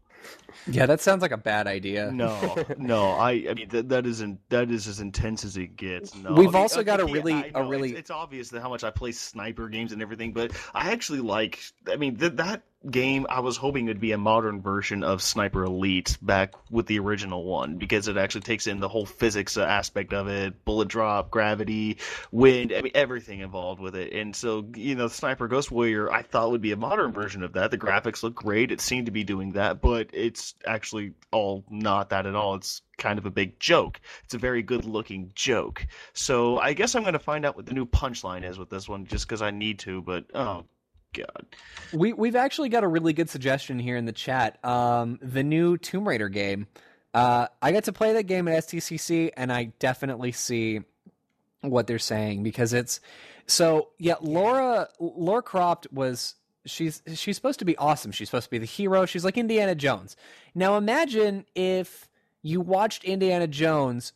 Yeah, 0.71 0.87
that 0.87 1.01
sounds 1.01 1.23
like 1.23 1.31
a 1.31 1.37
bad 1.39 1.67
idea. 1.67 2.11
No, 2.13 2.55
no, 2.79 3.11
I, 3.11 3.31
I 3.49 3.55
mean 3.55 3.69
that, 3.71 3.89
that 3.89 4.07
isn't 4.07 4.41
that 4.51 4.71
is 4.71 4.87
as 4.89 5.01
intense 5.01 5.45
as 5.45 5.57
it 5.57 5.77
gets. 5.77 6.15
No, 6.15 6.33
We've 6.35 6.49
I 6.49 6.53
mean, 6.53 6.63
also 6.63 6.83
got 6.83 7.01
a 7.01 7.07
really- 7.07 7.33
I 7.33 7.51
a 7.55 7.65
really- 7.65 7.91
It's, 7.91 8.01
it's 8.01 8.11
obvious 8.11 8.51
that 8.51 8.61
how 8.61 8.69
much 8.69 8.85
I 8.85 8.91
play 8.91 9.13
sniper 9.13 9.69
games 9.69 9.93
and 9.93 10.03
everything, 10.03 10.33
but 10.33 10.53
I 10.75 10.91
actually 10.93 11.21
like. 11.21 11.59
I 11.89 11.97
mean, 11.97 12.17
th- 12.17 12.33
that 12.35 12.63
game 12.89 13.27
I 13.29 13.41
was 13.41 13.57
hoping 13.59 13.87
it'd 13.87 14.01
be 14.01 14.13
a 14.13 14.19
modern 14.19 14.63
version 14.63 15.05
of 15.05 15.21
Sniper 15.21 15.65
Elite 15.65 16.17
back 16.23 16.55
with 16.71 16.87
the 16.87 16.99
original 16.99 17.45
one 17.45 17.77
because 17.77 18.09
it 18.09 18.17
actually 18.17 18.41
takes 18.43 18.67
in 18.67 18.81
the 18.81 18.89
whole 18.89 19.05
physics 19.05 19.59
aspect 19.59 20.15
of 20.15 20.29
it, 20.29 20.65
bullet 20.65 20.89
drop, 20.89 21.31
gravity, 21.31 21.99
wind, 22.33 22.73
I 22.73 22.81
mean 22.81 22.93
everything 22.95 23.41
involved 23.41 23.81
with 23.81 23.95
it. 23.97 24.15
And 24.15 24.35
so 24.35 24.67
you 24.75 24.95
know, 24.95 25.09
Sniper 25.09 25.47
Ghost 25.47 25.71
Warrior 25.71 26.11
I 26.11 26.23
thought 26.23 26.51
would 26.53 26.63
be 26.63 26.73
a 26.73 26.77
modern 26.77 27.13
version 27.13 27.43
of 27.43 27.53
that. 27.53 27.71
The 27.71 27.79
graphics 27.79 28.23
look 28.23 28.35
great. 28.35 28.73
It 28.73 28.81
seemed 28.81 29.07
to 29.07 29.13
be 29.13 29.25
doing 29.25 29.53
that, 29.53 29.83
but 29.83 30.09
it's 30.13 30.55
actually 30.67 31.13
all 31.33 31.65
not 31.69 32.11
that 32.11 32.27
at 32.27 32.35
all. 32.35 32.55
It's 32.55 32.81
kind 32.97 33.19
of 33.19 33.27
a 33.27 33.31
big 33.31 33.61
joke. 33.61 34.01
It's 34.25 34.35
a 34.35 34.39
very 34.39 34.63
good 34.63 34.85
looking 34.85 35.33
joke. 35.35 35.87
So 36.15 36.59
I 36.59 36.73
guess 36.73 36.95
I'm 36.95 37.03
going 37.03 37.13
to 37.13 37.19
find 37.19 37.45
out 37.45 37.57
what 37.57 37.67
the 37.67 37.75
new 37.75 37.87
punchline 37.87 38.49
is 38.49 38.59
with 38.59 38.71
this 38.71 38.89
one 38.89 39.07
just 39.07 39.27
because 39.27 39.43
I 39.43 39.51
need 39.51 39.81
to. 39.81 40.01
But 40.01 40.25
oh 40.35 40.65
god. 41.13 41.47
We 41.93 42.13
we've 42.13 42.37
actually 42.37 42.69
got 42.69 42.85
a 42.85 42.89
really 42.89 43.13
good 43.13 43.31
suggestion 43.31 43.79
here 43.79 43.97
in 43.97 44.05
the 44.05 44.13
chat. 44.13 44.63
Um, 44.65 45.19
the 45.23 45.43
new 45.43 45.77
Tomb 45.77 46.07
Raider 46.07 46.29
game. 46.29 46.67
Uh, 47.13 47.49
I 47.61 47.73
got 47.73 47.85
to 47.85 47.93
play 47.93 48.13
that 48.13 48.25
game 48.25 48.47
at 48.47 48.65
SDCC, 48.65 49.31
and 49.37 49.53
I 49.53 49.73
definitely 49.81 50.33
see 50.33 50.81
what 51.61 51.87
they're 51.87 51.99
saying 51.99 52.43
because 52.43 52.73
it's 52.73 53.01
so 53.47 53.89
yeah. 53.99 54.15
Lara 54.21 54.89
Lara 54.99 55.43
Croft 55.43 55.87
was 55.93 56.37
she's 56.67 57.03
she's 57.15 57.37
supposed 57.37 57.59
to 57.59 57.65
be 57.65 57.77
awesome. 57.77 58.13
She's 58.13 58.29
supposed 58.29 58.47
to 58.47 58.51
be 58.51 58.59
the 58.59 58.67
hero. 58.67 59.07
She's 59.07 59.25
like 59.25 59.37
Indiana 59.37 59.75
Jones. 59.75 60.17
Now 60.55 60.77
imagine 60.77 61.47
if 61.55 62.09
you 62.43 62.61
watched 62.61 63.05
Indiana 63.05 63.47
Jones, 63.47 64.13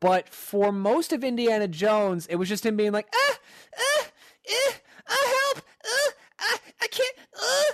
but 0.00 0.28
for 0.28 0.72
most 0.72 1.12
of 1.12 1.24
Indiana 1.24 1.68
Jones, 1.68 2.26
it 2.26 2.36
was 2.36 2.48
just 2.48 2.64
him 2.64 2.76
being 2.76 2.92
like, 2.92 3.08
ah, 3.14 3.38
ah, 3.76 4.06
eh, 4.46 4.72
ah, 5.08 5.40
help, 5.54 5.64
ah, 5.84 6.10
I, 6.80 6.84
I 6.84 6.88
can't, 6.88 7.16
ah. 7.36 7.72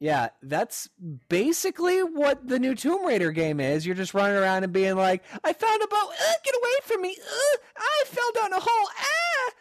Yeah, 0.00 0.30
that's 0.42 0.88
basically 1.28 2.00
what 2.00 2.48
the 2.48 2.58
new 2.58 2.74
Tomb 2.74 3.06
Raider 3.06 3.30
game 3.30 3.60
is. 3.60 3.86
You're 3.86 3.94
just 3.94 4.14
running 4.14 4.36
around 4.36 4.64
and 4.64 4.72
being 4.72 4.96
like, 4.96 5.22
I 5.44 5.52
found 5.52 5.80
a 5.80 5.86
boat, 5.86 6.08
uh, 6.10 6.32
get 6.44 6.54
away 6.56 6.70
from 6.82 7.02
me, 7.02 7.16
uh, 7.20 7.56
I 7.78 8.04
fell 8.06 8.32
down 8.34 8.52
a 8.52 8.60
hole, 8.60 8.88
ah. 8.98 9.52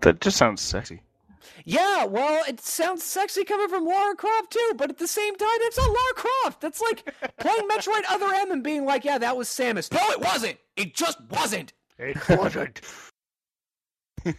That 0.00 0.20
just 0.20 0.38
sounds 0.38 0.62
sexy. 0.62 1.02
Yeah, 1.64 2.04
well, 2.06 2.42
it 2.48 2.60
sounds 2.60 3.02
sexy 3.04 3.44
coming 3.44 3.68
from 3.68 3.84
Lara 3.84 4.14
Croft 4.14 4.52
too, 4.52 4.72
but 4.76 4.88
at 4.88 4.96
the 4.96 5.06
same 5.06 5.36
time, 5.36 5.48
it's 5.62 5.76
not 5.76 5.88
Lara 5.88 6.14
Croft. 6.14 6.60
That's 6.62 6.80
like 6.80 7.14
playing 7.38 7.68
Metroid 7.68 8.04
Other 8.08 8.32
M 8.32 8.50
and 8.52 8.62
being 8.62 8.86
like, 8.86 9.04
"Yeah, 9.04 9.18
that 9.18 9.36
was 9.36 9.48
Samus." 9.48 9.92
No, 9.92 10.00
it 10.10 10.20
wasn't. 10.20 10.56
It 10.76 10.94
just 10.94 11.18
wasn't. 11.30 11.72
It 11.98 12.16
wasn't. 12.28 12.80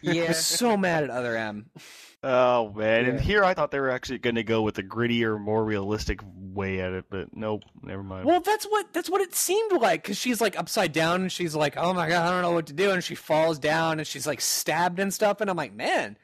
Yeah. 0.01 0.23
I 0.23 0.27
was 0.27 0.45
so 0.45 0.75
mad 0.75 1.05
at 1.05 1.09
Other 1.09 1.37
M. 1.37 1.69
oh 2.23 2.71
man, 2.73 3.05
and 3.05 3.19
here 3.19 3.43
I 3.43 3.53
thought 3.53 3.71
they 3.71 3.79
were 3.79 3.89
actually 3.89 4.19
going 4.19 4.35
to 4.35 4.43
go 4.43 4.61
with 4.61 4.77
a 4.77 4.83
grittier, 4.83 5.39
more 5.39 5.63
realistic 5.63 6.21
way 6.53 6.81
at 6.81 6.91
it, 6.93 7.05
but 7.09 7.35
nope, 7.35 7.63
never 7.81 8.03
mind. 8.03 8.25
Well, 8.25 8.41
that's 8.41 8.65
what 8.65 8.91
that's 8.93 9.09
what 9.09 9.21
it 9.21 9.35
seemed 9.35 9.71
like 9.81 10.03
because 10.03 10.17
she's 10.17 10.41
like 10.41 10.57
upside 10.57 10.91
down 10.91 11.21
and 11.21 11.31
she's 11.31 11.55
like, 11.55 11.77
"Oh 11.77 11.93
my 11.93 12.09
god, 12.09 12.27
I 12.27 12.31
don't 12.31 12.41
know 12.41 12.51
what 12.51 12.67
to 12.67 12.73
do," 12.73 12.91
and 12.91 13.03
she 13.03 13.15
falls 13.15 13.59
down 13.59 13.99
and 13.99 14.07
she's 14.07 14.27
like 14.27 14.41
stabbed 14.41 14.99
and 14.99 15.13
stuff, 15.13 15.41
and 15.41 15.49
I'm 15.49 15.57
like, 15.57 15.73
"Man, 15.73 16.17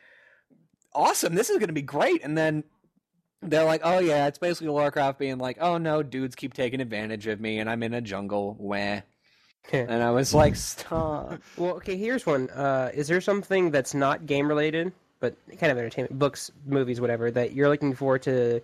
awesome! 0.93 1.35
This 1.35 1.49
is 1.49 1.57
gonna 1.57 1.73
be 1.73 1.81
great." 1.81 2.23
And 2.23 2.37
then 2.37 2.63
they're 3.41 3.63
like, 3.65 3.81
"Oh 3.83 3.99
yeah, 3.99 4.27
it's 4.27 4.37
basically 4.37 4.69
Lara 4.69 4.91
Croft 4.91 5.19
being 5.19 5.37
like, 5.37 5.57
oh 5.61 5.77
no, 5.77 6.03
dudes 6.03 6.35
keep 6.35 6.53
taking 6.53 6.81
advantage 6.81 7.27
of 7.27 7.39
me, 7.39 7.59
and 7.59 7.69
I'm 7.69 7.83
in 7.83 7.93
a 7.93 8.01
jungle, 8.01 8.55
wah." 8.59 9.01
And 9.71 10.03
I 10.03 10.11
was 10.11 10.31
like, 10.31 10.55
"Stop." 10.55 11.41
Well, 11.57 11.75
okay, 11.77 11.97
here's 11.97 12.23
one. 12.23 12.51
Uh, 12.51 12.91
is 12.93 13.07
there 13.07 13.19
something 13.19 13.71
that's 13.71 13.95
not 13.95 14.27
game 14.27 14.47
related, 14.47 14.93
but 15.47 15.57
kind 15.59 15.71
of 15.71 15.77
entertainment, 15.77 16.17
books, 16.19 16.51
movies, 16.65 17.01
whatever, 17.01 17.31
that 17.31 17.53
you're 17.53 17.69
looking 17.69 17.93
forward 17.95 18.21
to 18.23 18.61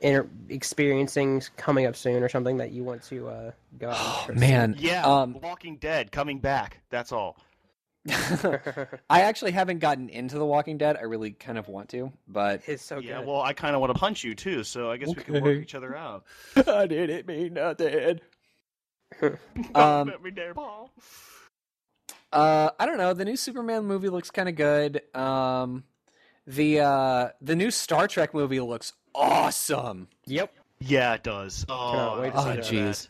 inter- 0.00 0.28
experiencing 0.48 1.42
coming 1.56 1.86
up 1.86 1.96
soon, 1.96 2.22
or 2.22 2.28
something 2.28 2.58
that 2.58 2.72
you 2.72 2.84
want 2.84 3.02
to 3.04 3.28
uh, 3.28 3.50
go 3.78 3.90
out 3.90 3.96
and 3.96 4.06
Oh, 4.08 4.22
try 4.26 4.34
to 4.34 4.40
man, 4.40 4.76
yeah, 4.78 5.04
Um, 5.06 5.38
Walking 5.40 5.76
Dead 5.76 6.12
coming 6.12 6.38
back. 6.38 6.80
That's 6.90 7.12
all. 7.12 7.36
I 8.08 9.22
actually 9.22 9.52
haven't 9.52 9.78
gotten 9.78 10.08
into 10.08 10.36
The 10.38 10.44
Walking 10.44 10.76
Dead. 10.76 10.96
I 10.96 11.02
really 11.02 11.30
kind 11.30 11.56
of 11.56 11.68
want 11.68 11.88
to, 11.90 12.12
but? 12.28 12.60
It's 12.66 12.84
so 12.84 12.98
yeah, 12.98 13.18
good. 13.18 13.28
well, 13.28 13.40
I 13.42 13.52
kind 13.52 13.74
of 13.74 13.80
want 13.80 13.92
to 13.94 13.98
punch 13.98 14.24
you 14.24 14.34
too, 14.34 14.64
so 14.64 14.90
I 14.90 14.96
guess 14.96 15.08
we 15.08 15.14
can 15.22 15.42
work 15.42 15.58
each 15.58 15.74
other 15.74 15.96
out. 15.96 16.24
I 16.66 16.86
didn't 16.86 17.26
mean 17.26 17.54
nothing. 17.54 18.20
Um, 19.74 20.08
Let 20.08 20.22
me 20.22 20.30
dare, 20.30 20.52
Paul. 20.54 20.90
Uh, 22.32 22.70
I 22.80 22.86
don't 22.86 22.96
know. 22.98 23.12
The 23.12 23.24
new 23.26 23.36
Superman 23.36 23.84
movie 23.84 24.08
looks 24.08 24.30
kind 24.30 24.48
of 24.48 24.56
good. 24.56 25.02
Um, 25.14 25.84
the 26.46 26.80
uh, 26.80 27.28
the 27.40 27.56
new 27.56 27.70
Star 27.70 28.08
Trek 28.08 28.34
movie 28.34 28.60
looks 28.60 28.92
awesome. 29.14 30.08
yep. 30.26 30.52
Yeah, 30.80 31.14
it 31.14 31.22
does. 31.22 31.64
Oh, 31.68 31.90
Cannot 31.92 32.20
wait 32.20 32.32
Oh, 32.34 32.60
jeez. 32.60 33.08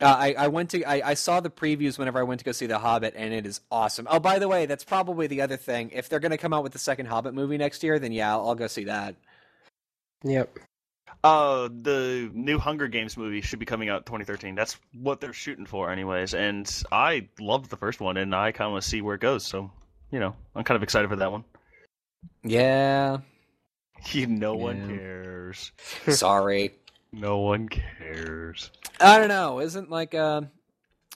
Uh, 0.00 0.04
I 0.06 0.34
I 0.34 0.48
went 0.48 0.70
to 0.70 0.84
I, 0.84 1.10
I 1.10 1.14
saw 1.14 1.40
the 1.40 1.50
previews 1.50 1.98
whenever 1.98 2.20
I 2.20 2.22
went 2.22 2.40
to 2.40 2.44
go 2.44 2.52
see 2.52 2.66
The 2.66 2.78
Hobbit, 2.78 3.14
and 3.16 3.32
it 3.32 3.46
is 3.46 3.60
awesome. 3.70 4.06
Oh, 4.10 4.20
by 4.20 4.38
the 4.38 4.46
way, 4.46 4.66
that's 4.66 4.84
probably 4.84 5.26
the 5.26 5.40
other 5.40 5.56
thing. 5.56 5.90
If 5.92 6.08
they're 6.08 6.20
gonna 6.20 6.38
come 6.38 6.52
out 6.52 6.62
with 6.62 6.72
the 6.72 6.78
second 6.78 7.06
Hobbit 7.06 7.34
movie 7.34 7.56
next 7.56 7.82
year, 7.82 7.98
then 7.98 8.12
yeah, 8.12 8.30
I'll, 8.32 8.48
I'll 8.48 8.54
go 8.54 8.66
see 8.66 8.84
that. 8.84 9.16
Yep. 10.22 10.58
Uh, 11.24 11.68
the 11.82 12.30
new 12.34 12.58
Hunger 12.58 12.86
Games 12.88 13.16
movie 13.16 13.40
should 13.40 13.58
be 13.58 13.66
coming 13.66 13.88
out 13.88 14.06
2013. 14.06 14.54
That's 14.54 14.76
what 14.92 15.20
they're 15.20 15.32
shooting 15.32 15.66
for, 15.66 15.90
anyways. 15.90 16.34
And 16.34 16.70
I 16.92 17.28
loved 17.40 17.70
the 17.70 17.76
first 17.76 18.00
one, 18.00 18.16
and 18.16 18.34
I 18.34 18.52
kind 18.52 18.66
of 18.66 18.72
want 18.72 18.84
to 18.84 18.88
see 18.88 19.02
where 19.02 19.16
it 19.16 19.20
goes. 19.20 19.44
So, 19.44 19.70
you 20.10 20.20
know, 20.20 20.36
I'm 20.54 20.62
kind 20.62 20.76
of 20.76 20.82
excited 20.82 21.08
for 21.08 21.16
that 21.16 21.32
one. 21.32 21.42
Yeah. 22.42 23.18
You, 24.12 24.26
no 24.26 24.54
one 24.54 24.88
cares. 24.88 25.72
Sorry. 26.08 26.74
No 27.12 27.38
one 27.38 27.68
cares. 27.68 28.70
I 29.00 29.18
don't 29.18 29.28
know. 29.28 29.60
Isn't 29.60 29.90
like 29.90 30.14
uh, 30.14 30.42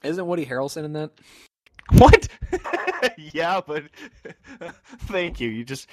isn't 0.03 0.27
Woody 0.27 0.47
Harrelson 0.47 0.85
in 0.85 0.93
that? 0.95 1.11
What? 1.93 2.29
yeah, 3.17 3.61
but 3.67 3.85
thank 5.07 5.41
you. 5.41 5.49
You 5.49 5.65
just 5.65 5.89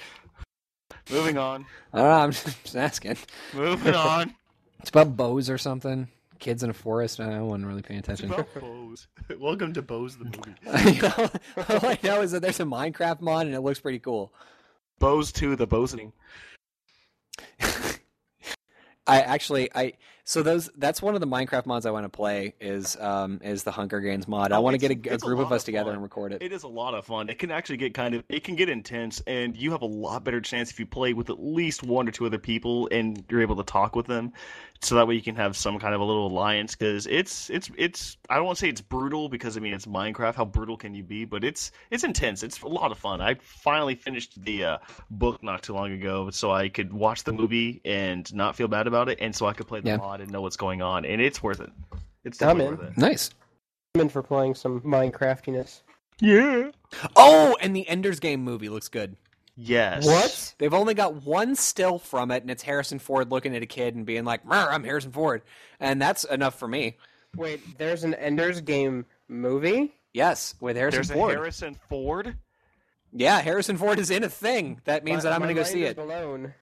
moving 1.10 1.38
on. 1.38 1.66
I 1.92 1.98
don't 1.98 2.08
know. 2.08 2.14
I'm 2.14 2.32
just, 2.32 2.76
asking. 2.76 3.16
Moving 3.54 3.94
on. 3.94 4.34
It's 4.80 4.90
about 4.90 5.16
bows 5.16 5.50
or 5.50 5.58
something. 5.58 6.08
Kids 6.38 6.62
in 6.62 6.70
a 6.70 6.74
forest. 6.74 7.18
I 7.20 7.40
wasn't 7.40 7.66
really 7.66 7.82
paying 7.82 7.98
It's 7.98 8.08
attention. 8.08 8.32
about 8.32 8.54
Bose. 8.54 9.08
Welcome 9.38 9.72
to 9.74 9.82
Bose 9.82 10.16
the 10.16 10.24
movie. 10.24 11.00
All 11.68 11.90
I 11.90 11.98
know 12.02 12.22
is 12.22 12.30
that 12.30 12.42
there's 12.42 12.60
a 12.60 12.64
Minecraft 12.64 13.20
mod 13.20 13.46
and 13.46 13.54
it 13.56 13.60
looks 13.60 13.80
pretty 13.80 13.98
cool. 13.98 14.32
Bose 14.98 15.32
2, 15.32 15.56
the 15.56 15.66
Bosening. 15.66 16.12
I 19.06 19.20
actually 19.20 19.70
I 19.74 19.94
so 20.28 20.42
those 20.42 20.68
that's 20.76 21.00
one 21.00 21.14
of 21.14 21.22
the 21.22 21.26
Minecraft 21.26 21.64
mods 21.64 21.86
I 21.86 21.90
want 21.90 22.04
to 22.04 22.10
play 22.10 22.52
is 22.60 22.96
um 23.00 23.40
is 23.42 23.62
the 23.62 23.70
Hunger 23.70 23.98
Games 23.98 24.28
mod. 24.28 24.52
I 24.52 24.58
want 24.58 24.74
to 24.74 24.78
get 24.78 24.90
a, 24.90 25.10
a 25.10 25.14
it's 25.14 25.22
a 25.22 25.26
group 25.26 25.38
of 25.38 25.50
us 25.50 25.62
of 25.62 25.64
together 25.64 25.90
and 25.90 26.02
record 26.02 26.34
it. 26.34 26.42
It 26.42 26.52
is 26.52 26.64
a 26.64 26.68
lot 26.68 26.92
of 26.92 27.06
fun. 27.06 27.30
It 27.30 27.38
can 27.38 27.50
actually 27.50 27.78
get 27.78 27.94
kind 27.94 28.14
of 28.14 28.22
it 28.28 28.44
can 28.44 28.54
get 28.54 28.68
intense, 28.68 29.22
and 29.26 29.56
you 29.56 29.70
have 29.70 29.80
a 29.80 29.86
lot 29.86 30.24
better 30.24 30.42
chance 30.42 30.70
if 30.70 30.78
you 30.78 30.84
play 30.84 31.14
with 31.14 31.30
at 31.30 31.42
least 31.42 31.82
one 31.82 32.06
or 32.06 32.10
two 32.10 32.26
other 32.26 32.36
people, 32.36 32.90
and 32.92 33.24
you're 33.30 33.40
able 33.40 33.56
to 33.56 33.62
talk 33.62 33.96
with 33.96 34.04
them, 34.04 34.34
so 34.82 34.96
that 34.96 35.08
way 35.08 35.14
you 35.14 35.22
can 35.22 35.34
have 35.34 35.56
some 35.56 35.78
kind 35.78 35.94
of 35.94 36.02
a 36.02 36.04
little 36.04 36.26
alliance. 36.26 36.76
Because 36.76 37.06
it's 37.06 37.48
it's 37.48 37.70
it's 37.78 38.18
I 38.28 38.36
don't 38.36 38.44
want 38.44 38.58
to 38.58 38.60
say 38.60 38.68
it's 38.68 38.82
brutal 38.82 39.30
because 39.30 39.56
I 39.56 39.60
mean 39.60 39.72
it's 39.72 39.86
Minecraft. 39.86 40.34
How 40.34 40.44
brutal 40.44 40.76
can 40.76 40.94
you 40.94 41.04
be? 41.04 41.24
But 41.24 41.42
it's 41.42 41.72
it's 41.90 42.04
intense. 42.04 42.42
It's 42.42 42.60
a 42.60 42.68
lot 42.68 42.92
of 42.92 42.98
fun. 42.98 43.22
I 43.22 43.36
finally 43.40 43.94
finished 43.94 44.44
the 44.44 44.64
uh, 44.64 44.78
book 45.10 45.42
not 45.42 45.62
too 45.62 45.72
long 45.72 45.90
ago, 45.92 46.28
so 46.28 46.50
I 46.50 46.68
could 46.68 46.92
watch 46.92 47.24
the 47.24 47.32
movie 47.32 47.80
and 47.86 48.30
not 48.34 48.56
feel 48.56 48.68
bad 48.68 48.86
about 48.86 49.08
it, 49.08 49.16
and 49.22 49.34
so 49.34 49.46
I 49.46 49.54
could 49.54 49.66
play 49.66 49.80
the 49.80 49.88
Yeah. 49.88 49.96
mod 49.96 50.17
and 50.20 50.30
know 50.30 50.42
what's 50.42 50.56
going 50.56 50.82
on, 50.82 51.04
and 51.04 51.20
it's 51.20 51.42
worth 51.42 51.60
it. 51.60 51.70
It's 52.24 52.40
I'm 52.42 52.58
definitely 52.58 52.64
in. 52.74 52.78
worth 52.88 52.96
it. 52.96 53.00
Nice. 53.00 53.30
I'm 53.94 54.00
in 54.02 54.08
for 54.08 54.22
playing 54.22 54.54
some 54.54 54.80
Minecraftiness. 54.82 55.82
Yeah. 56.20 56.70
Oh, 57.16 57.56
and 57.60 57.74
the 57.76 57.88
Ender's 57.88 58.20
Game 58.20 58.42
movie 58.42 58.68
looks 58.68 58.88
good. 58.88 59.16
Yes. 59.56 60.06
What? 60.06 60.54
They've 60.58 60.74
only 60.74 60.94
got 60.94 61.24
one 61.24 61.56
still 61.56 61.98
from 61.98 62.30
it, 62.30 62.42
and 62.42 62.50
it's 62.50 62.62
Harrison 62.62 62.98
Ford 62.98 63.30
looking 63.30 63.56
at 63.56 63.62
a 63.62 63.66
kid 63.66 63.94
and 63.96 64.06
being 64.06 64.24
like, 64.24 64.40
I'm 64.48 64.84
Harrison 64.84 65.10
Ford," 65.12 65.42
and 65.80 66.00
that's 66.00 66.24
enough 66.24 66.58
for 66.58 66.68
me. 66.68 66.96
Wait, 67.36 67.60
there's 67.78 68.04
an 68.04 68.14
Ender's 68.14 68.60
Game 68.60 69.04
movie? 69.28 69.94
Yes, 70.12 70.54
with 70.60 70.76
Harrison 70.76 70.98
There's 70.98 71.10
a 71.10 71.14
Ford. 71.14 71.34
Harrison 71.34 71.76
Ford. 71.88 72.36
Yeah, 73.12 73.40
Harrison 73.40 73.76
Ford 73.76 73.98
is 73.98 74.10
in 74.10 74.22
a 74.24 74.28
thing. 74.28 74.80
That 74.84 75.02
means 75.04 75.24
My- 75.24 75.30
that 75.30 75.32
I'm 75.34 75.40
going 75.42 75.54
to 75.54 75.60
go 75.60 75.64
see 75.66 75.84
it. 75.84 75.96
Blown. 75.96 76.54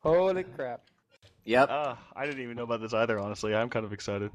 Holy 0.00 0.44
crap. 0.44 0.82
Yep. 1.44 1.70
Uh, 1.70 1.94
I 2.16 2.26
didn't 2.26 2.42
even 2.42 2.56
know 2.56 2.62
about 2.62 2.80
this 2.80 2.94
either. 2.94 3.18
Honestly, 3.18 3.54
I'm 3.54 3.68
kind 3.68 3.84
of 3.84 3.92
excited. 3.92 4.30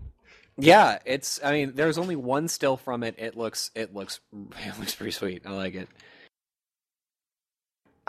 Yeah, 0.57 0.99
it's. 1.05 1.39
I 1.43 1.51
mean, 1.53 1.72
there's 1.76 1.97
only 1.97 2.16
one 2.16 2.47
still 2.47 2.78
from 2.78 3.03
it. 3.03 3.16
It 3.18 3.36
looks. 3.36 3.72
It 3.76 3.93
looks. 3.93 4.20
It 4.66 4.80
looks 4.80 4.95
pretty 4.95 5.12
sweet. 5.12 5.43
I 5.45 5.51
like 5.51 5.76
it. 5.76 5.89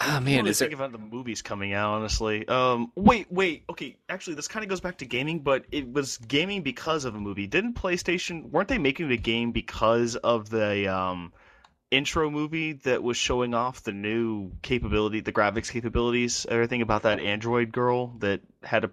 Ah 0.03 0.17
I 0.17 0.21
man, 0.21 0.39
really 0.39 0.51
is 0.51 0.59
there? 0.59 0.69
think 0.69 0.81
about 0.81 0.93
the 0.93 0.99
movies 0.99 1.43
coming 1.43 1.75
out. 1.75 1.93
Honestly, 1.93 2.49
um, 2.49 2.91
wait, 2.97 3.27
wait, 3.31 3.65
okay. 3.69 3.97
Actually, 4.09 4.35
this 4.35 4.49
kind 4.49 4.65
of 4.65 4.71
goes 4.71 4.81
back 4.81 4.97
to 4.99 5.05
gaming, 5.05 5.41
but 5.41 5.67
it 5.71 5.93
was 5.93 6.17
gaming 6.17 6.63
because 6.63 7.05
of 7.05 7.15
a 7.15 7.21
movie. 7.21 7.47
Didn't 7.47 7.75
PlayStation? 7.75 8.51
Weren't 8.51 8.69
they 8.69 8.79
making 8.79 9.09
the 9.09 9.19
game 9.19 9.53
because 9.53 10.17
of 10.17 10.49
the 10.49 10.89
um 10.89 11.33
intro 11.91 12.30
movie 12.30 12.74
that 12.74 13.03
was 13.03 13.16
showing 13.16 13.55
off 13.55 13.82
the 13.82 13.93
new 13.93 14.53
capability, 14.62 15.20
the 15.20 15.32
graphics 15.32 15.70
capabilities, 15.70 16.47
everything 16.49 16.82
about 16.82 17.03
that 17.03 17.20
android 17.20 17.72
girl 17.72 18.09
that 18.18 18.41
had 18.62 18.84
a 18.84 18.91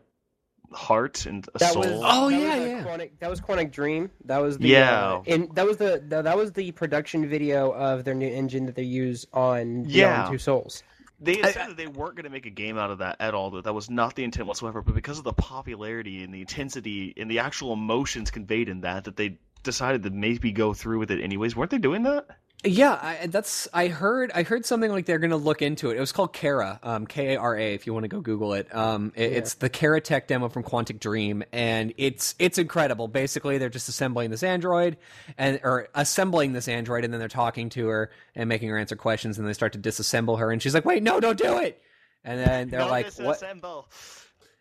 heart 0.74 1.26
and 1.26 1.48
a 1.56 1.60
That 1.60 1.74
soul? 1.74 1.84
was 1.84 1.92
Oh, 2.04 2.30
that 2.30 2.40
yeah, 2.42 2.56
was 2.58 2.64
a 2.66 2.70
yeah. 2.70 2.84
Quantic, 2.84 3.12
that 3.20 3.30
was 3.30 3.40
Quantic 3.42 3.72
Dream. 3.72 4.10
That 4.26 4.40
was 4.40 4.58
the 4.58 4.68
Yeah. 4.70 5.14
uh, 5.14 5.24
and 5.28 5.54
that 5.56 5.66
was 5.66 5.78
the, 5.78 6.04
the 6.08 6.22
that 6.24 6.36
was 6.38 6.52
the 6.54 6.72
production 6.74 7.28
video 7.30 7.72
of 7.72 8.04
their 8.04 8.16
new 8.16 8.28
engine 8.28 8.66
that 8.66 8.76
they 8.76 8.84
use 8.84 9.26
on 9.34 9.86
Yeah. 9.88 10.16
Beyond 10.24 10.32
Two 10.34 10.38
Souls. 10.40 10.84
They 11.20 11.38
had 11.38 11.46
I- 11.46 11.52
said 11.52 11.70
that 11.70 11.78
they 11.78 11.88
weren't 11.88 12.16
going 12.16 12.26
to 12.26 12.30
make 12.30 12.46
a 12.46 12.52
game 12.52 12.78
out 12.78 12.92
of 12.92 12.98
that 13.00 13.16
at 13.20 13.34
all. 13.34 13.52
That 13.52 13.64
that 13.64 13.74
was 13.74 13.90
not 13.90 14.16
the 14.16 14.24
intent 14.24 14.48
whatsoever. 14.48 14.82
But 14.82 14.94
because 14.96 15.18
of 15.18 15.24
the 15.24 15.34
popularity 15.34 16.24
and 16.24 16.34
the 16.34 16.42
intensity 16.42 17.14
and 17.18 17.30
the 17.32 17.40
actual 17.40 17.74
emotions 17.74 18.30
conveyed 18.30 18.70
in 18.70 18.82
that, 18.82 19.06
that 19.06 19.16
they 19.18 19.38
decided 19.64 20.04
to 20.04 20.10
maybe 20.10 20.52
go 20.52 20.74
through 20.74 21.00
with 21.00 21.12
it 21.12 21.22
anyways. 21.24 21.56
Weren't 21.56 21.72
they 21.72 21.78
doing 21.80 22.04
that? 22.04 22.28
Yeah, 22.64 22.94
I, 23.00 23.28
that's 23.28 23.68
I 23.72 23.88
heard. 23.88 24.32
I 24.34 24.42
heard 24.42 24.66
something 24.66 24.90
like 24.92 25.06
they're 25.06 25.20
going 25.20 25.30
to 25.30 25.38
look 25.38 25.62
into 25.62 25.92
it. 25.92 25.98
It 25.98 26.00
was 26.00 26.12
called 26.12 26.34
Kara, 26.34 26.80
um, 26.82 27.06
K 27.06 27.36
A 27.36 27.40
R 27.40 27.56
A. 27.56 27.74
If 27.76 27.86
you 27.86 27.94
want 27.94 28.06
to 28.06 28.08
go 28.08 28.20
Google 28.20 28.54
it, 28.54 28.74
um, 28.76 29.14
it 29.16 29.32
Yeah. 29.32 29.38
it's 29.38 29.54
the 29.54 29.70
Kara 29.70 30.02
Tech 30.02 30.28
demo 30.28 30.50
from 30.50 30.64
Quantic 30.64 31.00
Dream, 31.00 31.44
and 31.52 31.94
it's 31.98 32.34
it's 32.40 32.58
incredible. 32.58 33.08
Basically, 33.08 33.60
they're 33.60 33.70
just 33.70 33.90
assembling 33.90 34.32
this 34.32 34.42
android 34.42 34.98
and 35.38 35.60
or 35.64 35.88
assembling 35.94 36.54
this 36.54 36.68
android, 36.68 37.04
and 37.04 37.14
then 37.14 37.20
they're 37.20 37.30
talking 37.30 37.70
to 37.70 37.88
her 37.90 38.10
and 38.34 38.50
making 38.50 38.70
her 38.70 38.78
answer 38.80 38.96
questions, 38.96 39.38
and 39.38 39.48
they 39.48 39.54
start 39.54 39.74
to 39.74 39.80
disassemble 39.80 40.40
her, 40.40 40.52
and 40.52 40.60
she's 40.62 40.74
like, 40.74 40.84
"Wait, 40.84 41.04
no, 41.04 41.20
don't 41.20 41.38
do 41.38 41.60
it!" 41.60 41.80
And 42.24 42.40
then 42.40 42.70
they're 42.70 42.86
like, 42.86 43.14
"What?" 43.20 43.38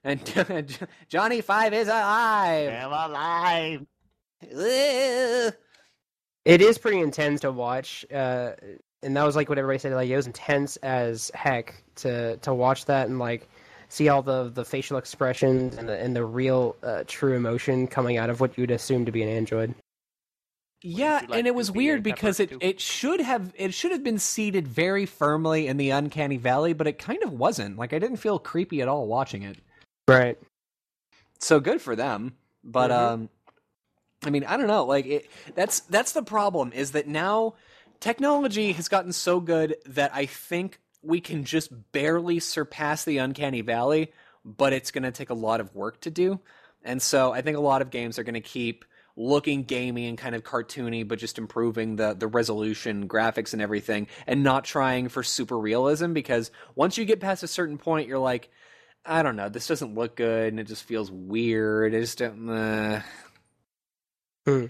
And 0.05 0.87
Johnny 1.09 1.41
Five 1.41 1.73
is 1.73 1.89
alive. 1.89 2.73
I'm 2.75 2.93
alive. 3.11 3.87
Ugh. 4.55 5.55
It 6.47 6.63
is 6.63 6.79
pretty 6.79 7.01
intense 7.01 7.41
to 7.41 7.51
watch, 7.51 8.07
uh, 8.13 8.53
and 9.03 9.17
that 9.17 9.25
was 9.25 9.35
like 9.35 9.49
what 9.49 9.59
everybody 9.59 9.81
said. 9.81 9.93
Like 9.93 10.09
it 10.09 10.17
was 10.17 10.29
intense 10.29 10.77
as 10.77 11.31
heck 11.35 11.83
to 11.97 12.37
to 12.39 12.55
watch 12.55 12.85
that 12.85 13.09
and 13.09 13.19
like 13.19 13.49
see 13.89 14.09
all 14.09 14.23
the 14.23 14.49
the 14.51 14.65
facial 14.65 14.97
expressions 14.97 15.77
and 15.77 15.89
the 15.89 15.99
and 15.99 16.15
the 16.15 16.25
real 16.25 16.77
uh, 16.85 17.03
true 17.09 17.35
emotion 17.35 17.89
coming 17.89 18.17
out 18.17 18.31
of 18.31 18.41
what 18.41 18.57
you'd 18.57 18.71
assume 18.71 19.05
to 19.07 19.13
be 19.13 19.23
an 19.25 19.29
android. 19.29 19.75
Yeah, 20.83 21.23
like 21.29 21.39
and 21.39 21.47
it 21.49 21.55
was 21.55 21.71
Ruby 21.71 21.79
weird 21.79 22.03
because 22.05 22.39
it, 22.39 22.51
too? 22.51 22.59
it 22.61 22.81
should 22.81 23.21
have 23.21 23.53
it 23.57 23.75
should 23.75 23.91
have 23.91 24.05
been 24.05 24.21
seated 24.21 24.69
very 24.69 25.05
firmly 25.05 25.67
in 25.67 25.79
the 25.79 25.91
uncanny 25.91 26.37
valley, 26.37 26.75
but 26.75 26.87
it 26.87 26.99
kind 26.99 27.25
of 27.25 27.33
wasn't. 27.33 27.77
Like 27.77 27.93
I 27.93 27.99
didn't 27.99 28.19
feel 28.19 28.39
creepy 28.39 28.83
at 28.83 28.89
all 28.89 29.09
watching 29.09 29.43
it. 29.43 29.59
Right. 30.07 30.39
So 31.41 31.59
good 31.59 31.83
for 31.83 31.97
them. 31.97 32.37
But 32.63 32.91
Mhm. 32.93 32.97
um 32.97 33.29
I 34.27 34.31
mean, 34.31 34.45
I 34.45 34.57
don't 34.57 34.67
know, 34.67 34.85
like 34.85 35.07
it 35.07 35.31
that's 35.55 35.81
that's 35.81 36.13
the 36.13 36.23
problem 36.23 36.73
is 36.73 36.93
that 36.93 37.07
now 37.07 37.55
technology 38.01 38.73
has 38.73 38.89
gotten 38.89 39.13
so 39.13 39.41
good 39.41 39.77
that 39.87 40.11
I 40.15 40.27
think 40.27 40.81
we 41.03 41.21
can 41.21 41.45
just 41.45 41.71
barely 41.93 42.41
surpass 42.41 43.05
the 43.05 43.19
uncanny 43.19 43.61
valley, 43.61 44.13
but 44.45 44.73
it's 44.73 44.91
going 44.91 45.05
to 45.05 45.13
take 45.13 45.31
a 45.31 45.35
lot 45.35 45.61
of 45.61 45.75
work 45.75 46.01
to 46.01 46.11
do. 46.11 46.41
And 46.83 47.01
so 47.01 47.33
I 47.33 47.43
think 47.43 47.57
a 47.57 47.61
lot 47.61 47.83
of 47.83 47.91
games 47.91 48.19
are 48.19 48.25
going 48.25 48.35
to 48.35 48.41
keep 48.41 48.85
looking 49.17 49.63
gamey 49.63 50.09
and 50.09 50.19
kind 50.19 50.35
of 50.35 50.43
cartoony, 50.43 51.07
but 51.07 51.19
just 51.19 51.39
improving 51.39 51.97
the 51.97 52.15
the 52.15 52.27
resolution, 52.27 53.09
graphics, 53.09 53.53
and 53.53 53.63
everything, 53.63 54.09
and 54.27 54.43
not 54.43 54.65
trying 54.65 55.09
for 55.09 55.23
super 55.23 55.59
realism. 55.59 56.13
Because 56.13 56.51
once 56.75 56.99
you 56.99 57.05
get 57.05 57.21
past 57.21 57.43
a 57.43 57.49
certain 57.49 57.79
point, 57.79 58.09
you're 58.09 58.19
like, 58.19 58.51
I 59.05 59.23
don't 59.23 59.37
know, 59.37 59.49
this 59.49 59.69
doesn't 59.69 59.95
look 59.95 60.17
good, 60.17 60.53
and 60.53 60.61
it 60.61 60.67
just 60.67 60.85
feels 60.85 61.11
weird. 61.11 61.95
It 61.95 62.01
just, 62.01 62.21
uh, 62.21 63.01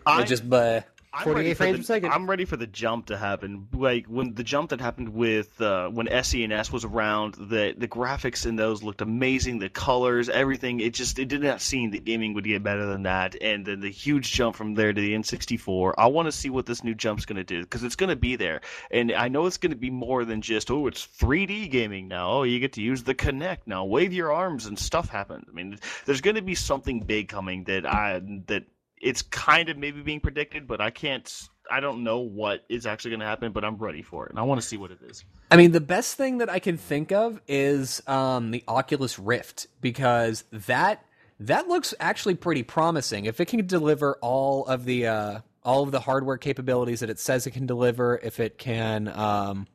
I, 0.07 0.23
it 0.23 0.27
just, 0.27 0.51
uh, 0.53 0.81
48 1.23 1.57
frames 1.57 1.77
the, 1.77 1.83
per 1.83 1.85
second. 1.85 2.13
I'm 2.13 2.29
ready 2.29 2.45
for 2.45 2.57
the 2.57 2.67
jump 2.67 3.07
to 3.07 3.17
happen. 3.17 3.69
Like 3.73 4.07
when 4.07 4.35
the 4.35 4.45
jump 4.45 4.71
that 4.71 4.81
happened 4.81 5.11
with 5.11 5.61
uh, 5.61 5.89
when 5.89 6.07
SNES 6.07 6.71
was 6.71 6.85
around, 6.85 7.35
the 7.35 7.75
the 7.77 7.89
graphics 7.89 8.47
in 8.47 8.57
those 8.57 8.83
looked 8.83 9.01
amazing. 9.01 9.59
The 9.59 9.69
colors, 9.69 10.29
everything. 10.29 10.81
It 10.81 10.95
just 10.95 11.19
it 11.19 11.29
did 11.29 11.43
not 11.43 11.61
seem 11.61 11.91
that 11.93 12.05
gaming 12.05 12.35
would 12.35 12.45
get 12.45 12.63
better 12.63 12.87
than 12.87 13.05
that. 13.05 13.37
And 13.41 13.65
then 13.65 13.81
the 13.81 13.91
huge 13.91 14.33
jump 14.33 14.57
from 14.57 14.75
there 14.75 14.93
to 14.93 15.01
the 15.01 15.15
N64. 15.15 15.95
I 15.97 16.07
want 16.07 16.27
to 16.27 16.33
see 16.33 16.51
what 16.51 16.67
this 16.67 16.85
new 16.85 16.95
jump's 16.95 17.25
going 17.25 17.37
to 17.37 17.45
do 17.45 17.63
because 17.63 17.83
it's 17.83 17.97
going 17.97 18.11
to 18.11 18.17
be 18.17 18.37
there. 18.37 18.61
And 18.91 19.13
I 19.13 19.29
know 19.29 19.47
it's 19.47 19.59
going 19.59 19.71
to 19.71 19.77
be 19.77 19.91
more 19.91 20.25
than 20.25 20.43
just 20.43 20.71
oh, 20.71 20.87
it's 20.87 21.07
3D 21.07 21.71
gaming 21.71 22.09
now. 22.09 22.31
Oh, 22.31 22.43
you 22.43 22.61
get 22.61 22.75
to 22.75 22.83
use 22.83 23.03
the 23.03 23.15
Kinect 23.15 23.61
now. 23.67 23.85
Wave 23.85 24.13
your 24.13 24.33
arms 24.33 24.67
and 24.67 24.79
stuff 24.79 25.09
happens. 25.09 25.47
I 25.49 25.53
mean, 25.53 25.79
there's 26.05 26.21
going 26.21 26.37
to 26.37 26.43
be 26.43 26.55
something 26.55 27.01
big 27.01 27.29
coming 27.29 27.65
that 27.65 27.87
I 27.87 28.21
that 28.47 28.65
it's 29.01 29.23
kind 29.23 29.69
of 29.69 29.77
maybe 29.77 30.03
being 30.03 30.21
predicted, 30.21 30.67
but 30.67 30.81
I 30.81 30.91
can't. 30.91 31.49
I 31.69 31.81
don't 31.81 32.05
know 32.05 32.21
what 32.21 32.65
is 32.69 32.87
actually 32.87 33.11
going 33.11 33.21
to 33.21 33.27
happen, 33.27 33.51
but 33.51 33.65
I'm 33.65 33.77
ready 33.77 34.03
for 34.03 34.27
it, 34.27 34.31
and 34.31 34.39
I 34.39 34.43
want 34.43 34.61
to 34.61 34.67
see 34.67 34.77
what 34.77 34.93
it 34.93 34.99
is. 35.03 35.25
I 35.51 35.57
mean, 35.57 35.73
the 35.73 35.81
best 35.81 36.17
thing 36.17 36.39
that 36.39 36.49
I 36.49 36.61
can 36.61 36.77
think 36.77 37.11
of 37.11 37.41
is 37.49 38.03
um, 38.07 38.53
the 38.53 38.63
Oculus 38.69 39.19
Rift 39.19 39.67
because 39.81 40.45
that 40.53 41.05
that 41.41 41.69
looks 41.69 41.93
actually 42.01 42.37
pretty 42.37 42.63
promising. 42.63 43.27
If 43.27 43.41
it 43.41 43.47
can 43.47 43.67
deliver 43.67 44.17
all 44.23 44.65
of 44.67 44.85
the 44.85 45.07
uh, 45.07 45.41
all 45.65 45.83
of 45.83 45.91
the 45.91 46.01
hardware 46.01 46.39
capabilities 46.39 47.01
that 47.01 47.11
it 47.11 47.19
says 47.19 47.47
it 47.47 47.51
can 47.51 47.67
deliver, 47.67 48.19
if 48.23 48.39
it 48.39 48.57
can. 48.59 49.09
Um, 49.09 49.67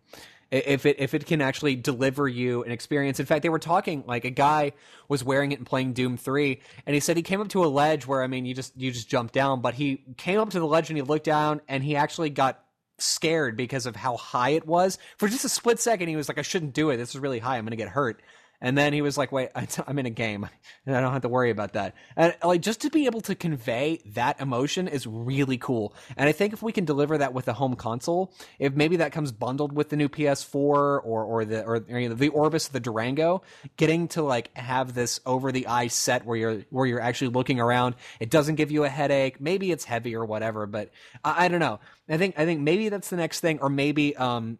if 0.52 0.86
it 0.86 0.97
if 0.99 1.14
it 1.14 1.26
can 1.26 1.41
actually 1.41 1.76
deliver 1.76 2.28
you 2.28 2.64
an 2.64 2.72
experience. 2.72 3.20
In 3.20 3.26
fact, 3.26 3.41
they 3.41 3.49
were 3.49 3.60
talking 3.60 4.04
like 4.06 4.26
a 4.26 4.30
guy 4.30 4.74
was 5.08 5.24
wearing 5.24 5.54
it 5.54 5.60
and 5.60 5.66
playing 5.66 5.93
Doom 5.93 6.18
3 6.18 6.60
and 6.86 6.93
he 6.93 6.99
said 6.99 7.18
he 7.18 7.24
came 7.24 7.41
up 7.41 7.49
to 7.49 7.64
a 7.64 7.68
ledge 7.68 8.06
where 8.06 8.22
I 8.22 8.28
mean 8.28 8.45
you 8.45 8.54
just 8.54 8.76
you 8.78 8.91
just 8.91 9.10
jump 9.10 9.32
down, 9.32 9.62
but 9.62 9.74
he 9.74 10.04
came 10.18 10.39
up 10.39 10.49
to 10.52 10.60
the 10.60 10.68
ledge 10.68 10.89
and 10.89 10.97
he 10.97 11.02
looked 11.02 11.26
down 11.26 11.62
and 11.68 11.84
he 11.84 11.95
actually 11.95 12.30
got 12.30 12.64
scared 12.99 13.56
because 13.56 13.86
of 13.86 13.95
how 13.95 14.18
high 14.18 14.49
it 14.49 14.68
was. 14.68 14.97
For 15.18 15.28
just 15.28 15.45
a 15.45 15.49
split 15.49 15.80
second 15.80 16.10
he 16.10 16.16
was 16.16 16.28
like 16.28 16.38
I 16.38 16.43
shouldn't 16.43 16.74
do 16.74 16.89
it. 16.89 16.97
This 16.97 17.16
is 17.16 17.20
really 17.20 17.39
high. 17.39 17.58
I'm 17.58 17.64
going 17.64 17.72
to 17.72 17.78
get 17.78 17.89
hurt. 17.89 18.22
And 18.62 18.78
then 18.78 18.93
he 18.93 19.01
was 19.01 19.18
like, 19.18 19.32
"Wait, 19.32 19.49
I'm 19.88 19.99
in 19.99 20.05
a 20.05 20.12
game, 20.12 20.47
and 20.86 20.95
I 20.95 21.01
don't 21.01 21.14
have 21.14 21.24
to 21.24 21.30
worry 21.30 21.49
about 21.49 21.74
that." 21.74 21.95
And 22.16 22.36
like, 22.43 22.62
just 22.62 22.82
to 22.82 22.89
be 22.89 23.05
able 23.05 23.22
to 23.22 23.36
convey 23.36 23.99
that 24.14 24.39
emotion 24.39 24.88
is 24.88 25.07
really 25.07 25.57
cool. 25.57 25.95
And 26.16 26.30
I 26.30 26.32
think 26.32 26.53
if 26.53 26.62
we 26.62 26.72
can 26.72 26.86
deliver 26.86 27.18
that 27.18 27.34
with 27.34 27.47
a 27.47 27.53
home 27.53 27.76
console, 27.76 28.34
if 28.59 28.74
maybe 28.74 28.97
that 28.97 29.12
comes 29.12 29.32
bundled 29.32 29.74
with 29.74 29.89
the 29.89 29.95
new 29.95 30.09
PS4 30.09 30.55
or 30.55 30.99
or 31.01 31.45
the 31.45 31.64
or, 31.64 31.84
or, 31.89 31.99
you 31.99 32.09
know, 32.09 32.16
the 32.16 32.30
Orbis, 32.30 32.68
the 32.68 32.80
Durango, 32.80 33.41
getting 33.78 34.07
to 34.09 34.22
like 34.22 34.55
have 34.55 34.93
this 34.93 35.20
over 35.26 35.51
the 35.51 35.68
eye 35.68 35.88
set 35.88 36.26
where 36.26 36.38
you're 36.38 36.66
where 36.70 36.86
you're 36.86 37.01
actually 37.01 37.32
looking 37.32 37.59
around, 37.59 37.95
it 38.20 38.30
doesn't 38.30 38.55
give 38.55 38.72
you 38.72 38.84
a 38.84 38.89
headache. 38.89 39.41
Maybe 39.41 39.72
it's 39.72 39.86
heavy 39.86 40.16
or 40.16 40.26
whatever, 40.26 40.66
but 40.66 40.91
I, 41.24 41.45
I 41.45 41.47
don't 41.47 41.59
know. 41.59 41.80
I 42.09 42.18
think 42.18 42.38
I 42.38 42.45
think 42.45 42.62
maybe 42.62 42.89
that's 42.89 43.09
the 43.09 43.18
next 43.18 43.39
thing, 43.39 43.59
or 43.59 43.70
maybe 43.70 44.16
um 44.16 44.59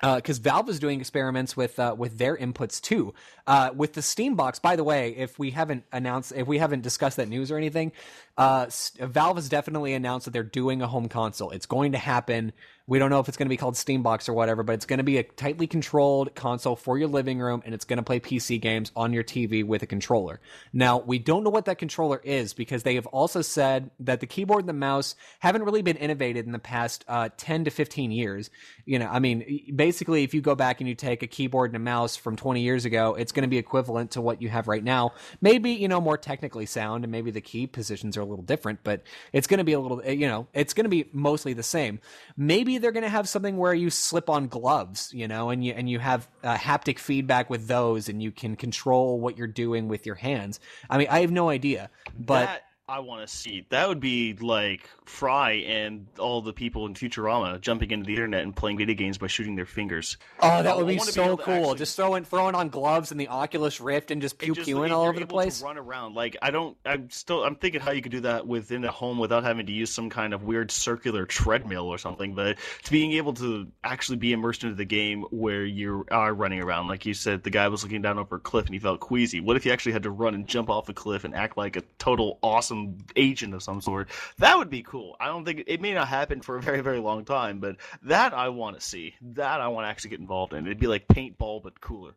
because 0.00 0.38
Valve 0.38 0.68
is 0.68 0.78
doing 0.78 1.00
experiments 1.00 1.56
with 1.56 1.78
uh, 1.78 1.94
with 1.96 2.18
their 2.18 2.36
inputs 2.36 2.80
too. 2.80 3.14
Uh, 3.46 3.70
with 3.74 3.94
the 3.94 4.02
Steam 4.02 4.36
box, 4.36 4.58
by 4.58 4.76
the 4.76 4.84
way, 4.84 5.14
if 5.16 5.38
we 5.38 5.50
haven't 5.50 5.84
announced, 5.92 6.32
if 6.34 6.46
we 6.46 6.58
haven't 6.58 6.82
discussed 6.82 7.16
that 7.16 7.28
news 7.28 7.50
or 7.50 7.56
anything, 7.56 7.92
uh, 8.36 8.66
Valve 9.00 9.36
has 9.36 9.48
definitely 9.48 9.94
announced 9.94 10.26
that 10.26 10.32
they're 10.32 10.42
doing 10.42 10.82
a 10.82 10.86
home 10.86 11.08
console. 11.08 11.50
It's 11.50 11.66
going 11.66 11.92
to 11.92 11.98
happen. 11.98 12.52
We 12.88 12.98
don't 12.98 13.10
know 13.10 13.20
if 13.20 13.28
it's 13.28 13.36
going 13.36 13.48
to 13.48 13.50
be 13.50 13.58
called 13.58 13.74
Steambox 13.74 14.30
or 14.30 14.32
whatever, 14.32 14.62
but 14.62 14.72
it's 14.72 14.86
going 14.86 14.96
to 14.96 15.04
be 15.04 15.18
a 15.18 15.22
tightly 15.22 15.66
controlled 15.66 16.34
console 16.34 16.74
for 16.74 16.96
your 16.96 17.08
living 17.08 17.38
room, 17.38 17.62
and 17.66 17.74
it's 17.74 17.84
going 17.84 17.98
to 17.98 18.02
play 18.02 18.18
PC 18.18 18.58
games 18.58 18.90
on 18.96 19.12
your 19.12 19.22
TV 19.22 19.62
with 19.62 19.82
a 19.82 19.86
controller. 19.86 20.40
Now, 20.72 20.98
we 20.98 21.18
don't 21.18 21.44
know 21.44 21.50
what 21.50 21.66
that 21.66 21.76
controller 21.76 22.18
is 22.24 22.54
because 22.54 22.84
they 22.84 22.94
have 22.94 23.04
also 23.08 23.42
said 23.42 23.90
that 24.00 24.20
the 24.20 24.26
keyboard 24.26 24.60
and 24.60 24.70
the 24.70 24.72
mouse 24.72 25.16
haven't 25.40 25.64
really 25.64 25.82
been 25.82 25.98
innovated 25.98 26.46
in 26.46 26.52
the 26.52 26.58
past 26.58 27.04
uh, 27.08 27.28
10 27.36 27.64
to 27.64 27.70
15 27.70 28.10
years. 28.10 28.48
You 28.86 28.98
know, 28.98 29.08
I 29.08 29.18
mean, 29.18 29.74
basically, 29.76 30.24
if 30.24 30.32
you 30.32 30.40
go 30.40 30.54
back 30.54 30.80
and 30.80 30.88
you 30.88 30.94
take 30.94 31.22
a 31.22 31.26
keyboard 31.26 31.68
and 31.68 31.76
a 31.76 31.80
mouse 31.80 32.16
from 32.16 32.36
20 32.36 32.62
years 32.62 32.86
ago, 32.86 33.16
it's 33.16 33.32
going 33.32 33.42
to 33.42 33.48
be 33.48 33.58
equivalent 33.58 34.12
to 34.12 34.22
what 34.22 34.40
you 34.40 34.48
have 34.48 34.66
right 34.66 34.82
now. 34.82 35.12
Maybe, 35.42 35.72
you 35.72 35.88
know, 35.88 36.00
more 36.00 36.16
technically 36.16 36.64
sound, 36.64 37.04
and 37.04 37.12
maybe 37.12 37.32
the 37.32 37.42
key 37.42 37.66
positions 37.66 38.16
are 38.16 38.22
a 38.22 38.24
little 38.24 38.44
different, 38.44 38.82
but 38.82 39.02
it's 39.34 39.46
going 39.46 39.58
to 39.58 39.64
be 39.64 39.74
a 39.74 39.80
little, 39.80 40.02
you 40.02 40.26
know, 40.26 40.46
it's 40.54 40.72
going 40.72 40.86
to 40.86 40.90
be 40.90 41.04
mostly 41.12 41.52
the 41.52 41.62
same. 41.62 42.00
Maybe 42.34 42.77
they're 42.78 42.92
going 42.92 43.04
to 43.04 43.08
have 43.08 43.28
something 43.28 43.56
where 43.56 43.74
you 43.74 43.90
slip 43.90 44.30
on 44.30 44.48
gloves, 44.48 45.12
you 45.12 45.28
know, 45.28 45.50
and 45.50 45.64
you 45.64 45.72
and 45.72 45.88
you 45.88 45.98
have 45.98 46.28
uh, 46.42 46.56
haptic 46.56 46.98
feedback 46.98 47.50
with 47.50 47.66
those, 47.66 48.08
and 48.08 48.22
you 48.22 48.30
can 48.30 48.56
control 48.56 49.20
what 49.20 49.36
you're 49.36 49.46
doing 49.46 49.88
with 49.88 50.06
your 50.06 50.14
hands. 50.14 50.60
I 50.88 50.98
mean, 50.98 51.08
I 51.10 51.20
have 51.20 51.30
no 51.32 51.48
idea, 51.48 51.90
but 52.18 52.46
that 52.46 52.62
I 52.88 53.00
want 53.00 53.20
to 53.20 53.28
see. 53.28 53.66
That 53.68 53.86
would 53.86 54.00
be 54.00 54.32
like 54.32 54.88
Fry 55.04 55.52
and 55.52 56.06
all 56.18 56.40
the 56.40 56.54
people 56.54 56.86
in 56.86 56.94
Futurama 56.94 57.60
jumping 57.60 57.90
into 57.90 58.06
the 58.06 58.14
internet 58.14 58.42
and 58.44 58.56
playing 58.56 58.78
video 58.78 58.94
games 58.94 59.18
by 59.18 59.26
shooting 59.26 59.56
their 59.56 59.66
fingers. 59.66 60.16
oh, 60.40 60.62
that 60.62 60.74
would 60.74 60.86
be 60.86 60.96
wanna 60.96 61.06
be 61.08 61.12
so 61.12 61.36
cool. 61.36 61.54
actually- 61.54 61.78
just 61.78 61.96
throwing 61.96 62.24
throwing 62.24 62.54
on 62.54 62.70
gloves 62.70 63.10
and 63.10 63.20
the 63.20 63.28
Oculus 63.28 63.78
Rift 63.78 64.10
and 64.10 64.22
just 64.22 64.38
pew 64.38 64.54
And 64.54 64.64
pewing 64.64 64.90
all 64.90 65.04
over 65.04 65.20
the 65.20 65.26
place. 65.26 65.62
Run 65.62 65.76
around 65.76 66.14
like 66.14 66.38
I 66.40 66.50
don't. 66.50 66.78
I'm 66.86 67.10
still. 67.10 67.44
I'm 67.44 67.56
thinking 67.56 67.82
how 67.82 67.90
you 67.90 68.00
could 68.00 68.12
do 68.12 68.20
that 68.20 68.46
within 68.46 68.82
a 68.86 68.90
home 68.90 69.18
without 69.18 69.44
having 69.44 69.66
to 69.66 69.72
use 69.72 69.90
some 69.92 70.08
kind 70.08 70.32
of 70.32 70.44
weird 70.44 70.70
circular 70.70 71.26
treadmill 71.26 71.88
or 71.88 71.98
something. 71.98 72.34
But 72.34 72.56
to 72.84 72.90
being 72.90 73.12
able 73.12 73.34
to 73.34 73.68
actually 73.84 74.16
be 74.16 74.32
immersed 74.32 74.64
into 74.64 74.76
the 74.76 74.86
game 74.86 75.24
where 75.30 75.66
you 75.66 76.06
are 76.10 76.32
running 76.32 76.62
around, 76.62 76.88
like 76.88 77.04
you 77.04 77.12
said, 77.12 77.42
the 77.42 77.50
guy 77.50 77.68
was 77.68 77.82
looking 77.82 78.00
down 78.00 78.18
over 78.18 78.36
a 78.36 78.40
cliff 78.40 78.64
and 78.64 78.74
he 78.74 78.78
felt 78.80 79.00
queasy. 79.00 79.40
What 79.40 79.56
if 79.56 79.66
you 79.66 79.72
actually 79.72 79.92
had 79.92 80.04
to 80.04 80.10
run 80.10 80.34
and 80.34 80.46
jump 80.46 80.70
off 80.70 80.88
a 80.88 80.94
cliff 80.94 81.24
and 81.24 81.34
act 81.34 81.58
like 81.58 81.76
a 81.76 81.82
total 81.98 82.38
awesome 82.42 82.77
agent 83.16 83.54
of 83.54 83.62
some 83.62 83.80
sort? 83.80 84.08
That 84.38 84.56
would 84.58 84.70
be 84.70 84.82
cool. 84.82 85.16
I 85.20 85.26
don't 85.26 85.44
think 85.44 85.64
it 85.66 85.80
may 85.80 85.94
not 85.94 86.08
happen 86.08 86.40
for 86.40 86.56
a 86.56 86.62
very 86.62 86.80
very 86.80 86.98
long 86.98 87.24
time, 87.24 87.58
but 87.58 87.76
that 88.02 88.32
I 88.34 88.48
want 88.48 88.78
to 88.78 88.84
see. 88.84 89.14
That 89.20 89.60
I 89.60 89.68
want 89.68 89.84
to 89.84 89.88
actually 89.88 90.10
get 90.10 90.20
involved 90.20 90.52
in. 90.52 90.66
It'd 90.66 90.78
be 90.78 90.86
like 90.86 91.08
paintball 91.08 91.62
but 91.62 91.80
cooler. 91.80 92.12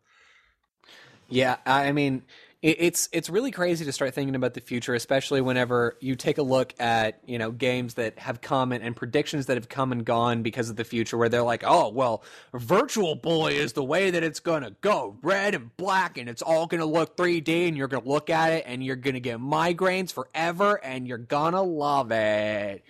Yeah, 1.30 1.58
I 1.66 1.94
mean, 1.94 2.24
it's 2.62 3.10
it's 3.12 3.28
really 3.28 3.50
crazy 3.50 3.86
to 3.86 3.92
start 3.92 4.14
thinking 4.14 4.36
about 4.36 4.54
the 4.54 4.62
future, 4.62 4.94
especially 4.94 5.42
whenever 5.42 5.98
you 6.00 6.16
take 6.16 6.38
a 6.38 6.44
look 6.44 6.76
at 6.80 7.20
you 7.26 7.40
know 7.40 7.50
games 7.52 7.96
that 7.96 8.20
have 8.20 8.40
come 8.42 8.72
and, 8.72 8.84
and 8.84 8.96
predictions 8.96 9.48
that 9.48 9.58
have 9.58 9.68
come 9.68 9.92
and 9.92 10.06
gone 10.06 10.44
because 10.44 10.70
of 10.70 10.76
the 10.76 10.84
future, 10.84 11.18
where 11.18 11.28
they're 11.28 11.42
like, 11.42 11.64
oh 11.66 11.90
well, 11.90 12.24
Virtual 12.54 13.16
Boy 13.16 13.54
is 13.54 13.74
the 13.74 13.84
way 13.84 14.12
that 14.12 14.24
it's 14.24 14.40
gonna 14.40 14.76
go, 14.82 15.18
red 15.24 15.56
and 15.56 15.76
black, 15.76 16.20
and 16.20 16.30
it's 16.30 16.44
all 16.44 16.68
gonna 16.68 16.86
look 16.86 17.18
3D, 17.18 17.68
and 17.68 17.76
you're 17.76 17.88
gonna 17.88 18.08
look 18.08 18.30
at 18.30 18.52
it, 18.54 18.64
and 18.68 18.84
you're 18.84 18.96
gonna 18.96 19.20
get 19.20 19.40
migraines 19.40 20.14
forever, 20.14 20.76
and 20.84 21.08
you're 21.08 21.18
gonna 21.18 21.64
love 21.64 22.12
it. 22.12 22.84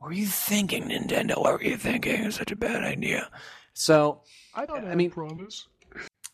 What 0.00 0.08
were 0.08 0.14
you 0.14 0.26
thinking, 0.26 0.90
Nintendo? 0.90 1.40
What 1.40 1.54
were 1.54 1.64
you 1.64 1.78
thinking? 1.78 2.24
It's 2.24 2.36
such 2.36 2.52
a 2.52 2.56
bad 2.56 2.82
idea. 2.84 3.30
So 3.72 4.20
I 4.54 4.66
don't 4.66 4.86
I 4.86 4.94
mean- 4.94 5.10
promise. 5.10 5.66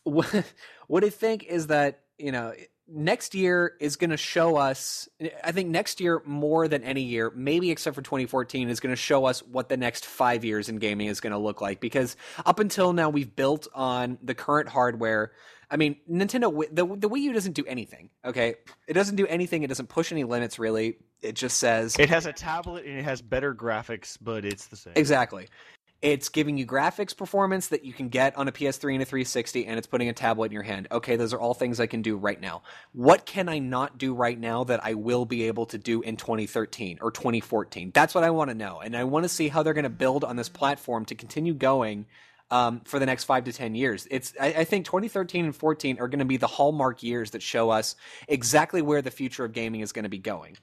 what, 0.03 0.43
what 0.87 1.05
I 1.05 1.09
think 1.09 1.45
is 1.45 1.67
that 1.67 2.01
you 2.17 2.33
know 2.33 2.53
next 2.93 3.33
year 3.35 3.73
is 3.79 3.95
going 3.95 4.09
to 4.09 4.17
show 4.17 4.57
us. 4.57 5.09
I 5.43 5.51
think 5.51 5.69
next 5.69 5.99
year 5.99 6.21
more 6.25 6.67
than 6.67 6.83
any 6.83 7.01
year, 7.01 7.31
maybe 7.35 7.71
except 7.71 7.95
for 7.95 8.01
2014, 8.01 8.69
is 8.69 8.79
going 8.79 8.91
to 8.91 9.01
show 9.01 9.25
us 9.25 9.41
what 9.43 9.69
the 9.69 9.77
next 9.77 10.05
five 10.05 10.43
years 10.45 10.69
in 10.69 10.77
gaming 10.77 11.07
is 11.07 11.19
going 11.19 11.31
to 11.31 11.37
look 11.39 11.61
like. 11.61 11.79
Because 11.79 12.15
up 12.45 12.59
until 12.59 12.93
now, 12.93 13.09
we've 13.09 13.35
built 13.35 13.67
on 13.73 14.17
the 14.21 14.35
current 14.35 14.69
hardware. 14.69 15.31
I 15.69 15.77
mean, 15.77 15.95
Nintendo, 16.09 16.51
the 16.69 16.85
the 16.85 17.09
Wii 17.09 17.21
U 17.21 17.33
doesn't 17.33 17.53
do 17.53 17.65
anything. 17.65 18.09
Okay, 18.25 18.55
it 18.87 18.93
doesn't 18.93 19.15
do 19.15 19.25
anything. 19.27 19.63
It 19.63 19.67
doesn't 19.67 19.87
push 19.87 20.11
any 20.11 20.25
limits 20.25 20.59
really. 20.59 20.97
It 21.21 21.35
just 21.35 21.57
says 21.57 21.95
It 21.97 22.09
has 22.09 22.25
a 22.25 22.33
tablet 22.33 22.85
and 22.85 22.99
it 22.99 23.03
has 23.03 23.21
better 23.21 23.55
graphics, 23.55 24.17
but 24.19 24.43
it's 24.43 24.67
the 24.67 24.75
same. 24.75 24.93
Exactly. 24.95 25.47
It's 26.01 26.29
giving 26.29 26.57
you 26.57 26.65
graphics 26.65 27.15
performance 27.15 27.67
that 27.67 27.85
you 27.85 27.93
can 27.93 28.09
get 28.09 28.35
on 28.35 28.47
a 28.47 28.51
PS3 28.51 28.93
and 28.93 29.03
a 29.03 29.05
360, 29.05 29.67
and 29.67 29.77
it's 29.77 29.85
putting 29.85 30.09
a 30.09 30.13
tablet 30.13 30.47
in 30.47 30.51
your 30.51 30.63
hand. 30.63 30.87
Okay, 30.91 31.15
those 31.15 31.31
are 31.31 31.39
all 31.39 31.53
things 31.53 31.79
I 31.79 31.85
can 31.85 32.01
do 32.01 32.17
right 32.17 32.41
now. 32.41 32.63
What 32.91 33.27
can 33.27 33.47
I 33.47 33.59
not 33.59 33.99
do 33.99 34.15
right 34.15 34.39
now 34.39 34.63
that 34.63 34.83
I 34.83 34.95
will 34.95 35.25
be 35.25 35.43
able 35.43 35.67
to 35.67 35.77
do 35.77 36.01
in 36.01 36.17
2013 36.17 36.97
or 37.01 37.11
2014? 37.11 37.91
That's 37.93 38.15
what 38.15 38.23
I 38.23 38.31
want 38.31 38.49
to 38.49 38.55
know. 38.55 38.79
And 38.79 38.97
I 38.97 39.03
want 39.03 39.25
to 39.25 39.29
see 39.29 39.47
how 39.47 39.61
they're 39.61 39.75
going 39.75 39.83
to 39.83 39.89
build 39.89 40.23
on 40.23 40.37
this 40.37 40.49
platform 40.49 41.05
to 41.05 41.15
continue 41.15 41.53
going 41.53 42.07
um, 42.49 42.81
for 42.85 42.97
the 42.97 43.05
next 43.05 43.25
five 43.25 43.43
to 43.43 43.53
10 43.53 43.75
years. 43.75 44.07
It's, 44.09 44.33
I, 44.39 44.47
I 44.47 44.63
think 44.63 44.85
2013 44.85 45.45
and 45.45 45.55
14 45.55 45.99
are 45.99 46.07
going 46.07 46.19
to 46.19 46.25
be 46.25 46.37
the 46.37 46.47
hallmark 46.47 47.03
years 47.03 47.31
that 47.31 47.43
show 47.43 47.69
us 47.69 47.95
exactly 48.27 48.81
where 48.81 49.03
the 49.03 49.11
future 49.11 49.45
of 49.45 49.53
gaming 49.53 49.81
is 49.81 49.91
going 49.91 50.03
to 50.03 50.09
be 50.09 50.17
going. 50.17 50.57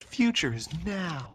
Future 0.00 0.54
is 0.54 0.68
now. 0.86 1.34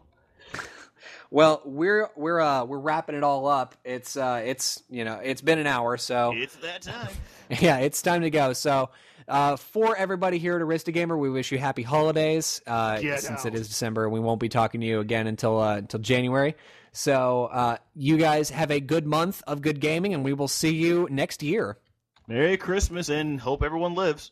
Well, 1.34 1.64
we're 1.66 2.12
we're 2.16 2.40
uh 2.40 2.64
we're 2.66 2.78
wrapping 2.78 3.16
it 3.16 3.24
all 3.24 3.48
up. 3.48 3.74
It's 3.84 4.16
uh 4.16 4.44
it's 4.46 4.84
you 4.88 5.04
know 5.04 5.16
it's 5.16 5.42
been 5.42 5.58
an 5.58 5.66
hour, 5.66 5.98
so 5.98 6.32
It's 6.36 6.56
that 6.58 6.84
time. 6.84 7.10
yeah, 7.50 7.80
it's 7.80 8.04
time 8.04 8.22
to 8.22 8.30
go. 8.30 8.54
So 8.54 8.92
uh, 9.28 9.56
for 9.56 9.98
everybody 9.98 10.38
here 10.38 10.56
at 10.56 10.62
Arista 10.62 10.94
Gamer, 10.94 11.18
we 11.18 11.32
wish 11.32 11.52
you 11.52 11.58
happy 11.58 11.82
holidays. 11.82 12.62
Uh, 12.68 13.00
Get 13.00 13.22
since 13.22 13.40
out. 13.40 13.46
it 13.48 13.56
is 13.56 13.68
December, 13.68 14.08
we 14.10 14.20
won't 14.20 14.40
be 14.40 14.48
talking 14.48 14.82
to 14.82 14.86
you 14.86 15.00
again 15.00 15.26
until 15.26 15.60
uh, 15.60 15.78
until 15.78 16.00
January. 16.02 16.56
So 16.92 17.46
uh, 17.46 17.78
you 17.96 18.18
guys 18.18 18.52
have 18.52 18.70
a 18.70 18.80
good 18.80 19.08
month 19.08 19.42
of 19.48 19.64
good 19.64 19.80
gaming, 19.80 20.14
and 20.14 20.24
we 20.24 20.34
will 20.34 20.48
see 20.48 20.76
you 20.76 21.08
next 21.10 21.42
year. 21.42 21.80
Merry 22.28 22.58
Christmas 22.58 23.10
and 23.10 23.42
hope 23.42 23.64
everyone 23.64 23.96
lives. 23.96 24.32